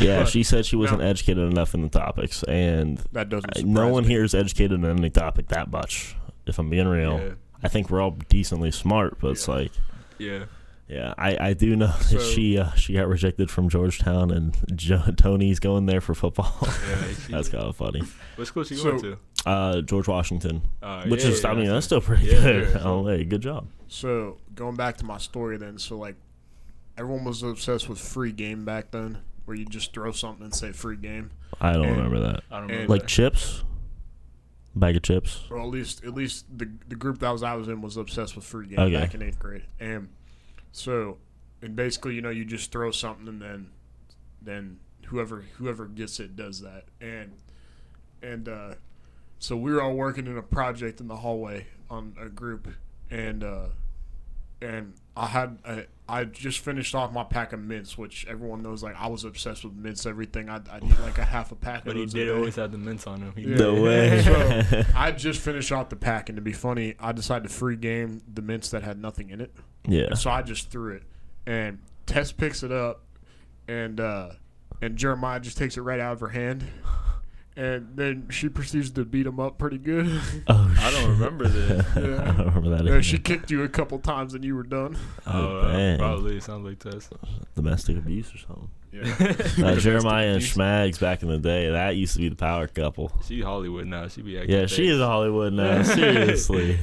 Yeah, 0.01 0.21
But- 0.21 0.29
she 0.29 0.43
said 0.43 0.65
she 0.67 0.77
wasn't 0.77 1.01
No. 1.01 1.07
educated 1.09 1.51
enough 1.51 1.75
in 1.75 1.83
the 1.83 1.89
topics, 1.89 2.43
and 2.45 2.99
That 3.13 3.29
doesn't. 3.29 3.65
No 3.65 3.89
one 3.89 4.05
me. 4.05 4.11
here 4.11 4.23
is 4.25 4.35
educated 4.35 4.73
in 4.73 4.85
any 4.85 5.11
topic 5.11 5.49
that 5.49 5.71
much. 5.71 6.15
If 6.47 6.59
I'm 6.59 6.71
being 6.71 6.87
real, 6.89 7.19
Yeah. 7.21 7.31
I 7.63 7.69
think 7.69 7.91
we're 7.91 8.01
all 8.01 8.17
decently 8.29 8.71
smart, 8.71 9.19
but 9.21 9.33
it's 9.33 9.49
like, 9.49 9.73
Yeah. 10.19 10.45
Yeah, 10.89 11.15
I, 11.17 11.39
I 11.49 11.53
do 11.55 11.75
know 11.75 11.87
that 12.11 12.21
she 12.21 12.59
uh, 12.59 12.71
she 12.73 12.93
got 12.95 13.09
rejected 13.09 13.51
from 13.51 13.69
Georgetown, 13.71 14.31
and 14.31 14.55
jo- 14.75 15.03
Tony's 15.17 15.59
going 15.59 15.87
there 15.87 16.03
for 16.03 16.15
football. 16.15 16.55
Yeah, 16.63 16.69
That's 17.31 17.49
kind 17.49 17.65
of 17.65 17.77
funny. 17.77 18.03
What 18.37 18.47
school 18.47 18.65
she 18.65 18.75
So- 18.75 18.91
going 18.99 19.03
to? 19.03 19.19
Uh, 19.47 19.81
George 19.81 20.07
Washington, 20.07 20.63
Uh, 20.83 21.05
which 21.07 21.25
yeah, 21.25 21.31
is 21.31 21.43
yeah, 21.43 21.51
I 21.51 21.55
mean 21.55 21.67
that's 21.67 21.87
still 21.87 22.01
pretty 22.01 22.27
Yeah, 22.27 22.41
good. 22.43 22.69
yeah, 22.75 22.81
oh, 22.85 23.07
hey, 23.07 23.25
good 23.25 23.41
job. 23.41 23.67
So 23.89 24.37
going 24.55 24.77
back 24.77 24.99
to 24.99 25.05
my 25.07 25.19
story 25.19 25.57
then, 25.57 25.79
so 25.79 25.97
like 25.97 26.15
everyone 26.99 27.25
was 27.25 27.43
obsessed 27.43 27.89
with 27.89 27.99
free 27.99 28.31
game 28.33 28.65
back 28.65 28.91
then, 28.91 29.19
where 29.45 29.57
you 29.57 29.65
just 29.65 29.93
throw 29.93 30.13
something 30.13 30.45
and 30.45 30.55
say 30.55 30.73
free 30.73 30.97
game. 30.97 31.31
I 31.61 31.73
don't 31.73 31.85
And- 31.87 31.97
remember 31.97 32.21
that. 32.21 32.45
I 32.51 32.61
don't 32.61 32.69
remember. 32.69 32.93
Like 32.93 33.03
that. 33.03 33.09
chips, 33.09 33.65
bag 34.75 34.97
of 34.97 35.03
chips. 35.03 35.45
Or 35.51 35.61
at 35.61 35.67
least 35.69 36.05
at 36.05 36.15
least 36.15 36.47
the 36.57 36.71
the 36.89 36.97
group 36.97 37.19
that 37.19 37.31
was 37.31 37.43
I 37.43 37.55
was 37.55 37.69
in 37.69 37.83
was 37.83 37.97
obsessed 37.97 38.35
with 38.37 38.45
free 38.45 38.67
game 38.69 38.79
Okay. 38.79 38.95
back 38.95 39.15
in 39.15 39.23
eighth 39.23 39.39
grade. 39.39 39.65
And 39.81 40.09
so 40.73 41.19
and 41.61 41.77
basically, 41.77 42.15
you 42.15 42.23
know, 42.23 42.31
you 42.31 42.45
just 42.45 42.73
throw 42.73 42.91
something 42.91 43.29
and 43.29 43.41
then 43.43 43.71
then 44.41 44.79
whoever 45.07 45.45
whoever 45.59 45.87
gets 45.87 46.19
it 46.21 46.35
does 46.37 46.61
that. 46.63 46.85
And 47.01 47.33
and 48.23 48.49
uh 48.49 48.75
so 49.39 49.57
we 49.57 49.73
were 49.73 49.83
all 49.83 49.95
working 49.95 50.27
in 50.27 50.37
a 50.39 50.43
project 50.43 51.01
in 51.01 51.09
the 51.09 51.17
hallway 51.17 51.67
on 51.91 52.15
a 52.19 52.29
group 52.29 52.69
and 53.11 53.43
uh 53.45 53.67
and 54.63 54.95
I 55.17 55.27
had 55.27 55.59
I, 55.67 55.87
I 56.09 56.25
just 56.25 56.61
finished 56.61 56.95
off 56.95 57.13
my 57.13 57.25
pack 57.25 57.53
of 57.53 57.61
mints, 57.61 57.99
which 57.99 58.27
everyone 58.27 58.63
knows. 58.63 58.83
Like 58.83 58.95
I 58.99 59.09
was 59.09 59.25
obsessed 59.25 59.65
with 59.65 59.75
mints. 59.75 60.07
Everything 60.07 60.49
I 60.49 60.57
I 60.71 60.79
eat 60.83 60.99
like 61.01 61.19
a 61.19 61.25
half 61.25 61.53
a 61.53 61.55
pack. 61.55 61.85
but 61.85 61.91
of 61.93 61.97
he 61.97 62.03
those 62.05 62.15
a 62.15 62.17
did 62.17 62.25
day. 62.27 62.33
always 62.33 62.57
have 62.57 62.73
the 62.73 62.79
mints 62.79 63.07
on 63.07 63.21
him. 63.21 63.33
He 63.37 63.43
Yeah. 63.43 63.57
No 63.57 63.83
way. 63.83 64.23
So 64.23 64.83
I 64.97 65.11
just 65.13 65.41
finished 65.41 65.73
off 65.73 65.89
the 65.89 65.97
pack, 65.97 66.29
and 66.29 66.37
to 66.37 66.43
be 66.43 66.53
funny, 66.53 66.95
I 67.01 67.13
decided 67.13 67.49
to 67.49 67.55
free 67.55 67.77
game 67.77 68.23
the 68.33 68.43
mints 68.43 68.71
that 68.71 68.83
had 68.83 68.99
nothing 69.01 69.31
in 69.31 69.41
it. 69.41 69.53
yeah. 69.87 70.15
So 70.15 70.31
I 70.31 70.43
just 70.43 70.71
threw 70.71 70.95
it, 70.97 71.03
and 71.47 71.79
Tess 72.07 72.33
picks 72.33 72.63
it 72.63 72.73
up, 72.73 73.03
and 73.69 74.01
uh, 74.01 74.31
and 74.81 74.97
Jeremiah 74.97 75.41
just 75.41 75.57
takes 75.59 75.77
it 75.77 75.83
right 75.83 76.01
out 76.01 76.13
of 76.15 76.21
her 76.21 76.29
hand, 76.29 76.65
and 77.57 77.89
then 77.97 78.29
she 78.31 78.49
proceeds 78.49 78.91
to 78.93 79.05
beat 79.05 79.27
him 79.27 79.39
up 79.41 79.59
pretty 79.59 79.79
good. 79.79 80.07
Oh, 80.49 80.75
I 80.81 80.91
don't 80.91 81.11
remember 81.11 81.47
this. 81.47 81.87
I 81.97 82.01
don't 82.01 82.39
remember 82.55 82.71
that. 82.71 82.85
Yeah, 82.85 82.91
either. 82.93 83.03
she 83.03 83.19
kicked 83.19 83.51
you 83.51 83.63
a 83.63 83.69
couple 83.69 83.99
times, 84.01 84.35
and 84.35 84.45
you 84.45 84.57
were 84.57 84.63
done. 84.65 84.97
oh, 85.27 85.71
dang. 85.71 85.99
probably 85.99 86.41
sounds 86.41 86.65
like 86.67 86.79
Tess. 86.81 87.09
domestic 87.55 87.97
abuse 87.97 88.35
or 88.35 88.39
something. 88.39 88.69
Yeah. 88.93 89.37
Uh, 89.65 89.77
Jeremiah 89.77 90.29
and 90.35 90.43
Schmags 90.43 90.99
back 91.01 91.23
in 91.23 91.29
the 91.29 91.39
day, 91.39 91.71
that 91.71 91.97
used 91.97 92.15
to 92.15 92.19
be 92.19 92.29
the 92.29 92.35
power 92.37 92.67
couple. 92.67 93.11
She 93.25 93.41
Hollywood 93.41 93.87
now. 93.87 94.09
She 94.09 94.23
be 94.23 94.37
acting. 94.39 94.55
Yeah, 94.55 94.67
she 94.67 94.77
fake. 94.83 94.87
is 94.91 94.99
Hollywood 95.01 95.53
now. 95.53 95.83
Seriously. 95.83 96.79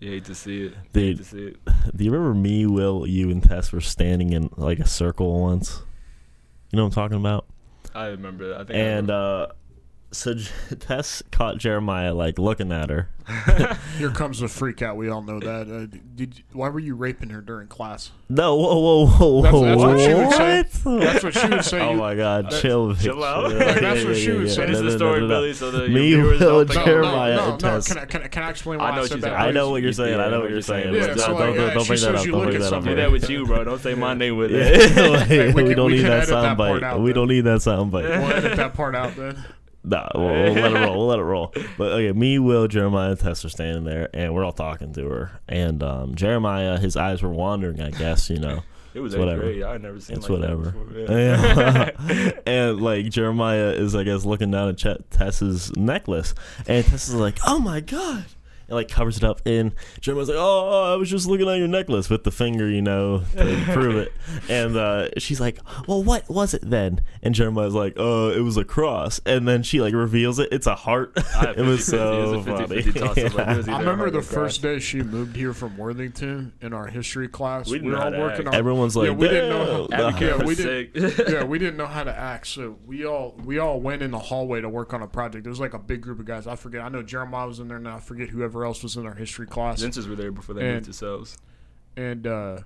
You 0.00 0.10
hate 0.12 0.24
to 0.26 0.34
see 0.34 0.66
it. 0.66 0.74
Dude. 0.92 1.02
Hate 1.02 1.16
to 1.18 1.24
see 1.24 1.44
it. 1.48 1.56
Do 1.96 2.04
you 2.04 2.10
remember 2.10 2.34
me, 2.38 2.66
Will, 2.66 3.06
you, 3.06 3.30
and 3.30 3.42
Tess 3.42 3.72
were 3.72 3.80
standing 3.80 4.32
in 4.32 4.50
like 4.56 4.78
a 4.78 4.86
circle 4.86 5.40
once? 5.40 5.82
You 6.70 6.76
know 6.76 6.84
what 6.84 6.96
I'm 6.96 7.02
talking 7.02 7.16
about? 7.18 7.46
I 7.94 8.06
remember 8.06 8.48
that. 8.50 8.60
I 8.60 8.64
think. 8.64 8.70
I 8.70 8.78
And 8.82 9.08
remember. 9.08 9.46
uh 9.50 9.52
so 10.12 10.34
Tess 10.80 11.22
caught 11.30 11.58
Jeremiah 11.58 12.14
like 12.14 12.38
looking 12.38 12.72
at 12.72 12.90
her. 12.90 13.08
Here 13.98 14.10
comes 14.10 14.40
the 14.40 14.48
freak 14.48 14.82
out. 14.82 14.96
We 14.96 15.08
all 15.08 15.22
know 15.22 15.38
that. 15.38 15.70
Uh, 15.72 15.96
did 16.16 16.42
why 16.52 16.68
were 16.68 16.80
you 16.80 16.96
raping 16.96 17.30
her 17.30 17.40
during 17.40 17.68
class? 17.68 18.10
No, 18.28 18.56
whoa, 18.56 18.80
whoa, 18.80 19.06
whoa, 19.06 19.42
That's- 19.42 19.54
whoa, 19.54 19.64
that's 19.64 19.82
what 19.84 20.00
she 20.00 20.14
would 20.14 20.32
say. 20.32 20.60
That's 20.98 21.24
what 21.24 21.34
she 21.34 21.48
would 21.48 21.64
say. 21.64 21.80
Oh 21.80 21.94
my 21.94 22.14
God! 22.16 22.50
that- 22.50 22.60
chill, 22.60 22.92
Vic, 22.92 23.04
Chill 23.04 23.22
out. 23.22 23.52
Like, 23.52 23.80
that's 23.80 24.04
what 24.04 24.16
she 24.16 24.32
would 24.32 24.50
say. 24.50 24.66
Finish 24.66 24.78
No, 24.78 24.82
the 24.82 24.84
no, 24.84 24.90
no, 24.90 24.96
story, 24.96 25.20
no, 25.20 25.26
no. 25.26 25.34
Billy, 25.34 25.52
so 25.54 25.70
the 25.70 25.88
Me, 25.88 26.16
Will, 26.16 26.38
don't 26.38 26.70
Jeremiah 26.70 27.36
no, 27.36 27.46
no, 27.46 27.52
and 27.52 27.62
no. 27.62 27.70
Tess. 27.70 27.88
Can 27.88 27.98
I, 27.98 28.04
can 28.06 28.22
I, 28.22 28.28
can 28.28 28.42
I 28.42 28.50
explain 28.50 28.78
why 28.80 28.86
I 28.86 28.88
I, 28.90 28.94
know 28.94 29.00
what 29.02 29.08
said 29.10 29.14
you're 29.16 29.20
that? 29.30 29.36
saying. 29.36 29.48
I 29.48 29.50
know 29.52 29.70
what 29.70 29.82
you're 29.82 29.92
saying. 29.92 30.20
I 30.20 30.28
know 30.28 30.40
what 30.40 30.50
you're 30.50 30.62
saying. 30.62 30.94
yeah, 30.94 31.06
Don't, 31.06 31.18
so 31.18 31.26
don't, 31.26 31.34
like, 31.34 31.44
don't, 31.46 31.54
yeah, 31.68 31.74
don't 31.74 31.86
bring 31.86 32.00
that 32.00 32.14
up. 32.14 32.24
Don't 32.24 32.32
look 32.32 32.48
bring 32.48 32.60
that 32.60 32.72
up. 32.72 32.84
Do 32.84 32.94
that 32.96 33.12
with 33.12 33.30
you, 33.30 33.46
bro. 33.46 33.64
Don't 33.64 33.80
say 33.80 33.94
my 33.94 34.14
name 34.14 34.36
with 34.36 34.50
it. 34.52 35.54
we 35.54 35.62
we 35.62 35.74
don't 35.74 35.90
need 35.92 36.02
that 36.02 36.10
edit 36.24 36.28
that 36.28 36.42
sound 36.42 36.58
bite. 36.58 36.98
We 36.98 37.12
don't 37.12 37.28
need 37.28 37.42
that 37.42 37.62
sound 37.62 37.90
bite. 37.92 38.04
We'll 38.04 38.32
edit 38.32 38.56
that 38.56 38.74
part 38.74 38.96
out 38.96 39.14
then. 39.16 39.44
Nah, 39.82 40.08
we'll, 40.14 40.24
we'll 40.26 40.52
let 40.54 40.72
it 40.72 40.78
roll. 40.78 40.98
We'll 40.98 41.06
let 41.06 41.18
it 41.18 41.22
roll. 41.22 41.54
But 41.78 41.92
okay, 41.92 42.12
me, 42.12 42.38
Will, 42.38 42.68
Jeremiah, 42.68 43.10
and 43.12 43.18
Tess 43.20 43.44
are 43.44 43.48
standing 43.48 43.84
there, 43.84 44.10
and 44.12 44.34
we're 44.34 44.44
all 44.44 44.52
talking 44.52 44.92
to 44.94 45.08
her. 45.08 45.40
And 45.48 45.82
um, 45.82 46.14
Jeremiah, 46.14 46.78
his 46.78 46.96
eyes 46.96 47.22
were 47.22 47.30
wandering. 47.30 47.80
I 47.80 47.90
guess 47.90 48.28
you 48.30 48.38
know. 48.38 48.62
It 48.92 48.98
was 48.98 49.14
It's 49.14 49.20
whatever. 49.20 49.42
grade. 49.42 49.62
I 49.62 49.76
never 49.78 50.00
seen 50.00 50.16
It's 50.16 50.28
like 50.28 50.40
whatever. 50.40 50.74
Yeah. 51.08 51.90
Yeah. 52.08 52.30
and 52.44 52.80
like 52.80 53.08
Jeremiah 53.08 53.68
is, 53.70 53.94
I 53.94 54.02
guess, 54.02 54.24
looking 54.24 54.50
down 54.50 54.68
at 54.70 54.78
Ch- 54.78 54.98
Tess's 55.10 55.70
necklace, 55.76 56.34
and 56.66 56.84
Tess 56.84 57.08
is 57.08 57.14
like, 57.14 57.38
"Oh 57.46 57.60
my 57.60 57.78
god!" 57.78 58.24
And 58.70 58.76
like 58.76 58.88
covers 58.88 59.16
it 59.16 59.24
up, 59.24 59.40
and 59.44 59.72
Jeremiah's 60.00 60.28
like, 60.28 60.38
"Oh, 60.38 60.68
oh, 60.70 60.92
I 60.92 60.96
was 60.96 61.10
just 61.10 61.26
looking 61.26 61.48
at 61.48 61.58
your 61.58 61.66
necklace 61.66 62.08
with 62.08 62.22
the 62.22 62.30
finger, 62.30 62.68
you 62.70 62.80
know, 62.82 63.24
to 63.36 63.64
prove 63.72 63.96
it." 63.96 64.12
And 64.48 64.76
uh, 64.76 65.08
she's 65.18 65.40
like, 65.40 65.58
"Well, 65.88 66.04
what 66.04 66.28
was 66.30 66.54
it 66.54 66.62
then?" 66.62 67.00
And 67.22 67.34
Jeremiah's 67.34 67.74
like, 67.74 67.98
"Uh, 67.98 68.32
it 68.34 68.42
was 68.42 68.56
a 68.56 68.64
cross." 68.64 69.20
And 69.26 69.48
then 69.48 69.64
she 69.64 69.80
like 69.80 69.92
reveals 69.92 70.38
it. 70.38 70.50
It's 70.52 70.68
a 70.68 70.76
heart. 70.76 71.12
I- 71.34 71.50
it 71.56 71.62
was 71.62 71.80
50-50. 71.80 71.90
It 71.90 71.90
was 71.90 71.90
so 71.90 72.34
a 72.34 72.42
funny. 72.44 72.82
50-50 72.82 72.94
toss-up. 73.00 73.34
Like, 73.34 73.48
it 73.48 73.56
was 73.56 73.68
I 73.68 73.72
either 73.74 73.80
remember 73.80 74.10
the 74.10 74.22
first 74.22 74.62
cross. 74.62 74.72
day 74.74 74.78
she 74.78 75.02
moved 75.02 75.34
here 75.34 75.52
from 75.52 75.76
Worthington 75.76 76.52
in 76.60 76.72
our 76.72 76.86
history 76.86 77.26
class. 77.26 77.68
We 77.68 77.80
We, 77.80 77.90
were 77.90 77.98
all 77.98 78.12
working 78.12 78.46
act. 78.46 78.48
on. 78.48 78.54
Everyone's 78.54 78.94
like, 78.94 79.06
yeah, 79.08 79.12
we 79.14 79.26
didn't 79.28 79.48
know. 79.50 79.88
How, 79.92 80.08
Abby 80.10 80.24
yeah, 80.26 80.36
we 80.44 80.54
didn't. 80.54 81.28
yeah, 81.28 81.42
we 81.42 81.58
didn't 81.58 81.76
know 81.76 81.86
how 81.86 82.04
to 82.04 82.16
act, 82.16 82.46
so 82.46 82.78
we 82.86 83.04
all 83.04 83.34
we 83.44 83.58
all 83.58 83.80
went 83.80 84.02
in 84.02 84.12
the 84.12 84.18
hallway 84.20 84.60
to 84.60 84.68
work 84.68 84.94
on 84.94 85.02
a 85.02 85.08
project. 85.08 85.42
There 85.42 85.50
was 85.50 85.58
like 85.58 85.74
a 85.74 85.78
big 85.80 86.00
group 86.02 86.20
of 86.20 86.24
guys. 86.26 86.46
I 86.46 86.54
forget. 86.54 86.82
I 86.82 86.88
know 86.88 87.02
Jeremiah 87.02 87.48
was 87.48 87.58
in 87.58 87.66
there, 87.66 87.76
and 87.78 87.88
I 87.88 87.98
forget 87.98 88.28
whoever 88.28 88.59
else 88.64 88.82
was 88.82 88.96
in 88.96 89.06
our 89.06 89.14
history 89.14 89.46
class. 89.46 89.82
Zinces 89.82 90.08
were 90.08 90.16
there 90.16 90.32
before 90.32 90.54
they 90.54 90.62
And- 90.64 90.74
moved 90.74 90.86
to 90.86 90.92
cells. 90.92 91.36
and 91.96 92.26
uh, 92.26 92.58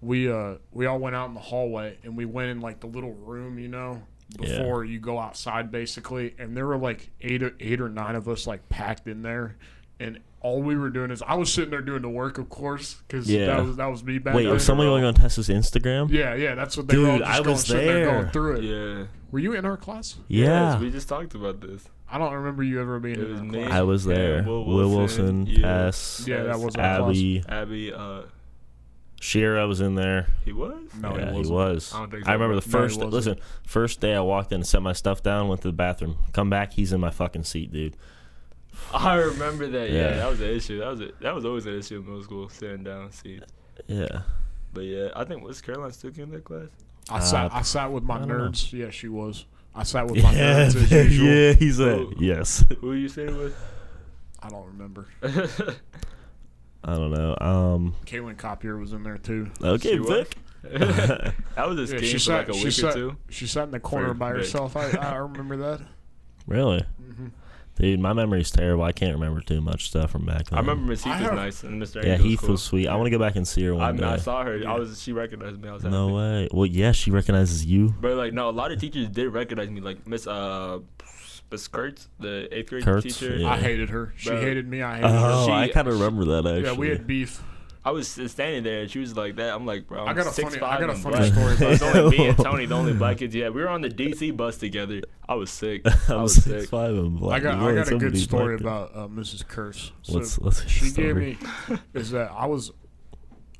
we 0.00 0.30
uh, 0.30 0.56
we 0.72 0.86
all 0.86 0.98
went 0.98 1.16
out 1.16 1.28
in 1.28 1.34
the 1.34 1.40
hallway 1.40 1.98
and 2.04 2.16
we 2.16 2.24
went 2.24 2.50
in 2.50 2.60
like 2.60 2.80
the 2.80 2.86
little 2.86 3.12
room, 3.14 3.58
you 3.58 3.68
know, 3.68 4.02
Yeah. 4.40 4.58
before 4.58 4.84
you 4.84 4.98
go 5.00 5.18
outside, 5.18 5.70
basically. 5.70 6.34
And 6.38 6.56
there 6.56 6.66
were 6.66 6.76
like 6.78 7.10
eight 7.20 7.42
or 7.42 7.54
eight 7.60 7.80
or 7.80 7.88
nine 7.88 8.14
of 8.14 8.28
us 8.28 8.46
like 8.46 8.68
packed 8.68 9.06
in 9.08 9.22
there, 9.22 9.56
and 9.98 10.20
all 10.40 10.62
we 10.62 10.76
were 10.76 10.90
doing 10.90 11.10
is 11.10 11.22
I 11.26 11.34
was 11.34 11.52
sitting 11.52 11.70
there 11.70 11.80
doing 11.80 12.02
the 12.02 12.08
work, 12.10 12.38
of 12.38 12.48
course, 12.50 13.02
because 13.08 13.28
Yeah. 13.28 13.46
that 13.46 13.64
was 13.64 13.76
that 13.76 13.86
was 13.86 14.04
me 14.04 14.18
back 14.18 14.34
Wait, 14.34 14.44
then. 14.44 14.52
was 14.52 14.64
someone 14.64 14.86
going 14.86 15.02
on 15.04 15.14
Tess's 15.14 15.48
Instagram? 15.48 16.10
Yeah, 16.10 16.34
yeah, 16.34 16.54
that's 16.54 16.76
what 16.76 16.88
they 16.88 16.98
were 16.98 17.06
all 17.10 17.18
Dude, 17.18 17.26
just 17.26 17.32
I 17.40 17.42
going, 17.42 17.50
was 17.52 17.64
sitting 17.64 17.86
there 17.86 18.04
going 18.12 18.28
through 18.28 18.56
it. 18.56 18.64
Yeah. 18.64 19.06
Were 19.32 19.38
you 19.40 19.54
in 19.54 19.64
our 19.64 19.76
class? 19.76 20.16
Yeah. 20.28 20.72
Yes, 20.74 20.80
we 20.80 20.90
just 20.90 21.08
talked 21.08 21.34
about 21.34 21.60
this. 21.62 21.84
I 22.10 22.18
don't 22.18 22.32
remember 22.34 22.62
you 22.62 22.80
ever 22.80 22.98
being 23.00 23.16
It 23.16 23.24
in 23.24 23.30
was 23.30 23.38
our 23.40 23.44
me. 23.46 23.58
class. 23.64 23.72
I 23.72 23.82
was 23.82 24.04
there. 24.04 24.42
Will 24.44 24.64
Will 24.64 24.90
Wilson, 24.96 25.44
Wilson, 25.44 25.46
yeah. 25.46 25.60
Tess, 25.86 26.24
yeah, 26.26 26.42
that 26.44 26.58
was 26.60 26.76
our 26.76 26.84
Abby, 27.08 27.42
Abby, 27.48 27.92
uh, 27.92 28.22
Shira 29.20 29.66
was 29.66 29.80
in 29.80 29.94
there. 29.94 30.28
he 30.44 30.52
was. 30.52 30.76
No, 31.00 31.16
yeah, 31.16 31.26
he 31.26 31.30
he 31.32 31.38
wasn't. 31.38 31.54
was. 31.56 31.94
I 31.94 31.98
don't 32.00 32.10
think 32.10 32.28
I 32.28 32.32
remember 32.34 32.54
the 32.60 32.60
No, 32.60 32.64
he 32.64 32.70
first. 32.70 32.96
wasn't. 32.98 33.12
listen, 33.12 33.38
first 33.66 34.00
day 34.00 34.14
I 34.14 34.20
walked 34.20 34.52
in 34.52 34.56
and 34.56 34.66
set 34.66 34.82
my 34.82 34.92
stuff 34.92 35.22
down, 35.22 35.48
went 35.48 35.62
to 35.62 35.68
the 35.68 35.72
bathroom, 35.72 36.18
come 36.32 36.48
back, 36.50 36.74
he's 36.74 36.92
in 36.92 37.00
my 37.00 37.10
fucking 37.10 37.44
seat, 37.44 37.72
dude. 37.72 37.96
I 38.92 39.14
remember 39.16 39.66
that. 39.68 39.90
Yeah, 39.90 40.10
Yeah. 40.10 40.16
that 40.18 40.30
was 40.30 40.40
an 40.40 40.50
issue. 40.50 40.78
That 40.80 40.88
was 40.90 41.00
a, 41.00 41.10
that 41.20 41.34
was 41.34 41.44
always 41.46 41.64
an 41.66 41.78
issue 41.78 41.98
in 41.98 42.04
middle 42.04 42.22
school, 42.22 42.48
sitting 42.50 42.84
down 42.84 43.10
seat. 43.10 43.42
Yeah. 43.86 44.22
But 44.74 44.82
yeah, 44.84 45.08
I 45.16 45.24
think 45.24 45.42
was 45.42 45.60
Caroline 45.62 45.92
still 45.92 46.10
in 46.16 46.30
that 46.30 46.44
class? 46.44 46.68
I 47.08 47.20
sat. 47.20 47.46
Uh, 47.52 47.54
I 47.56 47.62
sat 47.62 47.90
with 47.90 48.02
my 48.04 48.16
I 48.16 48.18
don't 48.20 48.28
know. 48.28 48.34
nerds. 48.50 48.72
Yeah, 48.72 48.90
she 48.90 49.08
was. 49.08 49.46
I 49.76 49.82
sat 49.82 50.06
with 50.10 50.22
my 50.22 50.32
Yeah, 50.32 50.64
nerds 50.66 50.90
as 50.90 50.90
usual. 51.18 51.28
yeah, 51.28 51.52
he's 51.52 51.78
a 51.80 52.06
yes. 52.18 52.64
Who 52.80 52.90
are 52.92 52.96
you 52.96 53.08
sitting 53.08 53.36
with? 53.36 53.54
I 54.42 54.48
don't 54.48 54.66
remember. 54.66 55.06
I 55.22 56.94
don't 56.94 57.10
know. 57.10 57.36
Um. 57.40 57.94
Caitlin 58.06 58.38
Copier 58.38 58.76
was 58.78 58.92
in 58.92 59.02
there 59.02 59.18
too. 59.18 59.50
Okay, 59.62 59.92
She? 59.92 59.98
Vic. 59.98 60.36
that 60.62 61.68
was 61.68 61.78
a 61.78 61.82
Yeah, 61.82 61.86
scheme 61.86 62.00
she 62.02 62.12
for 62.14 62.18
sat. 62.18 62.48
like 62.48 62.56
a 62.56 62.64
week 62.64 62.72
sat. 62.72 62.90
or 62.90 62.92
two. 62.94 63.16
She 63.28 63.46
sat 63.46 63.64
in 63.64 63.70
the 63.70 63.80
corner 63.80 64.08
For 64.08 64.14
by 64.14 64.32
Vic. 64.32 64.42
herself. 64.42 64.76
I, 64.76 64.90
I 64.92 65.16
remember 65.16 65.56
that. 65.58 65.80
Really, 66.46 66.84
hmm 66.98 67.26
dude, 67.76 68.00
my 68.00 68.12
memory's 68.12 68.50
terrible. 68.50 68.84
I 68.84 68.92
can't 68.92 69.14
remember 69.14 69.40
too 69.40 69.60
much 69.60 69.88
stuff 69.88 70.10
from 70.10 70.26
back 70.26 70.46
then. 70.50 70.58
I 70.58 70.60
remember 70.60 70.84
Miss 70.90 71.04
Heath 71.04 71.12
I 71.14 71.20
was 71.20 71.26
have- 71.28 71.34
nice 71.34 71.62
and 71.62 71.80
Mr. 71.82 72.02
Yeah, 72.02 72.12
Angel 72.14 72.26
Heath 72.26 72.40
cool. 72.40 72.50
was 72.50 72.62
sweet. 72.62 72.88
I 72.88 72.94
want 72.96 73.06
to 73.06 73.10
go 73.10 73.18
back 73.18 73.36
and 73.36 73.46
see 73.46 73.64
her 73.64 73.74
I, 73.74 73.76
one 73.92 74.02
I 74.04 74.16
day. 74.16 74.22
saw 74.22 74.42
her. 74.44 74.56
Yeah. 74.58 74.72
I 74.72 74.78
was. 74.78 75.00
She 75.02 75.12
recognized 75.12 75.60
me. 75.62 75.68
I 75.68 75.72
was 75.72 75.84
No 75.84 76.08
happy. 76.08 76.14
way. 76.44 76.48
Well, 76.52 76.66
yeah, 76.66 76.92
she 76.92 77.10
recognizes 77.10 77.64
you. 77.64 77.94
But 78.00 78.16
like, 78.16 78.32
no, 78.32 78.48
a 78.48 78.50
lot 78.50 78.72
of 78.72 78.80
teachers 78.80 79.08
did 79.08 79.28
recognize 79.32 79.70
me. 79.70 79.80
Like 79.80 80.06
Miss 80.06 80.26
uh, 80.26 80.80
Miss 81.50 81.68
Kurtz, 81.68 82.08
the 82.18 82.48
eighth 82.56 82.70
grade 82.70 82.82
Kurtz? 82.84 83.04
teacher. 83.04 83.36
Yeah. 83.36 83.50
I 83.52 83.58
hated 83.58 83.90
her. 83.90 84.12
She 84.16 84.30
Bro. 84.30 84.40
hated 84.40 84.66
me. 84.68 84.82
I 84.82 84.96
hated 84.96 85.10
her. 85.10 85.16
Oh, 85.32 85.46
She- 85.46 85.52
I 85.52 85.68
kind 85.68 85.86
of 85.88 85.94
remember 85.94 86.24
that 86.24 86.46
actually. 86.46 86.62
Yeah, 86.64 86.72
we 86.72 86.88
had 86.88 87.06
beef. 87.06 87.42
I 87.86 87.90
was 87.92 88.08
standing 88.08 88.64
there 88.64 88.80
and 88.82 88.90
she 88.90 88.98
was 88.98 89.16
like 89.16 89.36
that. 89.36 89.54
I'm 89.54 89.64
like, 89.64 89.86
bro, 89.86 90.02
I'm 90.02 90.08
I 90.08 90.12
got 90.12 90.26
a 90.26 90.30
six 90.30 90.48
funny- 90.48 90.58
five 90.60 90.78
I 90.78 90.80
got 90.80 90.90
a 90.90 90.92
and 90.94 91.02
funny 91.02 91.16
black. 91.16 91.32
story 91.32 91.54
about 91.54 91.72
It's 91.72 91.82
only 91.82 92.18
me 92.18 92.28
and. 92.28 92.36
Tony, 92.44 92.66
the 92.66 92.74
only 92.74 92.92
black 92.94 93.18
kids. 93.18 93.34
Yeah, 93.34 93.50
we 93.50 93.62
were 93.62 93.68
on 93.68 93.80
the 93.80 93.88
DC 93.88 94.36
bus 94.36 94.56
together. 94.58 95.02
I 95.28 95.34
was 95.34 95.50
sick. 95.50 95.82
I 96.08 96.16
was 96.16 96.34
six 96.34 96.62
sick. 96.62 96.68
five 96.68 96.90
and 96.96 97.18
black. 97.18 97.40
I 97.40 97.44
got. 97.44 97.58
I 97.60 97.74
got 97.74 97.92
a 97.92 97.96
good 97.96 98.18
story 98.18 98.56
about 98.56 98.90
uh, 98.94 99.06
Mrs. 99.06 99.46
Kurtz. 99.46 99.92
So 100.02 100.14
Let's 100.18 100.38
let's 100.40 100.62
the 100.62 100.68
she 100.68 100.86
story. 100.86 101.06
gave 101.06 101.16
me 101.70 101.78
is 101.94 102.10
that 102.10 102.32
I 102.32 102.46
was 102.46 102.72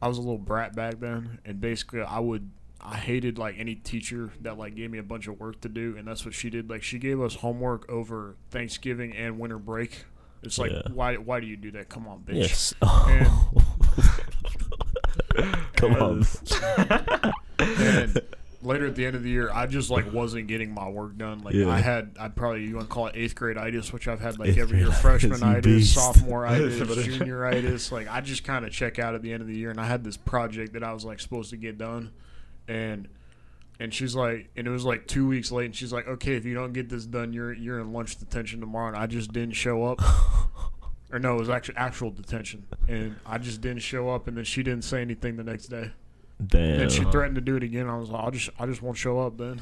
I 0.02 0.08
was 0.08 0.18
a 0.18 0.20
little 0.22 0.38
brat 0.38 0.74
back 0.74 0.98
then, 0.98 1.38
and 1.44 1.60
basically 1.60 2.02
I 2.02 2.18
would 2.18 2.50
I 2.80 2.96
hated 2.96 3.38
like 3.38 3.54
any 3.58 3.76
teacher 3.76 4.30
that 4.40 4.58
like 4.58 4.74
gave 4.74 4.90
me 4.90 4.98
a 4.98 5.02
bunch 5.04 5.28
of 5.28 5.38
work 5.38 5.60
to 5.60 5.68
do, 5.68 5.94
and 5.96 6.06
that's 6.08 6.24
what 6.24 6.34
she 6.34 6.50
did. 6.50 6.68
Like 6.68 6.82
she 6.82 6.98
gave 6.98 7.20
us 7.20 7.36
homework 7.36 7.88
over 7.88 8.34
Thanksgiving 8.50 9.12
and 9.16 9.38
winter 9.38 9.58
break. 9.58 10.04
It's 10.42 10.58
like 10.58 10.70
Yeah. 10.70 10.82
why 10.92 11.16
why 11.16 11.38
do 11.40 11.46
you 11.46 11.56
do 11.56 11.70
that? 11.72 11.88
Come 11.88 12.06
on, 12.08 12.20
bitch. 12.20 12.34
Yes. 12.36 12.74
Come 15.76 15.94
on. 15.96 16.26
and 17.58 18.20
later 18.62 18.86
at 18.86 18.94
the 18.96 19.06
end 19.06 19.16
of 19.16 19.22
the 19.22 19.30
year, 19.30 19.50
I 19.52 19.66
just 19.66 19.90
like 19.90 20.12
wasn't 20.12 20.46
getting 20.48 20.72
my 20.72 20.88
work 20.88 21.16
done. 21.16 21.42
Like 21.42 21.54
Yeah. 21.54 21.68
I 21.68 21.78
had, 21.80 22.16
I'd 22.18 22.34
probably 22.36 22.64
you 22.64 22.76
want 22.76 22.88
to 22.88 22.92
call 22.94 23.06
it 23.06 23.12
eighth 23.16 23.34
grade 23.34 23.56
itis, 23.56 23.92
which 23.92 24.08
I've 24.08 24.20
had 24.20 24.38
like 24.38 24.50
Eighth 24.50 24.58
every 24.58 24.78
year, 24.78 24.86
grade 24.88 24.98
freshman 24.98 25.32
itis, 25.34 25.42
you 25.42 25.48
itis, 25.48 25.64
beast. 25.64 25.94
sophomore 25.94 26.46
itis, 26.46 27.04
junior 27.04 27.44
itis. 27.46 27.92
Like 27.92 28.08
I 28.08 28.20
just 28.20 28.44
kind 28.44 28.64
of 28.64 28.72
check 28.72 28.98
out 28.98 29.14
at 29.14 29.22
the 29.22 29.32
end 29.32 29.42
of 29.42 29.48
the 29.48 29.56
year, 29.56 29.70
and 29.70 29.80
I 29.80 29.86
had 29.86 30.04
this 30.04 30.16
project 30.16 30.72
that 30.74 30.82
I 30.82 30.92
was 30.92 31.04
like 31.04 31.20
supposed 31.20 31.50
to 31.50 31.56
get 31.56 31.78
done, 31.78 32.12
and. 32.68 33.08
And 33.78 33.92
she's 33.92 34.14
like, 34.14 34.48
and 34.56 34.66
it 34.66 34.70
was 34.70 34.86
like 34.86 35.06
two 35.06 35.28
weeks 35.28 35.52
late, 35.52 35.66
and 35.66 35.76
she's 35.76 35.92
like, 35.92 36.08
"Okay, 36.08 36.34
if 36.34 36.46
you 36.46 36.54
don't 36.54 36.72
get 36.72 36.88
this 36.88 37.04
done, 37.04 37.34
you're 37.34 37.52
you're 37.52 37.78
in 37.78 37.92
lunch 37.92 38.16
detention 38.16 38.58
tomorrow." 38.58 38.88
And 38.88 38.96
I 38.96 39.06
just 39.06 39.32
didn't 39.34 39.54
show 39.54 39.84
up, 39.84 40.00
or 41.12 41.18
no, 41.18 41.36
it 41.36 41.38
was 41.38 41.50
actually 41.50 41.76
actual 41.76 42.10
detention, 42.10 42.66
and 42.88 43.16
I 43.24 43.38
just 43.38 43.60
didn't 43.60 43.82
show 43.82 44.10
up. 44.10 44.26
And 44.26 44.36
then 44.36 44.44
she 44.44 44.62
didn't 44.62 44.84
say 44.84 45.00
anything 45.00 45.36
the 45.36 45.44
next 45.44 45.66
day. 45.66 45.92
And 46.38 46.48
Damn. 46.48 46.78
then 46.78 46.90
she 46.90 47.04
threatened 47.04 47.36
to 47.36 47.40
do 47.40 47.56
it 47.56 47.62
again. 47.62 47.88
I 47.88 47.96
was 47.96 48.10
like, 48.10 48.24
I'll 48.24 48.30
just, 48.30 48.50
I 48.58 48.66
just 48.66 48.82
won't 48.82 48.96
show 48.96 49.20
up. 49.20 49.38
Then 49.38 49.58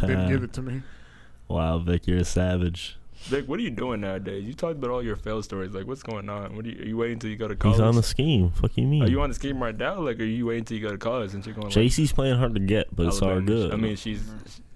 didn't 0.00 0.28
give 0.28 0.42
it 0.42 0.52
to 0.54 0.62
me. 0.62 0.82
wow, 1.48 1.78
Vic, 1.78 2.06
you're 2.06 2.18
a 2.18 2.24
savage. 2.24 2.96
Vic, 3.24 3.48
what 3.48 3.58
are 3.58 3.62
you 3.62 3.70
doing 3.70 4.02
nowadays? 4.02 4.44
You 4.44 4.54
talked 4.54 4.76
about 4.76 4.90
all 4.90 5.02
your 5.02 5.16
fail 5.16 5.42
stories. 5.42 5.72
Like, 5.72 5.86
what's 5.86 6.02
going 6.02 6.28
on? 6.28 6.54
What 6.54 6.64
are 6.64 6.68
you, 6.68 6.82
are 6.82 6.86
you 6.86 6.96
waiting 6.96 7.14
until 7.14 7.30
you 7.30 7.36
go 7.36 7.48
to 7.48 7.56
college? 7.56 7.76
He's 7.76 7.80
on 7.80 7.96
the 7.96 8.02
scheme. 8.02 8.50
Fuck 8.50 8.76
you 8.76 8.86
mean? 8.86 9.02
Are 9.02 9.08
you 9.08 9.20
on 9.20 9.30
the 9.30 9.34
scheme 9.34 9.60
right 9.60 9.76
now? 9.76 10.00
Like, 10.00 10.20
are 10.20 10.24
you 10.24 10.46
waiting 10.46 10.60
until 10.60 10.76
you 10.76 10.82
go 10.82 10.92
to 10.92 10.98
college 10.98 11.32
since 11.32 11.46
you're 11.46 11.54
going? 11.54 11.68
Like, 11.68 11.74
JC's 11.74 12.12
playing 12.12 12.38
hard 12.38 12.54
to 12.54 12.60
get, 12.60 12.94
but 12.94 13.06
it's 13.06 13.20
all 13.20 13.40
good. 13.40 13.72
I 13.72 13.76
mean, 13.76 13.96
she's, 13.96 14.22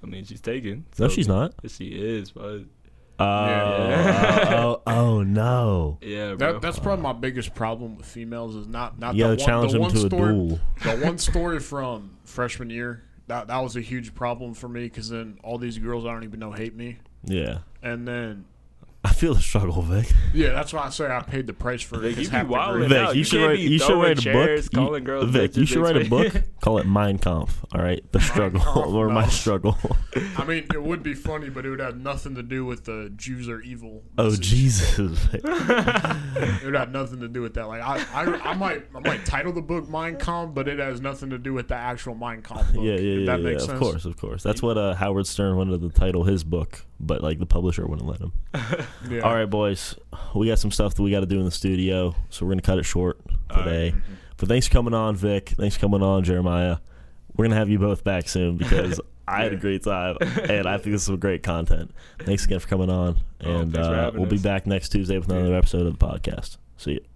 I 0.03 0.07
mean, 0.07 0.25
she's 0.25 0.41
taken. 0.41 0.85
no, 0.99 1.09
she's 1.09 1.29
not. 1.29 1.55
She 1.69 1.89
is, 1.89 2.33
but 2.33 2.63
Oh, 3.21 3.47
Yeah. 3.47 4.49
oh, 4.65 4.83
oh, 4.87 4.93
oh, 5.19 5.23
no. 5.23 5.99
yeah, 6.03 6.35
bro. 6.35 6.55
That, 6.55 6.63
that's 6.63 6.79
probably 6.79 7.03
my 7.03 7.13
biggest 7.13 7.55
problem 7.55 7.97
with 7.97 8.07
females 8.07 8.57
is 8.57 8.67
not 8.67 8.99
not 8.99 9.15
You 9.15 9.25
the 9.25 9.29
one, 9.31 9.39
challenge 9.39 9.73
the 9.73 9.77
him 9.79 9.83
one 9.83 9.91
to 9.93 9.97
a 9.99 10.07
story, 10.07 10.33
duel. 10.33 10.61
The 10.83 10.97
one 11.05 11.19
story 11.19 11.61
from 11.61 12.17
freshman 12.25 12.71
year 12.71 13.03
that 13.27 13.49
that 13.49 13.59
was 13.63 13.77
a 13.77 13.81
huge 13.81 14.15
problem 14.15 14.55
for 14.55 14.69
me 14.69 14.85
because 14.85 15.09
then 15.11 15.39
all 15.45 15.59
these 15.59 15.79
girls 15.79 16.05
I 16.07 16.13
don't 16.13 16.25
even 16.25 16.41
know 16.41 16.53
hate 16.53 16.75
me, 16.75 16.99
Yeah. 17.25 17.59
and 17.83 18.09
then 18.09 18.45
I 19.03 19.15
feel 19.15 19.33
the 19.33 19.41
struggle, 19.41 19.81
Vic. 19.81 20.13
yeah, 20.35 20.51
that's 20.53 20.75
why 20.75 20.83
I 20.83 20.91
say 20.91 21.07
I 21.11 21.21
paid 21.23 21.47
the 21.47 21.55
price 21.55 21.81
for 21.81 21.97
it. 21.97 22.01
Vic, 22.01 22.17
'cause 22.17 22.25
you 22.25 22.31
be 22.31 22.37
half 22.37 22.49
the 22.49 22.53
wildin' 22.55 22.89
girls- 22.89 22.91
Vic, 22.91 23.09
you 23.15 23.19
You 23.19 23.25
should 23.25 23.47
write. 23.49 23.59
You 23.59 23.79
should 23.79 23.87
throwing 23.87 24.03
write 24.03 24.27
a 24.27 24.33
book. 24.33 24.51
You- 24.65 24.79
calling 24.79 25.05
girls 25.05 25.31
Vic, 25.31 25.57
you 25.57 25.67
should 25.67 25.79
write 25.79 25.97
a 25.97 26.09
book. 26.09 26.43
Call 26.61 26.79
it 26.79 26.87
Mein 26.87 27.17
Kampf. 27.19 27.65
All 27.75 27.81
right, 27.83 28.05
the 28.13 28.21
struggle 28.21 28.61
Kampf, 28.61 28.77
or 28.95 29.09
my 29.09 29.27
struggle. 29.29 29.79
I 30.37 30.45
mean, 30.45 30.67
it 30.75 30.83
would 30.83 31.03
be 31.03 31.15
funny, 31.15 31.49
but 31.49 31.65
it 31.65 31.71
would 31.71 31.81
have 31.81 31.97
nothing 31.99 32.35
to 32.35 32.43
do 32.43 32.67
with 32.67 32.85
the 32.85 33.11
Jews 33.17 33.49
are 33.49 33.63
evil. 33.63 34.03
oh. 34.19 34.37
Jesus! 34.37 35.27
It 35.35 36.65
would 36.65 36.75
have 36.75 36.91
nothing 36.93 37.21
to 37.21 37.29
do 37.29 37.41
with 37.43 37.55
that. 37.55 37.67
Like 37.69 37.83
I, 37.83 38.03
I, 38.13 38.51
I 38.51 38.55
might, 38.55 38.85
I 38.95 39.01
might 39.01 39.25
title 39.25 39.53
the 39.53 39.63
book 39.63 39.89
Mein 39.89 40.17
Kampf, 40.17 40.55
but 40.55 40.69
it 40.69 40.79
has 40.79 41.01
nothing 41.01 41.31
to 41.31 41.39
do 41.39 41.53
with 41.55 41.69
the 41.69 41.75
actual 41.75 42.15
Mein 42.15 42.43
Kampf 42.43 42.67
book. 42.75 42.83
yeah, 42.85 42.93
yeah, 42.93 42.97
if 42.97 43.21
yeah. 43.21 43.27
that 43.27 43.41
yeah, 43.41 43.45
makes 43.51 43.63
Of 43.63 43.69
sense. 43.71 43.79
course, 43.81 44.05
of 44.05 44.17
course. 44.17 44.43
That's 44.43 44.63
what 44.63 44.77
uh, 44.79 44.95
Howard 44.95 45.27
Stern 45.27 45.57
wanted 45.57 45.81
to 45.81 45.91
title 45.91 46.25
his 46.25 46.45
book, 46.45 46.85
but 47.01 47.23
like 47.23 47.39
the 47.39 47.47
publisher 47.47 47.87
wouldn't 47.87 48.07
let 48.09 48.21
him. 48.21 48.33
Yeah. 49.11 49.21
All 49.23 49.35
right, 49.35 49.49
boys, 49.49 49.97
we 50.35 50.47
got 50.47 50.59
some 50.59 50.71
stuff 50.71 50.95
that 50.95 51.03
we 51.03 51.11
got 51.11 51.21
to 51.21 51.27
do 51.27 51.39
in 51.39 51.45
the 51.45 51.51
studio, 51.51 52.15
so 52.29 52.45
we're 52.47 52.53
gonna 52.53 52.63
cut 52.63 52.79
it 52.79 52.85
short 52.85 53.19
All 53.51 53.57
right. 53.57 53.65
today. 53.65 53.95
But 54.37 54.49
thanks 54.49 54.69
for 54.69 54.73
coming 54.75 54.95
on, 54.95 55.17
Vic. 55.17 55.49
Thanks 55.51 55.75
for 55.77 55.81
coming 55.81 56.03
on, 56.03 56.23
Jeremiah. 56.23 56.77
We're 57.37 57.47
gonna 57.47 57.57
have 57.57 57.69
you 57.71 57.79
both 57.79 58.05
back 58.05 58.29
soon 58.29 58.57
because 58.59 59.01
I 59.29 59.43
had 59.45 59.53
a 59.53 59.57
great 59.57 59.83
time 59.85 60.17
and 60.21 60.67
I 60.69 60.75
think 60.77 60.93
this 60.93 61.01
is 61.03 61.05
some 61.07 61.17
great 61.19 61.43
content. 61.43 61.93
Thanks 62.21 62.45
again 62.45 62.59
for 62.61 62.69
coming 62.69 62.91
on, 62.91 63.19
Oh, 63.43 63.57
and 63.59 63.73
for 63.75 63.81
uh, 63.81 64.11
we'll 64.15 64.27
be 64.27 64.39
back 64.39 64.67
next 64.67 64.91
Tuesday 64.91 65.19
with 65.19 65.31
another 65.31 65.55
episode 65.55 65.87
of 65.87 65.99
the 65.99 66.07
podcast. 66.07 66.59
See 66.77 66.93
you. 66.93 67.10